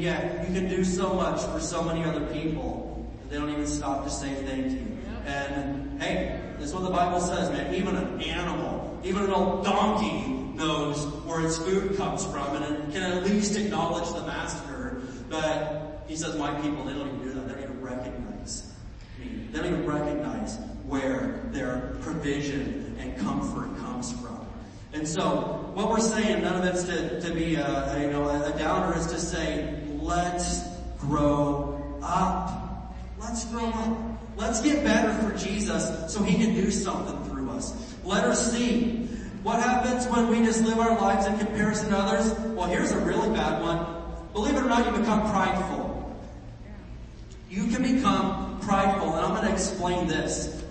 And 0.00 0.06
yet, 0.06 0.48
you 0.48 0.54
can 0.54 0.66
do 0.66 0.82
so 0.82 1.12
much 1.12 1.42
for 1.42 1.60
so 1.60 1.82
many 1.82 2.02
other 2.04 2.24
people 2.32 3.06
that 3.20 3.28
they 3.28 3.36
don't 3.36 3.50
even 3.50 3.66
stop 3.66 4.02
to 4.04 4.10
say 4.10 4.32
thank 4.46 4.72
you. 4.72 4.96
And 5.26 6.00
hey, 6.00 6.40
this 6.56 6.68
is 6.68 6.74
what 6.74 6.84
the 6.84 6.90
Bible 6.90 7.20
says, 7.20 7.50
man. 7.50 7.74
Even 7.74 7.96
an 7.96 8.18
animal, 8.22 8.98
even 9.04 9.24
an 9.24 9.30
old 9.30 9.62
donkey 9.62 10.56
knows 10.56 11.04
where 11.26 11.44
its 11.44 11.58
food 11.58 11.98
comes 11.98 12.24
from 12.24 12.62
and 12.62 12.90
can 12.94 13.02
at 13.02 13.24
least 13.24 13.58
acknowledge 13.58 14.10
the 14.14 14.26
master. 14.26 15.02
But 15.28 16.02
he 16.08 16.16
says, 16.16 16.34
my 16.38 16.58
people, 16.62 16.82
they 16.84 16.94
don't 16.94 17.08
even 17.08 17.22
do 17.22 17.32
that. 17.34 17.48
They 17.48 17.52
don't 17.60 17.64
even 17.64 17.82
recognize 17.82 18.72
me. 19.18 19.48
They 19.52 19.58
don't 19.58 19.66
even 19.66 19.86
recognize 19.86 20.56
where 20.86 21.42
their 21.50 21.94
provision 22.00 22.96
and 22.98 23.18
comfort 23.18 23.76
comes 23.80 24.12
from. 24.12 24.46
And 24.94 25.06
so, 25.06 25.70
what 25.74 25.90
we're 25.90 26.00
saying, 26.00 26.42
none 26.42 26.56
of 26.56 26.64
it's 26.64 26.84
to, 26.84 27.20
to 27.20 27.32
be 27.32 27.54
a, 27.54 27.64
a, 27.64 28.00
you 28.00 28.10
know, 28.10 28.28
a 28.28 28.58
downer, 28.58 28.98
is 28.98 29.06
to 29.06 29.20
say, 29.20 29.76
let's 30.00 30.62
grow 30.98 31.98
up. 32.02 32.94
Let's 33.18 33.44
grow 33.46 33.66
up. 33.66 33.98
Let's 34.36 34.60
get 34.60 34.84
better 34.84 35.12
for 35.22 35.36
Jesus 35.36 36.12
so 36.12 36.22
He 36.22 36.42
can 36.42 36.54
do 36.54 36.70
something 36.70 37.22
through 37.24 37.50
us. 37.50 37.96
Let 38.04 38.24
her 38.24 38.34
see. 38.34 39.06
What 39.42 39.60
happens 39.60 40.06
when 40.06 40.28
we 40.28 40.44
just 40.44 40.62
live 40.64 40.78
our 40.78 40.98
lives 41.00 41.26
in 41.26 41.38
comparison 41.38 41.90
to 41.90 41.98
others? 41.98 42.32
Well, 42.54 42.66
here's 42.66 42.92
a 42.92 42.98
really 42.98 43.28
bad 43.30 43.62
one. 43.62 43.86
Believe 44.32 44.54
it 44.54 44.62
or 44.62 44.68
not, 44.68 44.86
you 44.86 44.98
become 44.98 45.30
prideful. 45.30 45.90
You 47.48 47.66
can 47.66 47.82
become 47.82 48.60
prideful, 48.60 49.14
and 49.14 49.26
I'm 49.26 49.34
going 49.34 49.46
to 49.46 49.52
explain 49.52 50.06
this. 50.06 50.62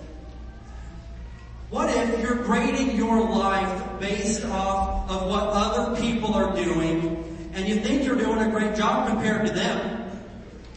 What 1.68 1.94
if 1.96 2.20
you're 2.20 2.42
grading 2.42 2.96
your 2.96 3.20
life 3.20 4.00
based 4.00 4.44
off 4.46 5.10
of 5.10 5.28
what 5.28 5.48
other 5.50 6.00
people 6.00 6.34
are 6.34 6.54
doing 6.56 7.29
and 7.52 7.68
you 7.68 7.76
think 7.76 8.04
you're 8.04 8.16
doing 8.16 8.38
a 8.38 8.50
great 8.50 8.74
job 8.76 9.08
compared 9.08 9.46
to 9.46 9.52
them, 9.52 10.10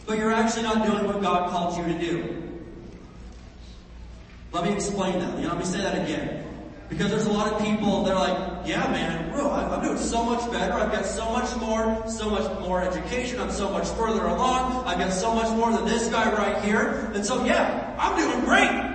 but 0.06 0.18
you're 0.18 0.32
actually 0.32 0.62
not 0.62 0.86
doing 0.86 1.06
what 1.06 1.20
God 1.22 1.50
called 1.50 1.78
you 1.78 1.92
to 1.92 1.98
do? 1.98 2.42
Let 4.52 4.64
me 4.64 4.72
explain 4.72 5.18
that. 5.18 5.36
You 5.36 5.44
know, 5.44 5.48
let 5.50 5.58
me 5.58 5.64
say 5.64 5.78
that 5.78 5.94
again. 6.04 6.42
Because 6.88 7.10
there's 7.10 7.26
a 7.26 7.32
lot 7.32 7.52
of 7.52 7.60
people, 7.60 8.04
they're 8.04 8.14
like, 8.14 8.66
yeah 8.66 8.88
man, 8.90 9.32
bro, 9.32 9.50
I'm 9.50 9.82
doing 9.82 9.98
so 9.98 10.24
much 10.24 10.50
better. 10.52 10.74
I've 10.74 10.92
got 10.92 11.06
so 11.06 11.30
much 11.32 11.56
more, 11.56 12.06
so 12.06 12.30
much 12.30 12.60
more 12.60 12.82
education. 12.82 13.40
I'm 13.40 13.50
so 13.50 13.70
much 13.70 13.88
further 13.88 14.24
along. 14.26 14.86
I've 14.86 14.98
got 14.98 15.12
so 15.12 15.34
much 15.34 15.48
more 15.56 15.72
than 15.72 15.86
this 15.86 16.08
guy 16.08 16.32
right 16.32 16.62
here. 16.62 17.10
And 17.14 17.24
so 17.24 17.44
yeah, 17.44 17.96
I'm 17.98 18.16
doing 18.16 18.44
great. 18.44 18.94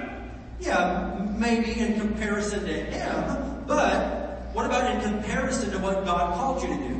Yeah, 0.59 1.27
maybe 1.37 1.79
in 1.79 1.99
comparison 1.99 2.65
to 2.65 2.73
him, 2.73 3.63
but 3.65 4.53
what 4.53 4.65
about 4.65 4.91
in 4.91 5.01
comparison 5.01 5.71
to 5.71 5.79
what 5.79 6.05
God 6.05 6.35
called 6.35 6.61
you 6.61 6.67
to 6.69 6.75
do? 6.75 6.98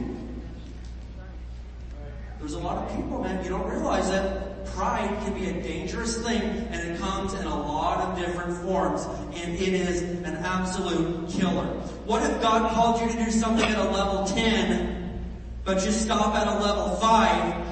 There's 2.40 2.54
a 2.54 2.60
lot 2.60 2.78
of 2.78 2.96
people, 2.96 3.22
man, 3.22 3.44
you 3.44 3.50
don't 3.50 3.70
realize 3.70 4.10
that 4.10 4.66
pride 4.68 5.10
can 5.24 5.34
be 5.34 5.50
a 5.50 5.54
dangerous 5.62 6.18
thing 6.24 6.42
and 6.42 6.76
it 6.76 7.00
comes 7.00 7.34
in 7.34 7.46
a 7.46 7.56
lot 7.56 8.00
of 8.00 8.18
different 8.18 8.58
forms 8.62 9.06
and 9.34 9.56
it 9.56 9.74
is 9.74 10.02
an 10.02 10.38
absolute 10.38 11.30
killer. 11.30 11.66
What 12.06 12.24
if 12.24 12.42
God 12.42 12.72
called 12.72 13.02
you 13.02 13.10
to 13.10 13.26
do 13.26 13.32
something 13.32 13.66
at 13.66 13.78
a 13.78 13.92
level 13.92 14.26
10, 14.26 15.22
but 15.66 15.84
you 15.86 15.92
stop 15.92 16.34
at 16.36 16.48
a 16.48 16.60
level 16.60 16.96
5 16.96 17.66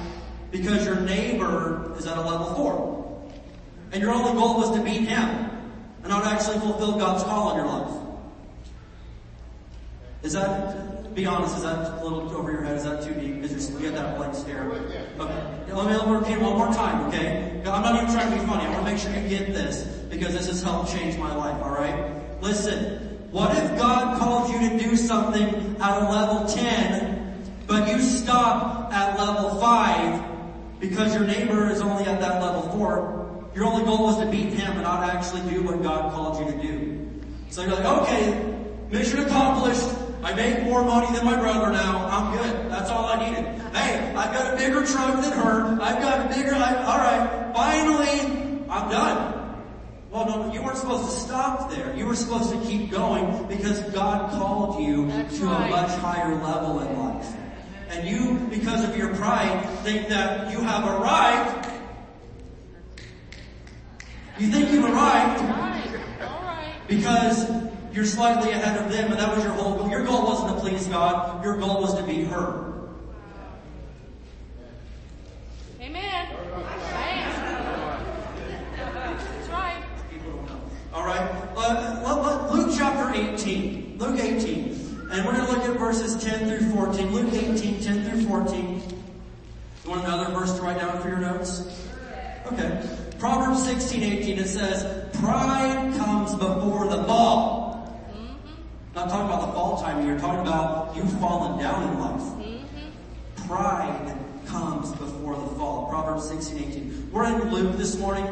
because 0.50 0.84
your 0.84 1.00
neighbor 1.00 1.94
is 1.96 2.06
at 2.06 2.18
a 2.18 2.22
level 2.22 2.54
4? 2.54 3.30
And 3.92 4.02
your 4.02 4.12
only 4.12 4.32
goal 4.32 4.58
was 4.58 4.70
to 4.76 4.82
beat 4.82 5.08
him 5.08 5.50
and 6.02 6.08
not 6.08 6.26
actually 6.26 6.58
fulfill 6.58 6.98
God's 6.98 7.24
call 7.24 7.48
on 7.48 7.56
your 7.56 7.66
life. 7.66 8.08
Is 10.22 10.34
that, 10.34 10.97
be 11.14 11.26
honest, 11.26 11.56
is 11.56 11.62
that 11.62 12.00
a 12.00 12.04
little 12.04 12.30
over 12.36 12.52
your 12.52 12.62
head? 12.62 12.76
Is 12.76 12.84
that 12.84 13.02
too 13.02 13.14
deep? 13.14 13.42
Because 13.42 13.70
you 13.70 13.78
get 13.80 13.94
that 13.94 14.16
blank 14.16 14.34
stare. 14.34 14.64
Okay. 14.70 15.06
Let 15.18 15.86
me, 15.86 15.96
let 15.96 16.08
me 16.08 16.14
repeat 16.14 16.38
one 16.40 16.56
more 16.56 16.72
time, 16.72 17.06
okay? 17.08 17.60
I'm 17.66 17.82
not 17.82 18.02
even 18.02 18.14
trying 18.14 18.32
to 18.32 18.38
be 18.38 18.46
funny. 18.46 18.64
I 18.64 18.70
want 18.70 18.86
to 18.86 18.92
make 18.92 19.00
sure 19.00 19.12
you 19.12 19.28
get 19.28 19.48
this 19.48 19.84
because 20.08 20.32
this 20.32 20.46
has 20.46 20.62
helped 20.62 20.92
change 20.92 21.16
my 21.18 21.34
life, 21.34 21.60
alright? 21.62 22.42
Listen, 22.42 23.18
what 23.30 23.56
if 23.56 23.76
God 23.76 24.18
called 24.18 24.50
you 24.50 24.70
to 24.70 24.78
do 24.78 24.96
something 24.96 25.76
at 25.80 26.02
a 26.02 26.10
level 26.10 26.46
10, 26.46 27.52
but 27.66 27.88
you 27.88 28.00
stop 28.00 28.92
at 28.92 29.18
level 29.18 29.60
5 29.60 30.80
because 30.80 31.14
your 31.14 31.24
neighbor 31.24 31.70
is 31.70 31.80
only 31.80 32.04
at 32.04 32.20
that 32.20 32.40
level 32.40 32.62
4? 32.78 33.50
Your 33.54 33.66
only 33.66 33.84
goal 33.84 34.04
was 34.04 34.18
to 34.18 34.26
beat 34.26 34.52
him 34.52 34.72
and 34.72 34.82
not 34.82 35.10
actually 35.10 35.42
do 35.50 35.62
what 35.62 35.82
God 35.82 36.12
called 36.12 36.38
you 36.38 36.52
to 36.52 36.62
do. 36.62 37.20
So 37.50 37.62
you're 37.62 37.72
like, 37.74 37.84
okay, 38.02 38.54
mission 38.90 39.20
accomplished. 39.20 39.88
I 40.22 40.34
make 40.34 40.62
more 40.64 40.84
money 40.84 41.14
than 41.16 41.24
my 41.24 41.36
brother 41.36 41.70
now. 41.72 42.06
I'm 42.08 42.36
good. 42.36 42.70
That's 42.70 42.90
all 42.90 43.06
I 43.06 43.28
needed. 43.28 43.44
Hey, 43.74 44.14
I've 44.16 44.32
got 44.32 44.54
a 44.54 44.56
bigger 44.56 44.84
truck 44.84 45.22
than 45.22 45.32
her. 45.32 45.78
I've 45.80 46.02
got 46.02 46.26
a 46.26 46.34
bigger, 46.34 46.54
I, 46.54 46.74
alright, 46.84 47.54
finally, 47.54 48.66
I'm 48.68 48.90
done. 48.90 49.34
Well, 50.10 50.26
no, 50.26 50.52
you 50.52 50.62
weren't 50.62 50.78
supposed 50.78 51.04
to 51.04 51.20
stop 51.20 51.70
there. 51.70 51.94
You 51.94 52.06
were 52.06 52.16
supposed 52.16 52.50
to 52.50 52.58
keep 52.66 52.90
going 52.90 53.46
because 53.46 53.80
God 53.92 54.30
called 54.32 54.82
you 54.82 55.06
That's 55.06 55.38
to 55.38 55.44
right. 55.46 55.66
a 55.68 55.70
much 55.70 55.90
higher 56.00 56.34
level 56.34 56.80
in 56.80 56.98
life. 56.98 57.26
And 57.90 58.08
you, 58.08 58.38
because 58.50 58.84
of 58.84 58.96
your 58.96 59.14
pride, 59.14 59.64
think 59.82 60.08
that 60.08 60.50
you 60.50 60.60
have 60.60 60.84
arrived. 60.84 61.68
You 64.38 64.48
think 64.48 64.70
you've 64.70 64.84
arrived 64.84 65.42
Alright, 65.42 65.90
alright. 66.22 66.74
because 66.86 67.48
you're 67.92 68.04
slightly 68.04 68.50
ahead 68.50 68.78
of 68.78 68.92
them 68.92 69.10
and 69.10 69.20
that 69.20 69.34
was 69.34 69.44
your 69.44 69.52
whole 69.54 69.76
goal. 69.76 69.90
Your 69.90 70.04
goal 70.04 70.24
wasn't 70.24 70.54
to 70.54 70.60
please 70.60 70.86
God. 70.86 71.44
Your 71.44 71.56
goal 71.56 71.80
was 71.80 71.94
to 71.94 72.02
be 72.02 72.24
her. 72.24 72.72
Amen. 75.80 76.28
That's 78.66 79.48
right. 79.48 79.82
Know. 80.24 80.60
Alright? 80.94 81.30
Uh, 81.56 82.50
Luke 82.52 82.74
chapter 82.76 83.14
18. 83.14 83.98
Luke 83.98 84.20
18. 84.20 84.78
And 85.10 85.24
we're 85.24 85.32
going 85.32 85.46
to 85.46 85.52
look 85.52 85.64
at 85.64 85.78
verses 85.78 86.22
10 86.22 86.48
through 86.48 86.70
14. 86.70 87.12
Luke 87.12 87.32
18, 87.32 87.80
10 87.80 88.10
through 88.10 88.22
14. 88.26 88.82
You 89.84 89.90
want 89.90 90.04
another 90.04 90.34
verse 90.34 90.54
to 90.54 90.62
write 90.62 90.78
down 90.78 91.00
for 91.00 91.08
your 91.08 91.18
notes? 91.18 91.86
Okay. 92.52 92.86
Proverbs 93.18 93.64
16, 93.64 94.02
18, 94.02 94.38
it 94.38 94.46
says, 94.46 95.16
Pride 95.18 95.94
comes 95.96 96.34
before 96.34 96.86
the 96.88 97.02
fall. 97.04 97.57
Not 98.98 99.10
talking 99.10 99.26
about 99.26 99.46
the 99.46 99.52
fall 99.52 99.80
time 99.80 100.04
here, 100.04 100.18
talking 100.18 100.40
about 100.40 100.96
you 100.96 101.04
falling 101.20 101.62
down 101.62 101.84
in 101.84 102.00
life. 102.00 102.20
Mm-hmm. 102.20 103.46
Pride 103.46 104.18
comes 104.46 104.90
before 104.90 105.36
the 105.36 105.46
fall. 105.54 105.86
Proverbs 105.88 106.28
16, 106.28 106.58
18. 106.58 107.10
We're 107.12 107.26
in 107.26 107.48
Luke 107.52 107.76
this 107.76 107.96
morning. 107.96 108.26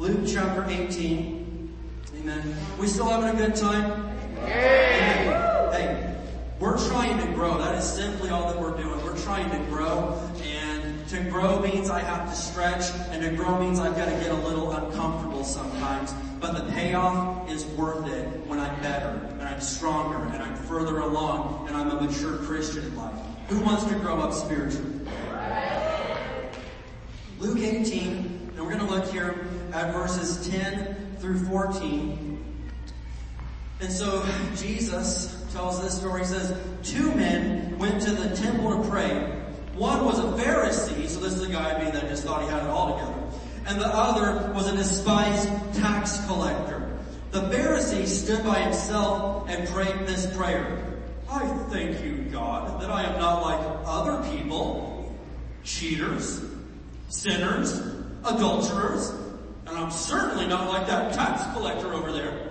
Luke 0.00 0.22
chapter 0.26 0.64
18. 0.68 1.72
Amen. 2.18 2.56
We 2.80 2.88
still 2.88 3.08
having 3.08 3.40
a 3.40 3.46
good 3.46 3.54
time? 3.54 4.08
Hey, 4.46 6.16
we're 6.58 6.88
trying 6.88 7.24
to 7.24 7.32
grow. 7.32 7.56
That 7.58 7.76
is 7.76 7.84
simply 7.84 8.30
all 8.30 8.52
that 8.52 8.60
we're 8.60 8.76
doing. 8.76 9.00
We're 9.04 9.16
trying 9.18 9.48
to 9.52 9.58
grow 9.70 10.20
and 10.42 11.06
to 11.06 11.22
grow 11.30 11.60
means 11.60 11.88
I 11.88 12.00
have 12.00 12.28
to 12.28 12.34
stretch 12.34 12.90
and 13.10 13.22
to 13.22 13.30
grow 13.30 13.60
means 13.60 13.78
I've 13.78 13.94
got 13.94 14.06
to 14.06 14.16
get 14.16 14.32
a 14.32 14.34
little 14.34 14.72
uncomfortable 14.72 15.44
sometimes. 15.44 16.12
But 16.40 16.52
the 16.56 16.72
payoff 16.72 17.50
is 17.50 17.66
worth 17.66 18.06
it 18.06 18.26
when 18.46 18.58
I'm 18.58 18.80
better 18.80 19.20
and 19.32 19.42
I'm 19.42 19.60
stronger 19.60 20.24
and 20.32 20.42
I'm 20.42 20.56
further 20.56 21.00
along 21.00 21.68
and 21.68 21.76
I'm 21.76 21.90
a 21.90 22.00
mature 22.00 22.38
Christian 22.38 22.84
in 22.84 22.96
life. 22.96 23.14
Who 23.48 23.60
wants 23.60 23.84
to 23.84 23.94
grow 23.96 24.18
up 24.20 24.32
spiritually? 24.32 25.00
Luke 27.38 27.58
18, 27.58 28.52
and 28.56 28.58
we're 28.58 28.74
going 28.74 28.86
to 28.86 28.92
look 28.92 29.10
here 29.10 29.46
at 29.72 29.92
verses 29.92 30.48
10 30.48 31.16
through 31.18 31.38
14. 31.46 32.44
And 33.80 33.92
so 33.92 34.24
Jesus 34.56 35.46
tells 35.52 35.82
this 35.82 35.96
story. 35.96 36.20
He 36.20 36.26
says, 36.26 36.58
two 36.82 37.14
men 37.14 37.78
went 37.78 38.00
to 38.02 38.10
the 38.12 38.34
temple 38.36 38.82
to 38.82 38.88
pray. 38.88 39.36
One 39.74 40.04
was 40.04 40.18
a 40.18 40.42
Pharisee, 40.42 41.08
so 41.08 41.20
this 41.20 41.32
is 41.32 41.48
a 41.48 41.50
guy 41.50 41.90
that 41.90 42.08
just 42.08 42.24
thought 42.24 42.42
he 42.42 42.48
had 42.48 42.62
it 42.62 42.68
all 42.68 42.98
together. 42.98 43.19
And 43.70 43.80
the 43.80 43.86
other 43.86 44.52
was 44.52 44.66
a 44.66 44.76
despised 44.76 45.48
tax 45.74 46.26
collector. 46.26 46.90
The 47.30 47.42
Pharisee 47.42 48.04
stood 48.04 48.42
by 48.42 48.58
himself 48.58 49.48
and 49.48 49.68
prayed 49.68 50.08
this 50.08 50.26
prayer. 50.36 50.98
I 51.30 51.46
thank 51.70 52.02
you, 52.04 52.16
God, 52.32 52.82
that 52.82 52.90
I 52.90 53.04
am 53.04 53.20
not 53.20 53.42
like 53.42 53.60
other 53.86 54.28
people, 54.28 55.14
cheaters, 55.62 56.42
sinners, 57.10 57.80
adulterers, 58.24 59.10
and 59.66 59.78
I'm 59.78 59.92
certainly 59.92 60.48
not 60.48 60.68
like 60.68 60.88
that 60.88 61.14
tax 61.14 61.44
collector 61.56 61.94
over 61.94 62.10
there. 62.10 62.50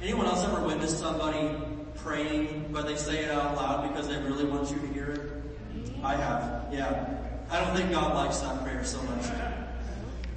Anyone 0.00 0.24
else 0.24 0.42
ever 0.42 0.66
witnessed 0.66 0.98
somebody 0.98 1.58
praying, 1.96 2.70
but 2.72 2.86
they 2.86 2.96
say 2.96 3.24
it 3.24 3.30
out 3.30 3.54
loud 3.54 3.86
because 3.86 4.08
they 4.08 4.16
really 4.16 4.46
want 4.46 4.70
you 4.70 4.78
to 4.78 4.86
hear 4.94 5.10
it? 5.10 6.00
I 6.02 6.16
have, 6.16 6.72
yeah. 6.72 7.18
I 7.50 7.60
don't 7.62 7.76
think 7.76 7.90
God 7.90 8.14
likes 8.14 8.38
that 8.38 8.62
prayer 8.62 8.82
so 8.82 9.02
much. 9.02 9.26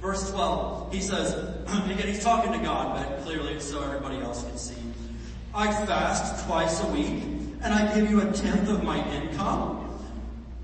Verse 0.04 0.30
12, 0.32 0.92
he 0.92 1.00
says, 1.00 1.32
again, 1.90 2.06
he's 2.06 2.22
talking 2.22 2.52
to 2.52 2.58
God, 2.58 2.94
but 2.94 3.24
clearly 3.24 3.58
so 3.58 3.82
everybody 3.82 4.18
else 4.18 4.44
can 4.44 4.58
see. 4.58 4.74
I 5.54 5.72
fast 5.86 6.46
twice 6.46 6.82
a 6.82 6.86
week, 6.88 7.22
and 7.62 7.72
I 7.72 7.94
give 7.94 8.10
you 8.10 8.20
a 8.20 8.30
tenth 8.30 8.68
of 8.68 8.84
my 8.84 9.02
income. 9.14 9.98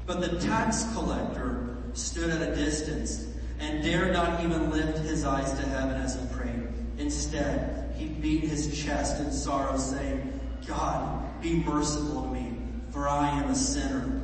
But 0.04 0.20
the 0.20 0.38
tax 0.40 0.84
collector 0.92 1.74
stood 1.94 2.28
at 2.28 2.42
a 2.42 2.54
distance 2.54 3.28
and 3.60 3.82
dared 3.82 4.12
not 4.12 4.44
even 4.44 4.70
lift 4.70 4.98
his 4.98 5.24
eyes 5.24 5.50
to 5.52 5.62
heaven 5.68 5.98
as 6.02 6.20
he 6.20 6.36
prayed. 6.36 6.68
Instead, 6.98 7.94
he 7.96 8.08
beat 8.08 8.44
his 8.44 8.78
chest 8.84 9.22
in 9.22 9.32
sorrow 9.32 9.78
saying, 9.78 10.38
God, 10.66 11.40
be 11.40 11.54
merciful 11.54 12.24
to 12.24 12.28
me, 12.28 12.58
for 12.90 13.08
I 13.08 13.30
am 13.30 13.48
a 13.48 13.54
sinner. 13.54 14.20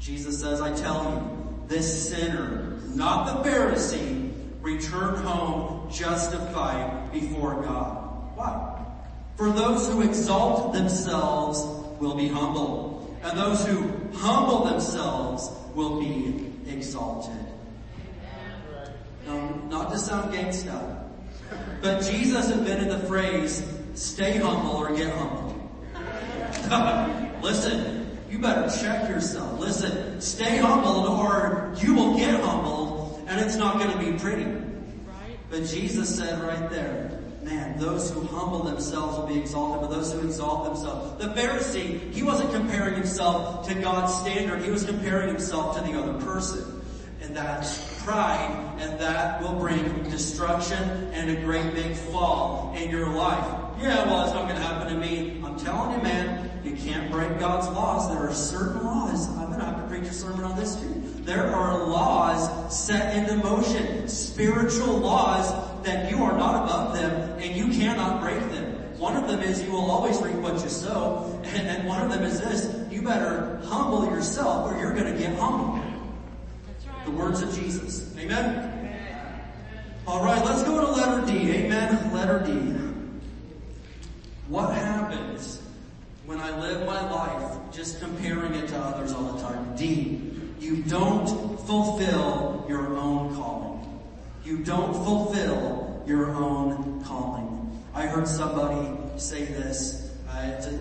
Jesus 0.00 0.40
says, 0.40 0.62
I 0.62 0.74
tell 0.74 1.04
you, 1.04 1.68
this 1.68 2.08
sinner, 2.08 2.78
not 2.94 3.42
the 3.44 3.50
Pharisee, 3.50 4.15
returned 4.66 5.18
home 5.18 5.88
justified 5.92 7.12
before 7.12 7.62
God. 7.62 8.34
Why? 8.34 8.84
For 9.36 9.50
those 9.50 9.86
who 9.86 10.02
exalt 10.02 10.72
themselves 10.72 11.60
will 12.00 12.16
be 12.16 12.26
humbled, 12.26 13.16
and 13.22 13.38
those 13.38 13.64
who 13.64 13.88
humble 14.12 14.64
themselves 14.64 15.50
will 15.74 16.00
be 16.00 16.52
exalted. 16.66 17.46
Now, 19.26 19.54
not 19.68 19.92
to 19.92 19.98
sound 19.98 20.34
gangsta, 20.34 21.04
but 21.80 22.02
Jesus 22.02 22.50
invented 22.50 22.90
the 22.90 23.06
phrase, 23.06 23.62
stay 23.94 24.38
humble 24.38 24.72
or 24.72 24.96
get 24.96 25.12
humble. 25.12 25.54
Listen, 27.40 28.18
you 28.28 28.40
better 28.40 28.68
check 28.80 29.08
yourself. 29.08 29.60
Listen, 29.60 30.20
stay 30.20 30.56
humble 30.56 31.06
or 31.06 31.72
you 31.76 31.94
will 31.94 32.16
get 32.16 32.40
humbled 32.40 32.95
and 33.36 33.44
it's 33.44 33.56
not 33.56 33.78
going 33.78 33.90
to 33.90 33.98
be 33.98 34.18
pretty. 34.18 34.44
Right? 34.44 35.38
But 35.50 35.64
Jesus 35.66 36.16
said 36.16 36.42
right 36.42 36.70
there, 36.70 37.20
man, 37.42 37.78
those 37.78 38.10
who 38.10 38.22
humble 38.22 38.62
themselves 38.62 39.18
will 39.18 39.26
be 39.26 39.38
exalted, 39.38 39.82
but 39.82 39.94
those 39.94 40.12
who 40.12 40.20
exalt 40.20 40.64
themselves. 40.64 41.22
The 41.22 41.30
Pharisee, 41.34 42.12
he 42.12 42.22
wasn't 42.22 42.50
comparing 42.52 42.94
himself 42.94 43.68
to 43.68 43.74
God's 43.74 44.14
standard, 44.14 44.62
he 44.62 44.70
was 44.70 44.84
comparing 44.84 45.28
himself 45.28 45.76
to 45.76 45.82
the 45.82 45.98
other 45.98 46.14
person. 46.24 46.82
And 47.20 47.36
that's 47.36 48.02
pride, 48.02 48.76
and 48.78 48.98
that 49.00 49.42
will 49.42 49.54
bring 49.54 50.04
destruction 50.04 50.78
and 51.12 51.30
a 51.30 51.40
great 51.42 51.74
big 51.74 51.94
fall 51.94 52.74
in 52.76 52.90
your 52.90 53.08
life. 53.10 53.46
Yeah, 53.80 54.06
well, 54.06 54.24
it's 54.24 54.32
not 54.32 54.48
gonna 54.48 54.60
happen 54.60 54.94
to 54.94 54.98
me. 54.98 55.42
I'm 55.44 55.58
telling 55.58 55.98
you, 55.98 56.02
man, 56.02 56.62
you 56.64 56.74
can't 56.76 57.10
break 57.10 57.38
God's 57.38 57.68
laws. 57.68 58.08
There 58.08 58.26
are 58.26 58.32
certain 58.32 58.82
laws. 58.82 59.28
I'm 59.36 59.50
gonna 59.50 59.64
have 59.64 59.82
to 59.82 59.88
preach 59.88 60.08
a 60.08 60.12
sermon 60.14 60.44
on 60.44 60.56
this 60.56 60.76
too. 60.76 60.95
There 61.26 61.52
are 61.52 61.88
laws 61.88 62.72
set 62.86 63.16
into 63.16 63.34
motion, 63.42 64.06
spiritual 64.06 64.98
laws 64.98 65.50
that 65.82 66.08
you 66.08 66.22
are 66.22 66.38
not 66.38 66.62
above 66.62 66.94
them 66.94 67.40
and 67.40 67.56
you 67.56 67.76
cannot 67.76 68.20
break 68.20 68.38
them. 68.52 68.74
One 68.96 69.16
of 69.16 69.26
them 69.26 69.40
is 69.40 69.60
you 69.60 69.72
will 69.72 69.90
always 69.90 70.22
reap 70.22 70.36
what 70.36 70.62
you 70.62 70.68
sow, 70.68 71.42
and 71.46 71.88
one 71.88 72.00
of 72.00 72.12
them 72.12 72.22
is 72.22 72.40
this, 72.40 72.72
you 72.92 73.02
better 73.02 73.60
humble 73.64 74.04
yourself 74.06 74.70
or 74.70 74.78
you're 74.78 74.94
gonna 74.94 75.18
get 75.18 75.36
humbled. 75.36 75.82
That's 76.68 76.86
right. 76.86 77.04
The 77.06 77.10
words 77.10 77.42
of 77.42 77.52
Jesus. 77.52 78.16
Amen? 78.16 78.72
Alright, 80.06 80.44
let's 80.44 80.62
go 80.62 80.80
to 80.80 80.92
letter 80.92 81.26
D. 81.26 81.50
Amen? 81.50 82.14
Letter 82.14 82.38
D. 82.46 82.52
What 84.46 84.72
happens 84.76 85.60
when 86.24 86.38
I 86.38 86.56
live 86.56 86.86
my 86.86 87.10
life 87.10 87.58
just 87.72 87.98
comparing 87.98 88.54
it 88.54 88.68
to 88.68 88.78
others 88.78 89.12
all 89.12 89.32
the 89.32 89.42
time? 89.42 89.74
D. 89.74 90.35
You 90.58 90.82
don't 90.84 91.26
fulfill 91.66 92.64
your 92.68 92.96
own 92.96 93.34
calling. 93.34 94.00
You 94.44 94.58
don't 94.58 94.94
fulfill 94.94 96.02
your 96.06 96.30
own 96.30 97.02
calling. 97.04 97.82
I 97.94 98.06
heard 98.06 98.26
somebody 98.26 98.96
say 99.18 99.44
this 99.44 100.14
uh, 100.28 100.72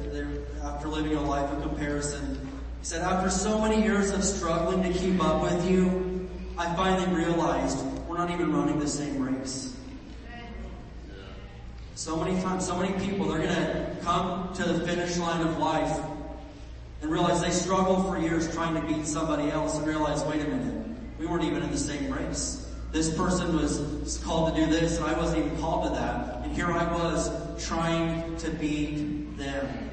after 0.63 0.88
living 0.88 1.15
a 1.15 1.21
life 1.21 1.49
of 1.51 1.61
comparison. 1.61 2.47
He 2.80 2.86
said, 2.86 3.01
after 3.01 3.30
so 3.30 3.59
many 3.59 3.82
years 3.82 4.11
of 4.11 4.23
struggling 4.23 4.84
to 4.84 4.97
keep 4.97 5.21
up 5.23 5.41
with 5.41 5.69
you, 5.69 6.30
I 6.57 6.73
finally 6.76 7.13
realized 7.13 7.84
we're 8.07 8.17
not 8.17 8.32
even 8.32 8.53
running 8.53 8.80
the 8.80 8.88
same 8.88 9.21
race. 9.21 9.76
So 11.95 12.17
many 12.17 12.39
times, 12.41 12.65
so 12.65 12.78
many 12.78 12.93
people, 13.05 13.28
they're 13.28 13.43
gonna 13.43 13.95
come 14.03 14.53
to 14.53 14.63
the 14.63 14.86
finish 14.86 15.17
line 15.17 15.45
of 15.45 15.57
life 15.57 15.99
and 17.02 17.12
realize 17.12 17.41
they 17.41 17.52
struggled 17.52 18.06
for 18.08 18.20
years 18.20 18.54
trying 18.54 18.74
to 18.76 18.82
beat 18.82 19.06
somebody 19.06 19.50
else 19.50 19.78
and 19.78 19.86
realize, 19.88 20.24
wait 20.24 20.41
a 20.41 20.48
minute, 20.48 20.86
we 21.20 21.26
weren't 21.26 21.43
even 21.43 21.64
in 21.64 21.72
the 21.72 21.78
same 21.78 22.12
race. 22.12 22.70
This 22.91 23.14
person 23.16 23.56
was 23.56 24.22
called 24.24 24.56
to 24.56 24.66
do 24.66 24.72
this 24.72 24.98
and 24.98 25.06
I 25.06 25.18
wasn't 25.18 25.46
even 25.46 25.58
called 25.60 25.86
to 25.86 26.00
that. 26.00 26.43
And 26.43 26.52
here 26.54 26.72
I 26.72 26.91
was 26.93 27.30
trying 27.66 28.38
to 28.38 28.50
beat 28.52 29.38
them. 29.38 29.89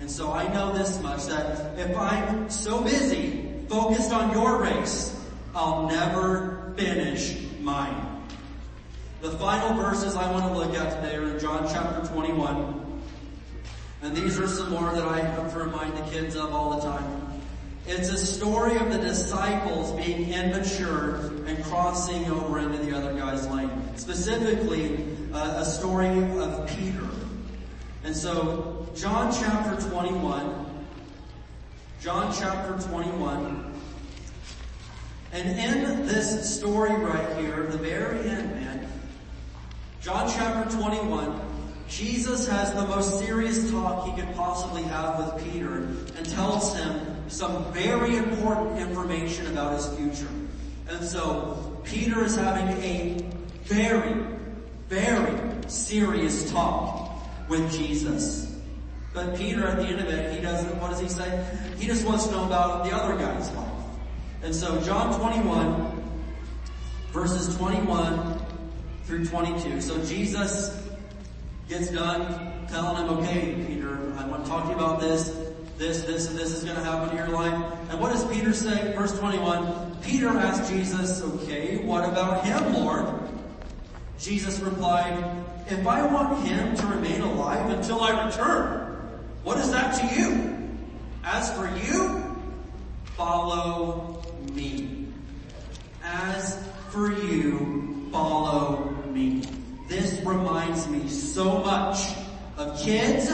And 0.00 0.10
so 0.10 0.32
I 0.32 0.46
know 0.52 0.72
this 0.76 1.02
much 1.02 1.26
that 1.26 1.78
if 1.78 1.96
I'm 1.96 2.48
so 2.48 2.82
busy 2.82 3.52
focused 3.68 4.12
on 4.12 4.32
your 4.32 4.62
race, 4.62 5.14
I'll 5.54 5.88
never 5.88 6.72
finish 6.76 7.36
mine. 7.60 8.22
The 9.20 9.32
final 9.32 9.74
verses 9.74 10.14
I 10.14 10.30
want 10.30 10.44
to 10.44 10.52
look 10.56 10.76
at 10.76 11.02
today 11.02 11.16
are 11.16 11.24
in 11.24 11.40
John 11.40 11.66
chapter 11.66 12.06
21. 12.12 12.77
And 14.02 14.16
these 14.16 14.38
are 14.38 14.46
some 14.46 14.70
more 14.70 14.92
that 14.92 15.04
I 15.04 15.20
have 15.20 15.52
to 15.52 15.58
remind 15.58 15.96
the 15.96 16.10
kids 16.10 16.36
of 16.36 16.52
all 16.54 16.76
the 16.76 16.82
time. 16.82 17.42
It's 17.86 18.10
a 18.10 18.18
story 18.18 18.76
of 18.76 18.92
the 18.92 18.98
disciples 18.98 19.92
being 19.92 20.32
immature 20.32 21.32
and 21.46 21.62
crossing 21.64 22.26
over 22.30 22.58
into 22.58 22.78
the 22.78 22.96
other 22.96 23.14
guy's 23.14 23.48
lane. 23.48 23.70
Specifically, 23.96 25.04
uh, 25.32 25.54
a 25.56 25.64
story 25.64 26.08
of 26.08 26.68
Peter. 26.68 27.08
And 28.04 28.14
so, 28.14 28.86
John 28.94 29.32
chapter 29.32 29.88
21, 29.88 30.66
John 32.00 32.32
chapter 32.38 32.74
21, 32.88 33.72
and 35.32 35.48
in 35.48 36.06
this 36.06 36.58
story 36.58 36.92
right 36.92 37.36
here, 37.38 37.66
the 37.70 37.78
very 37.78 38.28
end, 38.28 38.50
man, 38.54 38.88
John 40.00 40.30
chapter 40.30 40.76
21, 40.76 41.47
Jesus 41.88 42.46
has 42.46 42.72
the 42.74 42.86
most 42.86 43.18
serious 43.18 43.70
talk 43.70 44.06
he 44.06 44.20
could 44.20 44.34
possibly 44.34 44.82
have 44.82 45.18
with 45.18 45.52
Peter 45.52 45.76
and 46.16 46.28
tells 46.28 46.76
him 46.76 47.00
some 47.28 47.72
very 47.72 48.16
important 48.16 48.78
information 48.78 49.46
about 49.46 49.72
his 49.72 49.86
future. 49.96 50.32
And 50.88 51.02
so 51.04 51.80
Peter 51.84 52.24
is 52.24 52.36
having 52.36 52.68
a 52.82 53.24
very, 53.64 54.22
very 54.88 55.38
serious 55.68 56.50
talk 56.50 57.10
with 57.48 57.72
Jesus. 57.72 58.56
But 59.14 59.36
Peter 59.36 59.66
at 59.66 59.78
the 59.78 59.84
end 59.84 60.00
of 60.00 60.06
it, 60.08 60.34
he 60.34 60.40
doesn't, 60.42 60.78
what 60.80 60.90
does 60.90 61.00
he 61.00 61.08
say? 61.08 61.46
He 61.78 61.86
just 61.86 62.06
wants 62.06 62.26
to 62.26 62.32
know 62.32 62.44
about 62.44 62.84
the 62.84 62.92
other 62.92 63.16
guy's 63.16 63.50
life. 63.52 63.68
And 64.42 64.54
so 64.54 64.80
John 64.82 65.18
21, 65.18 66.02
verses 67.12 67.56
21 67.56 68.38
through 69.04 69.24
22. 69.24 69.80
So 69.80 70.04
Jesus 70.04 70.87
gets 71.68 71.90
done 71.90 72.66
telling 72.68 73.04
him, 73.04 73.18
okay, 73.18 73.54
Peter, 73.66 74.12
I 74.16 74.26
want 74.26 74.44
to 74.44 74.50
talk 74.50 74.64
to 74.64 74.70
you 74.70 74.76
about 74.76 75.00
this, 75.00 75.28
this, 75.76 76.02
this, 76.02 76.28
and 76.28 76.38
this 76.38 76.52
is 76.52 76.64
going 76.64 76.76
to 76.76 76.82
happen 76.82 77.10
in 77.10 77.16
your 77.16 77.28
life. 77.28 77.54
And 77.90 78.00
what 78.00 78.12
does 78.12 78.26
Peter 78.32 78.52
say? 78.52 78.94
Verse 78.96 79.16
21, 79.18 79.98
Peter 80.02 80.28
asked 80.28 80.70
Jesus, 80.70 81.22
okay, 81.22 81.78
what 81.84 82.08
about 82.08 82.44
him, 82.44 82.72
Lord? 82.72 83.06
Jesus 84.18 84.58
replied, 84.60 85.44
if 85.68 85.86
I 85.86 86.04
want 86.06 86.46
him 86.46 86.74
to 86.74 86.86
remain 86.86 87.20
alive 87.20 87.70
until 87.70 88.00
I 88.00 88.26
return, 88.26 88.96
what 89.44 89.58
is 89.58 89.70
that 89.70 89.94
to 90.00 90.20
you? 90.20 90.68
As 91.22 91.52
for 91.54 91.68
you, 91.86 92.36
follow 93.16 94.22
me. 94.54 95.08
As 96.02 96.66
for 96.88 97.12
you, 97.12 98.08
follow 98.10 98.96
me. 99.10 99.42
This 99.88 100.20
reminds 100.20 100.86
me 100.86 101.08
so 101.08 101.60
much 101.60 102.14
of 102.58 102.78
kids 102.78 103.30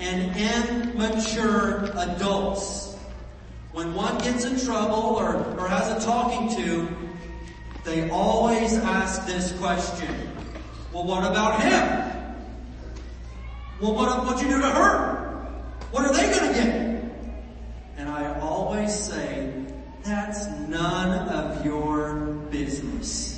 and 0.00 0.36
immature 0.36 1.84
adults. 1.96 2.96
When 3.70 3.94
one 3.94 4.18
gets 4.18 4.44
in 4.44 4.58
trouble 4.58 5.16
or, 5.16 5.36
or 5.56 5.68
has 5.68 6.02
a 6.02 6.04
talking 6.04 6.54
to, 6.56 6.88
they 7.84 8.10
always 8.10 8.74
ask 8.74 9.24
this 9.24 9.52
question. 9.58 10.32
Well, 10.92 11.04
what 11.04 11.22
about 11.22 11.62
him? 11.62 12.04
Well, 13.80 13.94
what, 13.94 14.24
what'd 14.26 14.42
you 14.42 14.52
do 14.52 14.60
to 14.62 14.70
her? 14.70 15.46
What 15.92 16.06
are 16.06 16.12
they 16.12 16.28
gonna 16.28 16.52
get? 16.52 17.04
And 17.98 18.08
I 18.08 18.40
always 18.40 18.92
say, 18.92 19.52
that's 20.02 20.46
none 20.68 21.28
of 21.28 21.64
your 21.64 22.14
business. 22.50 23.33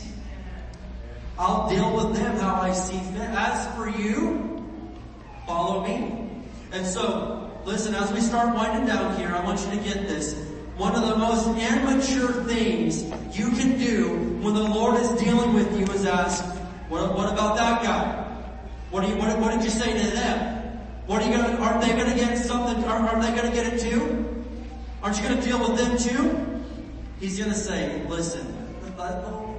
I'll 1.38 1.68
deal 1.68 1.94
with 1.94 2.16
them 2.16 2.36
how 2.38 2.54
I 2.54 2.72
see 2.72 2.98
fit. 2.98 3.28
As 3.30 3.66
for 3.76 3.88
you, 3.88 4.64
follow 5.46 5.86
me. 5.86 6.42
And 6.72 6.86
so, 6.86 7.50
listen, 7.64 7.94
as 7.94 8.10
we 8.12 8.20
start 8.20 8.54
winding 8.54 8.86
down 8.86 9.16
here, 9.18 9.28
I 9.28 9.44
want 9.44 9.60
you 9.60 9.70
to 9.70 9.84
get 9.84 10.08
this. 10.08 10.34
One 10.76 10.94
of 10.94 11.02
the 11.08 11.16
most 11.16 11.46
immature 11.48 12.44
things 12.44 13.02
you 13.38 13.50
can 13.50 13.78
do 13.78 14.38
when 14.42 14.54
the 14.54 14.62
Lord 14.62 15.00
is 15.00 15.08
dealing 15.22 15.54
with 15.54 15.78
you 15.78 15.84
is 15.94 16.06
ask, 16.06 16.44
what, 16.88 17.14
what 17.14 17.32
about 17.32 17.56
that 17.56 17.82
guy? 17.82 18.22
What, 18.90 19.02
do 19.02 19.08
you, 19.08 19.16
what, 19.16 19.38
what 19.38 19.52
did 19.52 19.64
you 19.64 19.70
say 19.70 19.92
to 19.92 20.10
them? 20.10 20.78
What 21.06 21.22
are 21.22 21.30
you 21.30 21.36
gonna, 21.36 21.56
aren't 21.58 21.82
they 21.82 21.92
gonna 21.92 22.14
get 22.14 22.36
something, 22.38 22.82
aren't, 22.84 23.08
aren't 23.08 23.22
they 23.22 23.34
gonna 23.34 23.54
get 23.54 23.72
it 23.72 23.80
too? 23.80 24.44
Aren't 25.02 25.16
you 25.18 25.28
gonna 25.28 25.42
deal 25.42 25.58
with 25.58 25.78
them 25.78 25.96
too? 25.98 26.62
He's 27.20 27.38
gonna 27.38 27.54
say, 27.54 28.04
listen, 28.08 28.46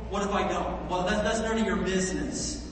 what 0.10 0.24
if 0.24 0.32
I 0.32 0.48
don't? 0.48 0.90
Well, 0.90 1.04
that, 1.04 1.24
that's 1.24 1.40
none 1.40 1.58
of 1.58 1.66
your 1.66 1.78
business. 1.78 2.72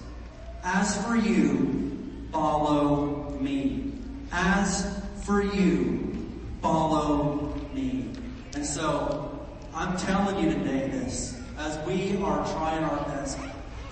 As 0.64 1.04
for 1.06 1.16
you, 1.16 2.28
follow 2.32 3.38
me. 3.40 3.94
As 4.32 5.02
for 5.24 5.44
you, 5.44 6.32
follow 6.62 7.54
me. 7.74 8.12
And 8.56 8.66
so, 8.66 9.48
I'm 9.74 9.98
telling 9.98 10.44
you 10.44 10.52
today 10.52 10.88
this, 10.90 11.40
as 11.58 11.78
we 11.86 12.18
are 12.24 12.46
trying 12.54 12.84
our 12.84 13.04
best 13.06 13.38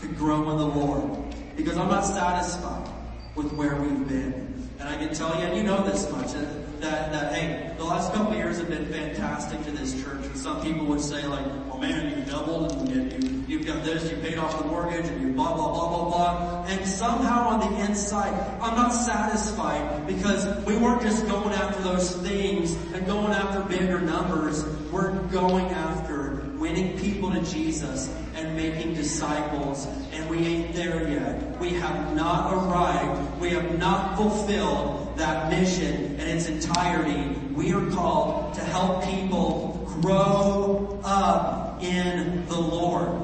to 0.02 0.08
grow 0.08 0.50
in 0.52 0.58
the 0.58 0.68
Lord, 0.68 1.36
because 1.56 1.78
I'm 1.78 1.90
not 1.90 2.06
satisfied 2.06 2.90
with 3.36 3.52
where 3.54 3.76
we've 3.76 4.08
been. 4.08 4.54
And 4.80 4.90
I 4.90 4.98
can 4.98 5.14
tell 5.14 5.36
you, 5.40 5.46
and 5.46 5.58
you 5.58 5.64
know 5.64 5.84
this 5.84 6.10
much, 6.12 6.34
that, 6.34 7.12
that, 7.12 7.34
hey, 7.34 7.74
the 7.78 7.84
last 7.84 8.14
couple 8.14 8.34
of 8.34 8.38
years 8.38 8.58
have 8.58 8.70
been 8.70 8.86
fantastic 8.88 9.64
to 9.64 9.72
this 9.72 10.04
church. 10.04 10.26
And 10.26 10.38
some 10.38 10.62
people 10.62 10.86
would 10.88 11.00
say 11.00 11.26
like, 11.26 11.46
well 11.68 11.78
man, 11.78 12.18
you 12.18 12.26
doubled 12.26 12.72
and 12.90 13.24
you, 13.24 13.44
you've 13.48 13.66
got 13.66 13.84
this, 13.84 14.12
you 14.12 14.18
paid 14.18 14.38
off 14.38 14.58
the 14.58 14.66
mortgage 14.66 15.06
and 15.06 15.22
you 15.22 15.34
blah, 15.34 15.54
blah, 15.56 15.72
blah, 15.72 15.90
blah, 15.90 16.10
blah. 16.10 16.66
And 16.68 16.86
somehow 16.86 17.48
on 17.50 17.60
the 17.60 17.80
inside, 17.86 18.34
I'm 18.62 18.76
not 18.76 18.90
satisfied 18.90 20.06
because 20.06 20.66
we 20.66 20.78
weren't 20.78 21.02
just 21.02 21.26
going 21.28 21.54
after 21.54 21.82
those 21.82 22.16
things 22.18 22.74
and 22.94 23.06
going 23.06 23.32
after 23.32 23.62
bigger 23.62 24.02
numbers. 24.02 24.66
We're 24.92 25.14
going 25.28 25.66
after 25.68 26.44
winning 26.58 26.98
people 27.00 27.32
to 27.32 27.42
Jesus 27.42 28.14
and 28.36 28.56
making 28.56 28.94
disciples. 28.94 29.88
And 30.14 30.30
we 30.30 30.38
ain't 30.46 30.74
there 30.76 31.10
yet. 31.10 31.60
We 31.60 31.74
have 31.74 32.16
not 32.16 32.54
arrived. 32.54 33.42
We 33.42 33.50
have 33.50 33.80
not 33.80 34.16
fulfilled 34.16 35.18
that 35.18 35.50
mission 35.50 36.20
in 36.20 36.28
its 36.28 36.48
entirety. 36.48 37.36
We 37.54 37.74
are 37.74 37.90
called 37.92 38.54
to 38.54 38.62
help 38.62 39.04
people 39.04 39.88
grow 40.02 41.00
up 41.04 41.84
in 41.84 42.46
the 42.48 42.60
Lord. 42.60 43.20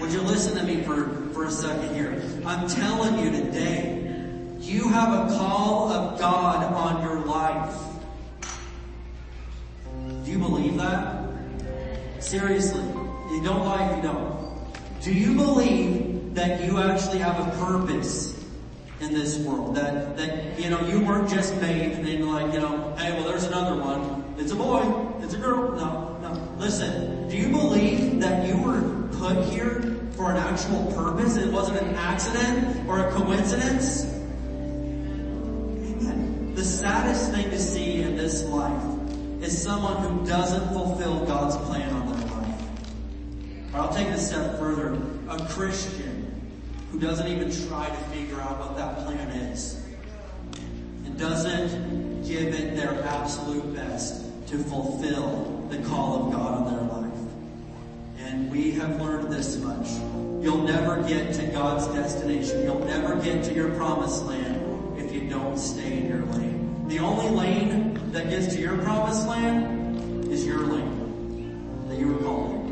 Would 0.00 0.12
you 0.12 0.20
listen 0.20 0.56
to 0.56 0.62
me 0.62 0.82
for, 0.82 1.30
for 1.32 1.46
a 1.46 1.50
second 1.50 1.94
here? 1.94 2.22
I'm 2.46 2.68
telling 2.68 3.18
you 3.18 3.30
today, 3.30 4.00
you 4.60 4.88
have 4.90 5.12
a 5.12 5.36
call 5.36 5.90
of 5.90 6.18
God 6.18 6.72
on 6.72 7.02
your 7.02 7.24
life. 7.24 7.74
Do 10.24 10.30
you 10.30 10.38
believe 10.38 10.76
that? 10.76 11.24
Seriously, 12.20 12.82
you 12.82 13.42
don't 13.42 13.64
lie 13.64 13.90
if 13.90 13.96
you 13.96 14.02
don't. 14.02 14.43
Do 15.04 15.12
you 15.12 15.34
believe 15.34 16.34
that 16.34 16.64
you 16.64 16.78
actually 16.78 17.18
have 17.18 17.38
a 17.38 17.50
purpose 17.62 18.42
in 19.00 19.12
this 19.12 19.36
world? 19.36 19.76
That, 19.76 20.16
that, 20.16 20.58
you 20.58 20.70
know, 20.70 20.80
you 20.86 21.04
weren't 21.04 21.28
just 21.28 21.54
made 21.60 21.92
and 21.92 22.32
like, 22.32 22.54
you 22.54 22.60
know, 22.60 22.94
hey, 22.96 23.12
well 23.12 23.24
there's 23.24 23.44
another 23.44 23.78
one. 23.78 24.34
It's 24.38 24.50
a 24.50 24.56
boy. 24.56 24.80
It's 25.20 25.34
a 25.34 25.36
girl. 25.36 25.72
No, 25.72 26.16
no. 26.22 26.56
Listen, 26.56 27.28
do 27.28 27.36
you 27.36 27.50
believe 27.50 28.18
that 28.20 28.48
you 28.48 28.56
were 28.56 28.80
put 29.18 29.44
here 29.52 29.82
for 30.12 30.30
an 30.30 30.38
actual 30.38 30.90
purpose? 30.94 31.36
It 31.36 31.52
wasn't 31.52 31.82
an 31.82 31.96
accident 31.96 32.88
or 32.88 33.06
a 33.06 33.12
coincidence? 33.12 34.04
The 36.54 36.64
saddest 36.64 37.30
thing 37.30 37.50
to 37.50 37.58
see 37.58 38.00
in 38.00 38.16
this 38.16 38.42
life 38.44 38.82
is 39.42 39.62
someone 39.62 39.98
who 39.98 40.26
doesn't 40.26 40.72
fulfill 40.72 41.26
God's 41.26 41.58
plan 41.68 41.92
on 41.92 42.06
their 42.10 42.13
Or 43.74 43.80
I'll 43.80 43.92
take 43.92 44.06
it 44.06 44.14
a 44.14 44.18
step 44.18 44.58
further. 44.58 44.96
A 45.28 45.44
Christian 45.48 46.30
who 46.92 47.00
doesn't 47.00 47.26
even 47.26 47.50
try 47.68 47.88
to 47.88 47.96
figure 48.16 48.40
out 48.40 48.60
what 48.60 48.76
that 48.76 49.04
plan 49.04 49.28
is. 49.30 49.82
And 51.04 51.18
doesn't 51.18 52.24
give 52.24 52.54
it 52.54 52.76
their 52.76 53.02
absolute 53.04 53.74
best 53.74 54.24
to 54.48 54.58
fulfill 54.58 55.66
the 55.70 55.78
call 55.88 56.26
of 56.26 56.32
God 56.32 56.54
on 56.54 56.74
their 56.74 56.84
life. 57.02 57.20
And 58.18 58.50
we 58.50 58.70
have 58.72 59.00
learned 59.00 59.32
this 59.32 59.56
much. 59.56 59.88
You'll 60.42 60.62
never 60.62 61.02
get 61.08 61.34
to 61.34 61.46
God's 61.46 61.86
destination. 61.88 62.62
You'll 62.62 62.84
never 62.84 63.16
get 63.16 63.42
to 63.44 63.54
your 63.54 63.70
promised 63.70 64.24
land 64.24 64.98
if 64.98 65.12
you 65.12 65.28
don't 65.28 65.58
stay 65.58 65.98
in 65.98 66.06
your 66.06 66.24
lane. 66.26 66.86
The 66.88 66.98
only 67.00 67.30
lane 67.30 68.12
that 68.12 68.30
gets 68.30 68.54
to 68.54 68.60
your 68.60 68.78
promised 68.78 69.26
land 69.26 70.28
is 70.28 70.46
your 70.46 70.60
lane 70.60 71.88
that 71.88 71.98
you 71.98 72.08
were 72.08 72.22
called. 72.22 72.63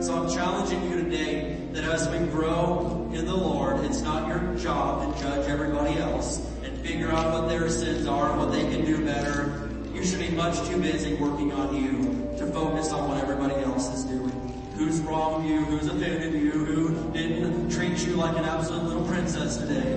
So 0.00 0.14
I'm 0.14 0.30
challenging 0.32 0.88
you 0.88 1.02
today 1.02 1.58
that 1.72 1.82
as 1.82 2.08
we 2.08 2.24
grow 2.28 3.10
in 3.12 3.26
the 3.26 3.34
Lord, 3.34 3.84
it's 3.84 4.00
not 4.00 4.28
your 4.28 4.54
job 4.54 5.16
to 5.16 5.20
judge 5.20 5.48
everybody 5.48 5.98
else 5.98 6.38
and 6.62 6.78
figure 6.86 7.10
out 7.10 7.32
what 7.32 7.48
their 7.48 7.68
sins 7.68 8.06
are, 8.06 8.30
and 8.30 8.38
what 8.38 8.52
they 8.52 8.60
can 8.60 8.84
do 8.84 9.04
better. 9.04 9.68
You 9.92 10.04
should 10.04 10.20
be 10.20 10.30
much 10.30 10.56
too 10.68 10.80
busy 10.80 11.14
working 11.14 11.52
on 11.52 11.74
you 11.74 12.32
to 12.38 12.46
focus 12.52 12.92
on 12.92 13.08
what 13.08 13.18
everybody 13.20 13.56
else 13.64 13.92
is 13.92 14.04
doing. 14.04 14.30
Who's 14.76 15.00
wronged 15.00 15.48
you, 15.48 15.64
who's 15.64 15.88
offended 15.88 16.32
you, 16.32 16.52
who 16.52 17.12
didn't 17.12 17.68
treat 17.68 17.98
you 18.06 18.14
like 18.14 18.36
an 18.38 18.44
absolute 18.44 18.84
little 18.84 19.04
princess 19.08 19.56
today. 19.56 19.94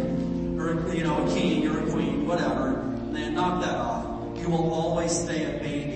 Or, 0.58 0.92
you 0.96 1.04
know, 1.04 1.28
a 1.28 1.30
king 1.32 1.68
or 1.68 1.88
a 1.88 1.92
queen, 1.92 2.26
whatever. 2.26 2.72
Man, 3.12 3.36
knock 3.36 3.62
that 3.62 3.76
off. 3.76 4.40
You 4.40 4.50
will 4.50 4.74
always 4.74 5.12
stay 5.12 5.44
a 5.56 5.60
baby 5.60 5.91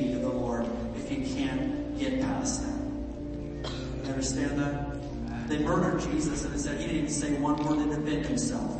understand 4.15 4.57
that? 4.57 5.49
They 5.49 5.59
murdered 5.59 5.99
Jesus 5.99 6.45
and 6.45 6.55
it 6.55 6.59
said 6.59 6.79
he 6.79 6.87
didn't 6.87 6.97
even 6.97 7.09
say 7.09 7.33
one 7.33 7.57
word 7.57 7.83
to 7.83 7.95
defend 7.95 8.25
himself. 8.25 8.71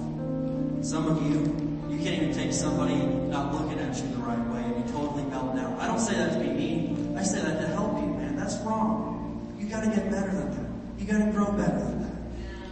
Some 0.82 1.08
of 1.08 1.22
you, 1.28 1.44
you 1.90 2.02
can't 2.02 2.24
even 2.24 2.34
take 2.34 2.54
somebody 2.54 2.96
not 2.96 3.54
looking 3.54 3.78
at 3.80 3.98
you 3.98 4.08
the 4.16 4.18
right 4.18 4.40
way 4.48 4.64
and 4.64 4.78
you 4.78 4.94
totally 4.94 5.24
melt 5.26 5.58
down. 5.58 5.78
I 5.78 5.88
don't 5.88 6.00
say 6.00 6.16
that 6.16 6.34
to 6.34 6.40
be 6.40 6.48
mean. 6.48 7.18
I 7.18 7.24
say 7.24 7.42
that 7.42 7.60
to 7.60 7.68
help 7.68 8.00
you, 8.00 8.08
man. 8.08 8.38
That's 8.38 8.56
wrong. 8.60 9.54
You 9.60 9.68
gotta 9.68 9.88
get 9.88 10.10
better 10.10 10.32
than 10.32 10.52
that. 10.56 11.02
You 11.02 11.06
gotta 11.06 11.32
grow 11.32 11.52
better 11.52 11.80
than 11.80 12.02
that. 12.04 12.16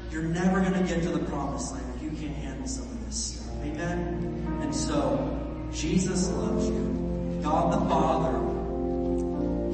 You're 0.09 0.23
never 0.23 0.61
gonna 0.61 0.87
get 0.87 1.03
to 1.03 1.09
the 1.09 1.25
promised 1.25 1.73
land 1.73 1.85
if 1.97 2.03
you 2.03 2.11
can't 2.11 2.37
handle 2.37 2.67
some 2.67 2.85
of 2.85 3.05
this 3.05 3.35
stuff. 3.35 3.55
Amen? 3.61 4.59
And 4.61 4.73
so, 4.73 5.67
Jesus 5.73 6.29
loves 6.29 6.67
you. 6.67 7.41
God 7.43 7.73
the 7.73 7.89
Father, 7.89 8.39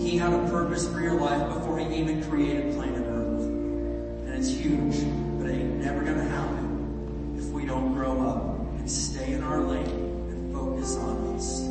He 0.02 0.18
had 0.18 0.34
a 0.34 0.50
purpose 0.50 0.90
for 0.92 1.02
your 1.02 1.20
life 1.20 1.54
before 1.54 1.69
Even 1.80 2.22
created 2.30 2.76
planet 2.76 3.06
Earth. 3.08 3.42
And 3.42 4.34
it's 4.34 4.50
huge, 4.50 4.98
but 5.40 5.50
it 5.50 5.62
ain't 5.62 5.76
never 5.76 6.04
gonna 6.04 6.24
happen 6.24 7.36
if 7.38 7.46
we 7.46 7.66
don't 7.66 7.94
grow 7.94 8.22
up 8.22 8.60
and 8.78 8.90
stay 8.90 9.32
in 9.32 9.42
our 9.44 9.62
lane 9.62 9.86
and 9.88 10.54
focus 10.54 10.98
on 10.98 11.36
us. 11.36 11.62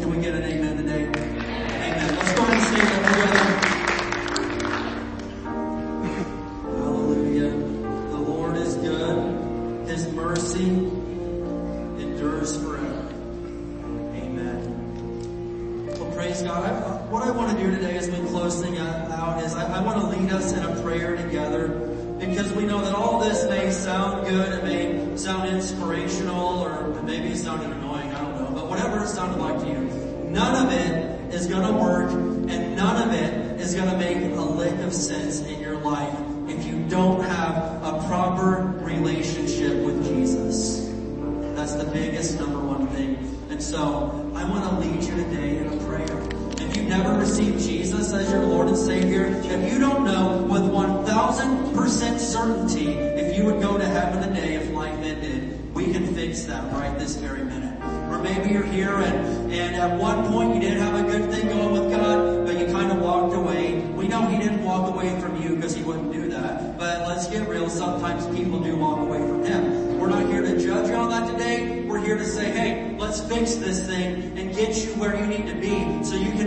Can 0.00 0.10
we 0.10 0.22
get 0.22 0.34
an 0.34 0.44
amen 0.44 0.76
today? 0.76 1.25
At 59.86 59.98
one 60.00 60.26
point 60.32 60.54
you 60.54 60.60
did 60.60 60.78
have 60.78 60.94
a 60.94 61.02
good 61.08 61.30
thing 61.30 61.46
going 61.46 61.72
with 61.72 61.90
God, 61.92 62.44
but 62.44 62.58
you 62.58 62.66
kind 62.66 62.90
of 62.90 62.98
walked 62.98 63.34
away. 63.34 63.76
We 63.94 64.08
know 64.08 64.26
He 64.26 64.36
didn't 64.36 64.64
walk 64.64 64.92
away 64.92 65.18
from 65.20 65.40
you 65.40 65.54
because 65.54 65.76
He 65.76 65.82
wouldn't 65.84 66.12
do 66.12 66.28
that. 66.30 66.76
But 66.76 67.06
let's 67.06 67.28
get 67.28 67.48
real, 67.48 67.70
sometimes 67.70 68.26
people 68.36 68.58
do 68.58 68.76
walk 68.76 68.98
away 68.98 69.18
from 69.18 69.44
Him. 69.44 69.98
We're 70.00 70.08
not 70.08 70.26
here 70.26 70.42
to 70.42 70.58
judge 70.60 70.88
you 70.88 70.96
on 70.96 71.10
that 71.10 71.30
today. 71.30 71.82
We're 71.82 72.00
here 72.00 72.16
to 72.16 72.26
say, 72.26 72.50
hey, 72.50 72.96
let's 72.98 73.20
fix 73.20 73.54
this 73.54 73.86
thing 73.86 74.36
and 74.36 74.54
get 74.54 74.76
you 74.76 74.90
where 74.94 75.14
you 75.14 75.26
need 75.26 75.46
to 75.46 75.54
be 75.54 76.04
so 76.04 76.16
you 76.16 76.32
can 76.32 76.45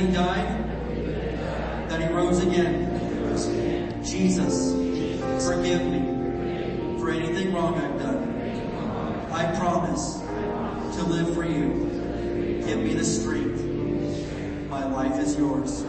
that 0.00 0.08
He 0.08 0.14
died, 0.14 1.90
that 1.90 2.00
He 2.00 2.08
rose 2.08 2.38
again. 2.42 4.02
Jesus, 4.02 4.72
forgive 5.44 5.84
me 5.86 6.98
for 6.98 7.10
anything 7.10 7.52
wrong 7.52 7.74
I've 7.74 7.98
done. 7.98 9.30
I 9.32 9.54
promise 9.56 10.20
to 10.96 11.04
live 11.04 11.34
for 11.34 11.44
you. 11.44 12.62
Give 12.66 12.78
me 12.78 12.94
the 12.94 13.04
strength. 13.04 13.62
My 14.68 14.86
life 14.86 15.18
is 15.20 15.36
yours. 15.36 15.82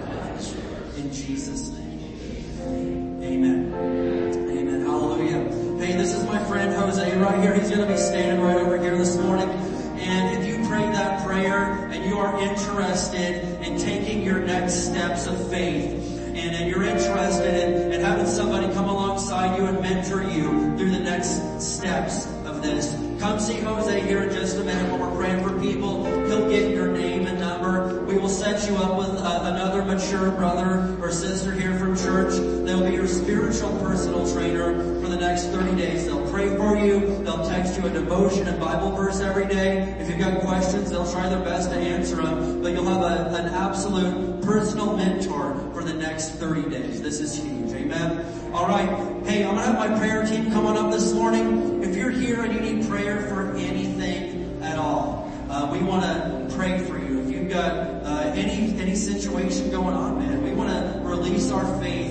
In 0.97 1.11
Jesus' 1.13 1.69
name. 1.69 3.21
Amen. 3.23 3.73
Amen. 3.73 4.81
Hallelujah. 4.81 5.85
Hey, 5.85 5.93
this 5.97 6.13
is 6.13 6.23
my 6.25 6.43
friend 6.45 6.73
Jose 6.73 7.17
right 7.17 7.41
here. 7.41 7.53
He's 7.53 7.69
going 7.69 7.81
to 7.81 7.87
be 7.87 7.97
standing 7.97 8.43
right 8.43 8.57
over 8.57 8.77
here 8.77 8.97
this 8.97 9.15
morning. 9.17 9.70
And 10.01 10.41
if 10.41 10.47
you 10.47 10.67
pray 10.67 10.81
that 10.81 11.23
prayer 11.23 11.87
and 11.91 12.03
you 12.03 12.17
are 12.17 12.39
interested 12.41 13.61
in 13.61 13.77
taking 13.77 14.23
your 14.23 14.39
next 14.39 14.87
steps 14.87 15.27
of 15.27 15.49
faith, 15.51 16.19
and, 16.33 16.55
and 16.55 16.69
you're 16.69 16.83
interested 16.83 17.53
in, 17.53 17.93
in 17.93 18.01
having 18.01 18.25
somebody 18.25 18.73
come 18.73 18.89
alongside 18.89 19.57
you 19.57 19.65
and 19.65 19.79
mentor 19.79 20.23
you 20.23 20.75
through 20.75 20.89
the 20.89 20.99
next 20.99 21.61
steps 21.61 22.25
of 22.45 22.63
this, 22.63 22.95
come 23.19 23.39
see 23.39 23.59
Jose 23.59 24.01
here 24.01 24.23
in 24.23 24.33
just 24.33 24.57
a 24.57 24.63
minute 24.63 24.91
when 24.91 24.99
we're 24.99 25.15
praying 25.15 25.47
for 25.47 25.59
people. 25.59 26.03
He'll 26.25 26.49
get 26.49 26.71
your 26.71 26.87
name 26.87 27.27
and 27.27 27.39
number. 27.39 28.03
We 28.05 28.17
will 28.17 28.29
set 28.29 28.67
you 28.67 28.77
up 28.77 28.97
with 28.97 29.09
uh, 29.09 29.41
another 29.43 29.85
mature 29.85 30.31
brother 30.31 30.97
or 30.99 31.11
sister 31.11 31.51
here 31.51 31.77
from 31.77 31.95
church. 31.95 32.33
They'll 32.65 32.85
be 32.85 32.93
your 32.93 33.07
spiritual 33.07 33.71
personal 33.79 34.31
trainer 34.31 35.01
for 35.01 35.07
the 35.07 35.17
next 35.17 35.47
30 35.47 35.75
days. 35.75 36.05
They'll 36.05 36.29
pray 36.29 36.55
for 36.55 36.77
you. 36.77 37.23
They'll 37.23 37.43
text 37.47 37.77
you 37.77 37.87
a 37.87 37.89
devotion 37.89 38.47
and 38.47 38.59
Bible 38.59 38.91
verse 38.95 39.19
every 39.19 39.47
day. 39.47 39.95
If 39.99 40.09
you've 40.09 40.19
got 40.19 40.41
questions, 40.41 40.91
they'll 40.91 41.11
try 41.11 41.27
their 41.27 41.43
best 41.43 41.71
to 41.71 41.75
answer 41.75 42.17
them. 42.17 42.61
But 42.61 42.73
you'll 42.73 42.85
have 42.85 43.01
a, 43.01 43.35
an 43.35 43.47
absolute 43.47 44.43
personal 44.43 44.95
mentor 44.95 45.55
for 45.73 45.83
the 45.83 45.93
next 45.93 46.35
30 46.35 46.69
days. 46.69 47.01
This 47.01 47.19
is 47.19 47.35
huge. 47.35 47.71
Amen. 47.73 48.53
All 48.53 48.67
right. 48.67 48.89
Hey, 49.25 49.43
I'm 49.43 49.55
going 49.55 49.57
to 49.57 49.63
have 49.63 49.79
my 49.79 49.97
prayer 49.97 50.23
team 50.25 50.51
come 50.51 50.67
on 50.67 50.77
up 50.77 50.91
this 50.91 51.13
morning. 51.13 51.83
If 51.83 51.95
you're 51.95 52.11
here 52.11 52.41
and 52.41 52.53
you 52.53 52.59
need 52.59 52.87
prayer 52.87 53.27
for 53.27 53.55
anything 53.55 54.61
at 54.61 54.77
all, 54.77 55.31
uh, 55.49 55.69
we 55.71 55.79
want 55.79 56.03
to 56.03 56.55
pray 56.55 56.79
for 56.79 56.97
you. 56.97 57.21
If 57.21 57.31
you've 57.31 57.49
got 57.49 57.71
uh, 58.05 58.31
any 58.35 58.79
any 58.79 58.95
situation 58.95 59.69
going 59.69 59.95
on, 59.95 60.19
man, 60.19 60.43
we 60.43 60.51
want 60.53 60.69
to 60.69 61.01
release 61.03 61.51
our 61.51 61.65
faith 61.81 62.10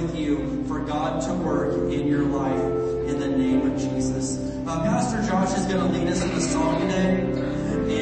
with 0.00 0.16
you 0.16 0.64
for 0.66 0.80
God 0.80 1.20
to 1.22 1.32
work 1.34 1.92
in 1.92 2.06
your 2.06 2.22
life 2.24 2.64
in 3.08 3.18
the 3.20 3.28
name 3.28 3.70
of 3.70 3.78
Jesus. 3.78 4.38
Uh, 4.66 4.80
Pastor 4.82 5.22
Josh 5.28 5.56
is 5.58 5.66
going 5.66 5.78
to 5.78 5.98
lead 5.98 6.08
us 6.08 6.22
in 6.22 6.30
the 6.34 6.40
song 6.40 6.80
today, 6.80 7.20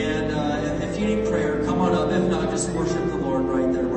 and 0.04 0.32
uh, 0.32 0.84
if, 0.84 0.90
if 0.90 1.00
you 1.00 1.16
need 1.16 1.28
prayer, 1.28 1.64
come 1.64 1.80
on 1.80 1.94
up. 1.94 2.10
If 2.10 2.30
not, 2.30 2.50
just 2.50 2.70
worship 2.70 3.04
the 3.06 3.16
Lord 3.16 3.44
right 3.44 3.72
there 3.72 3.88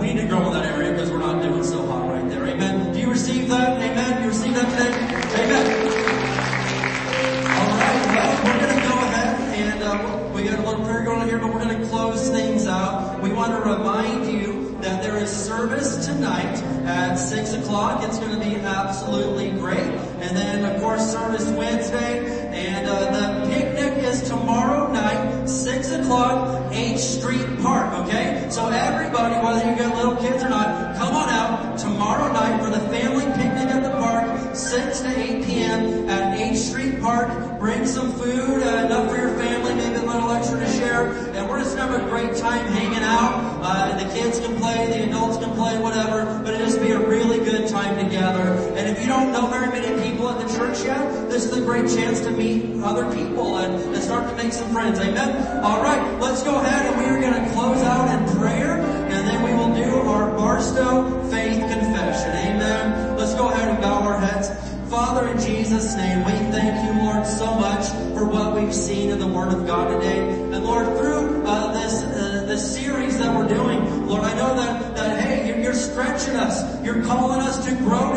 we 0.00 0.14
need 0.14 0.20
to 0.20 0.28
grow 0.28 0.46
in 0.46 0.52
that 0.52 0.64
area 0.64 0.92
because 0.92 1.10
we're 1.10 1.18
not 1.18 1.42
doing 1.42 1.64
so 1.64 1.84
hot 1.86 2.08
right 2.08 2.28
there. 2.28 2.46
Amen. 2.46 2.92
Do 2.92 3.00
you 3.00 3.10
receive 3.10 3.48
that? 3.48 3.80
Amen. 3.80 4.22
You 4.22 4.28
receive 4.28 4.54
that 4.54 4.70
today? 4.70 4.92
Amen. 5.42 5.66
All 7.58 7.70
right. 7.78 7.98
Well, 8.14 8.44
we're 8.44 8.60
going 8.60 8.74
to 8.80 8.88
go 8.88 8.94
ahead 8.94 9.28
and 9.58 9.82
uh, 9.82 10.30
we 10.34 10.42
got 10.44 10.58
a 10.58 10.62
little 10.62 10.84
prayer 10.84 11.04
going 11.04 11.20
on 11.20 11.28
here, 11.28 11.38
but 11.38 11.52
we're 11.52 11.64
going 11.64 11.80
to 11.80 11.86
close 11.88 12.28
things 12.30 12.66
out. 12.66 13.20
We 13.22 13.32
want 13.32 13.52
to 13.52 13.60
remind 13.68 14.26
you 14.30 14.76
that 14.80 15.02
there 15.02 15.16
is 15.16 15.30
service 15.30 16.06
tonight 16.06 16.62
at 16.86 17.16
six 17.16 17.52
o'clock. 17.52 18.04
It's 18.04 18.18
going 18.18 18.38
to 18.38 18.44
be 18.44 18.56
absolutely 18.56 19.50
great. 19.50 19.78
And 19.80 20.36
then, 20.36 20.64
of 20.64 20.80
course, 20.80 21.10
service 21.10 21.46
Wednesday, 21.48 22.46
and 22.52 22.86
uh, 22.86 23.10
the 23.10 23.27
this 51.38 51.52
is 51.52 51.56
a 51.56 51.64
great 51.64 51.88
chance 51.88 52.18
to 52.18 52.32
meet 52.32 52.82
other 52.82 53.14
people 53.14 53.58
and, 53.58 53.94
and 53.94 54.02
start 54.02 54.28
to 54.28 54.34
make 54.34 54.52
some 54.52 54.68
friends. 54.72 54.98
Amen? 54.98 55.64
Alright, 55.64 56.20
let's 56.20 56.42
go 56.42 56.56
ahead 56.56 56.86
and 56.86 56.98
we 56.98 57.04
are 57.04 57.20
gonna 57.20 57.48
close 57.52 57.80
out 57.84 58.10
in 58.10 58.36
prayer, 58.36 58.80
and 58.80 59.28
then 59.28 59.44
we 59.44 59.54
will 59.54 59.72
do 59.72 60.08
our 60.08 60.32
Barstow 60.36 61.04
Faith 61.30 61.60
Confession. 61.60 62.30
Amen? 62.30 63.16
Let's 63.16 63.34
go 63.34 63.50
ahead 63.50 63.68
and 63.68 63.80
bow 63.80 64.02
our 64.02 64.18
heads. 64.18 64.48
Father, 64.90 65.28
in 65.28 65.38
Jesus' 65.38 65.94
name, 65.94 66.24
we 66.24 66.32
thank 66.50 66.84
you, 66.84 67.04
Lord, 67.04 67.24
so 67.24 67.54
much 67.54 67.86
for 68.16 68.24
what 68.24 68.56
we've 68.56 68.74
seen 68.74 69.10
in 69.10 69.20
the 69.20 69.28
Word 69.28 69.52
of 69.52 69.64
God 69.64 69.94
today. 69.94 70.18
And 70.18 70.64
Lord, 70.64 70.86
through 70.98 71.44
uh, 71.46 71.72
this 71.72 72.02
uh, 72.02 72.46
this 72.48 72.74
series 72.74 73.16
that 73.18 73.36
we're 73.36 73.46
doing, 73.46 74.08
Lord, 74.08 74.24
I 74.24 74.34
know 74.34 74.56
that 74.56 74.96
that 74.96 75.20
hey, 75.20 75.46
you're, 75.46 75.58
you're 75.58 75.74
stretching 75.74 76.34
us, 76.34 76.82
you're 76.84 77.04
calling 77.04 77.40
us 77.42 77.64
to 77.66 77.76
grow 77.76 78.07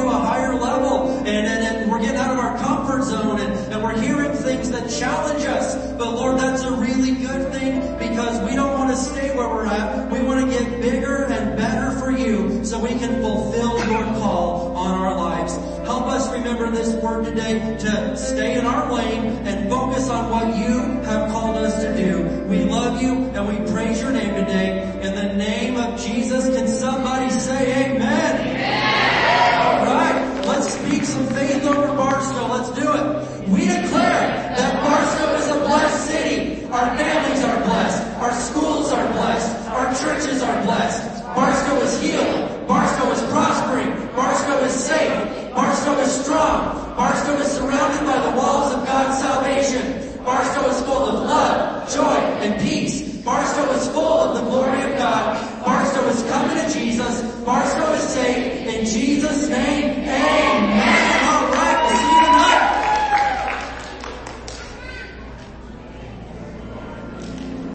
challenge 5.01 5.43
us. 5.45 5.75
But 5.97 6.11
Lord, 6.13 6.37
that's 6.37 6.61
a 6.61 6.71
really 6.71 7.13
good 7.15 7.51
thing 7.51 7.97
because 7.97 8.47
we 8.47 8.55
don't 8.55 8.77
want 8.77 8.91
to 8.91 8.95
stay 8.95 9.35
where 9.35 9.49
we're 9.49 9.65
at. 9.65 10.11
We 10.11 10.21
want 10.21 10.45
to 10.45 10.59
get 10.59 10.79
bigger 10.79 11.23
and 11.23 11.57
better 11.57 11.97
for 11.97 12.11
you, 12.11 12.63
so 12.63 12.77
we 12.79 12.89
can 12.89 13.19
fulfill 13.19 13.79
your 13.89 14.03
call 14.21 14.75
on 14.77 14.91
our 14.91 15.15
lives. 15.17 15.55
Help 15.87 16.05
us 16.05 16.31
remember 16.31 16.69
this 16.69 16.93
word 17.01 17.25
today 17.25 17.77
to 17.79 18.15
stay 18.15 18.59
in 18.59 18.65
our 18.67 18.93
lane 18.93 19.25
and 19.47 19.67
focus 19.71 20.07
on 20.07 20.29
what 20.29 20.55
you 20.55 20.77
have 21.09 21.31
called 21.31 21.57
us 21.57 21.81
to 21.83 21.97
do. 21.97 22.21
We 22.47 22.63
love 22.65 23.01
you 23.01 23.13
and 23.33 23.47
we 23.47 23.71
praise 23.73 23.99
your 23.99 24.11
name 24.11 24.35
today. 24.35 24.83
In 25.01 25.15
the 25.15 25.33
name 25.33 25.77
of 25.77 25.99
Jesus, 25.99 26.45
can 26.55 26.67
somebody 26.67 27.31
say 27.31 27.95
amen? 27.95 28.30